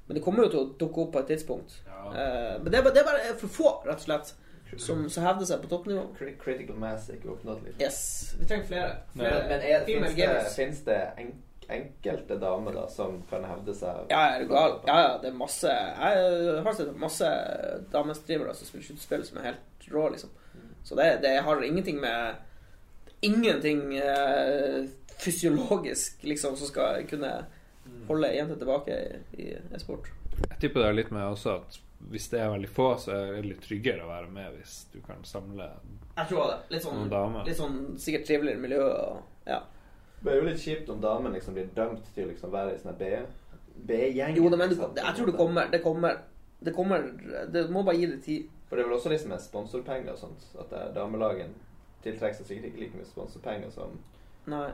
[0.09, 1.75] men det kommer jo til å dukke opp på et tidspunkt.
[1.85, 4.31] Eh, men det er, bare, det er bare for få, rett og slett,
[4.77, 6.05] som, som hevder seg på toppnivå.
[6.41, 7.69] Critical mass er ikke oppnådd?
[7.81, 8.01] Yes.
[8.39, 8.89] Vi trenger flere.
[9.13, 11.31] flere Men, men er, finnes, det, finnes det en,
[11.69, 14.79] enkelte damer da som kan hevde seg Ja, er du gal?
[14.87, 17.29] Ja, ja, det er masse Jeg har sett masse
[17.93, 20.31] damestreamere som spiller skytespill som er helt rå, liksom.
[20.83, 22.45] Så det, det har ingenting med
[23.21, 24.85] Ingenting eh,
[25.19, 27.31] fysiologisk, liksom, som skal kunne
[28.07, 30.07] holde jenter tilbake i, i e-sport.
[30.39, 31.79] Jeg tipper det er litt med også at
[32.09, 34.99] hvis det er veldig få, så er det litt tryggere å være med hvis du
[35.05, 35.65] kan samle
[36.17, 36.57] Jeg tror det.
[36.73, 37.45] Litt sånn, noen damer.
[37.45, 38.81] litt sånn sikkert triveligere miljø.
[38.87, 39.59] Og, ja.
[40.23, 42.79] Det er jo litt kjipt om damen liksom blir dømt til liksom å være i
[42.81, 43.25] sånn B-
[43.89, 44.35] B-gjeng.
[44.35, 46.17] Jo, men du, liksom, jeg tror det kommer Det kommer
[46.59, 47.05] Det kommer
[47.53, 48.49] Det må bare gi det tid.
[48.67, 51.53] For det er vel også liksom med sponsorpenger og sånt, at er damelagen
[52.03, 53.95] tiltrekker seg sikkert ikke like mye sponsorpenger som
[54.51, 54.67] Nei.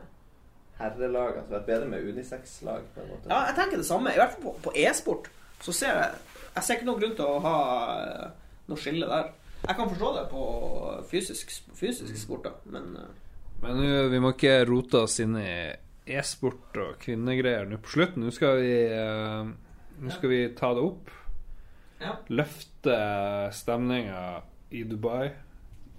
[0.79, 1.43] herrelagene.
[1.45, 3.29] Så det er bedre med unisex-lag, på en måte.
[3.31, 4.11] Ja, jeg tenker det samme.
[4.11, 5.29] I hvert fall på, på e-sport.
[5.63, 7.55] Så ser jeg Jeg ser ikke noen grunn til å ha
[8.05, 8.29] eh,
[8.69, 9.33] noe skille der.
[9.65, 10.43] Jeg kan forstå det på
[11.09, 13.13] fysisk, fysisk sport, da, men eh,
[13.65, 15.51] Men vi må ikke rote oss inn i
[16.05, 18.25] e-sport og kvinnegreier nå på slutten.
[18.27, 19.53] Nå skal vi eh,
[19.95, 21.11] Nå skal vi ta det opp.
[22.03, 22.17] Ja.
[22.35, 22.95] Løfte
[23.55, 24.21] stemninga
[24.75, 25.29] i Dubai.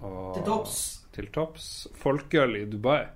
[0.05, 0.81] Og Til topps.
[1.17, 1.69] Til topps.
[2.03, 3.07] Folkeøl i Dubai.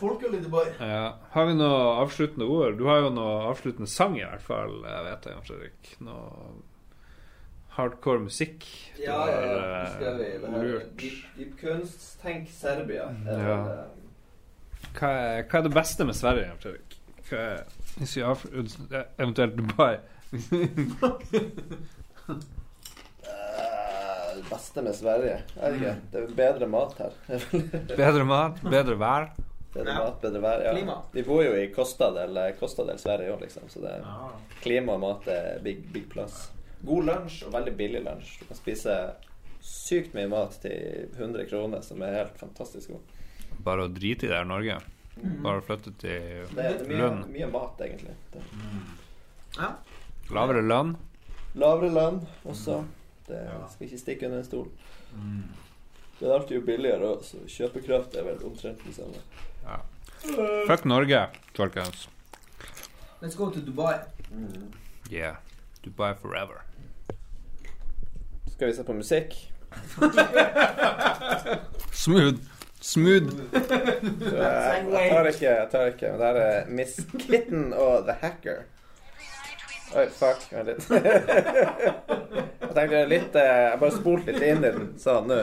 [0.00, 0.64] Folkeøl i Dubai.
[0.80, 1.12] Ja.
[1.32, 2.76] Har vi noe avsluttende ord?
[2.78, 4.74] Du har jo noe avsluttende sang, i hvert fall.
[4.84, 5.92] Jeg vet det, Jan Fredrik.
[6.06, 6.56] Noe
[7.76, 8.64] hardcore musikk.
[8.98, 9.56] Ja, ja, ja.
[9.82, 10.92] eh, skal vi det her lurt.
[11.00, 12.06] dyp, dyp kunst.
[12.22, 13.10] Tenk Serbia.
[13.26, 13.58] Er Ja.
[13.72, 16.98] eh, Hva er, hva er det beste med Sverige, Jan Fredrik?
[17.28, 17.64] Hva er,
[17.98, 19.96] hvis vi avslutter Eventuelt Dubai.
[23.22, 25.94] eh, det beste med Sverige Er det ikke.
[26.12, 27.12] Det er bedre mat her.
[27.96, 29.28] Bedre mat, bedre vær.
[29.76, 29.98] Bedre Ja.
[30.04, 30.64] mat, bedre vær.
[30.64, 30.72] Ja.
[30.74, 30.96] Klima.
[31.12, 33.68] Vi bor jo i Kostadel, Kostadel Sverige òg, liksom.
[33.72, 34.04] Så det er
[34.64, 36.50] klima og mat er big, big plass.
[36.84, 38.38] God lunsj og veldig billig lunsj.
[38.40, 38.96] Du kan spise
[39.66, 43.00] sykt mye mat til 100 kroner, som er helt fantastisk god.
[43.64, 44.76] Bare å drite i det her Norge.
[45.42, 47.22] Bare flytte til Det er, det er mye, lønn.
[47.32, 48.14] mye mat, egentlig.
[48.34, 48.42] Det.
[49.56, 49.70] Ja.
[50.30, 50.96] Lavere lønn.
[51.56, 52.82] Lavere lønn også.
[53.26, 53.40] Det
[53.72, 54.68] skal ikke stikke under en stol.
[56.20, 59.18] Det er alltid jo billigere òg, så kjøpekraft er vel omtrent det samme.
[59.66, 59.80] Ja.
[60.66, 61.26] Fuck Norge,
[61.56, 62.08] folkens.
[63.20, 63.98] Let's go to Dubai.
[65.10, 65.36] Yeah.
[65.84, 66.62] Dubai forever.
[68.52, 69.52] Skal vi se på musikk?
[71.92, 72.38] Smooth.
[72.80, 73.32] Smooth.
[73.52, 76.10] Jeg, tar ikke, jeg tar ikke.
[76.10, 78.62] Men det her er Miss Kitten og The Hacker.
[79.96, 80.46] Oi, fuck.
[80.52, 80.90] Vent litt.
[82.66, 85.42] jeg tenkte litt eh, Jeg bare spolte litt inn i den sånn nå.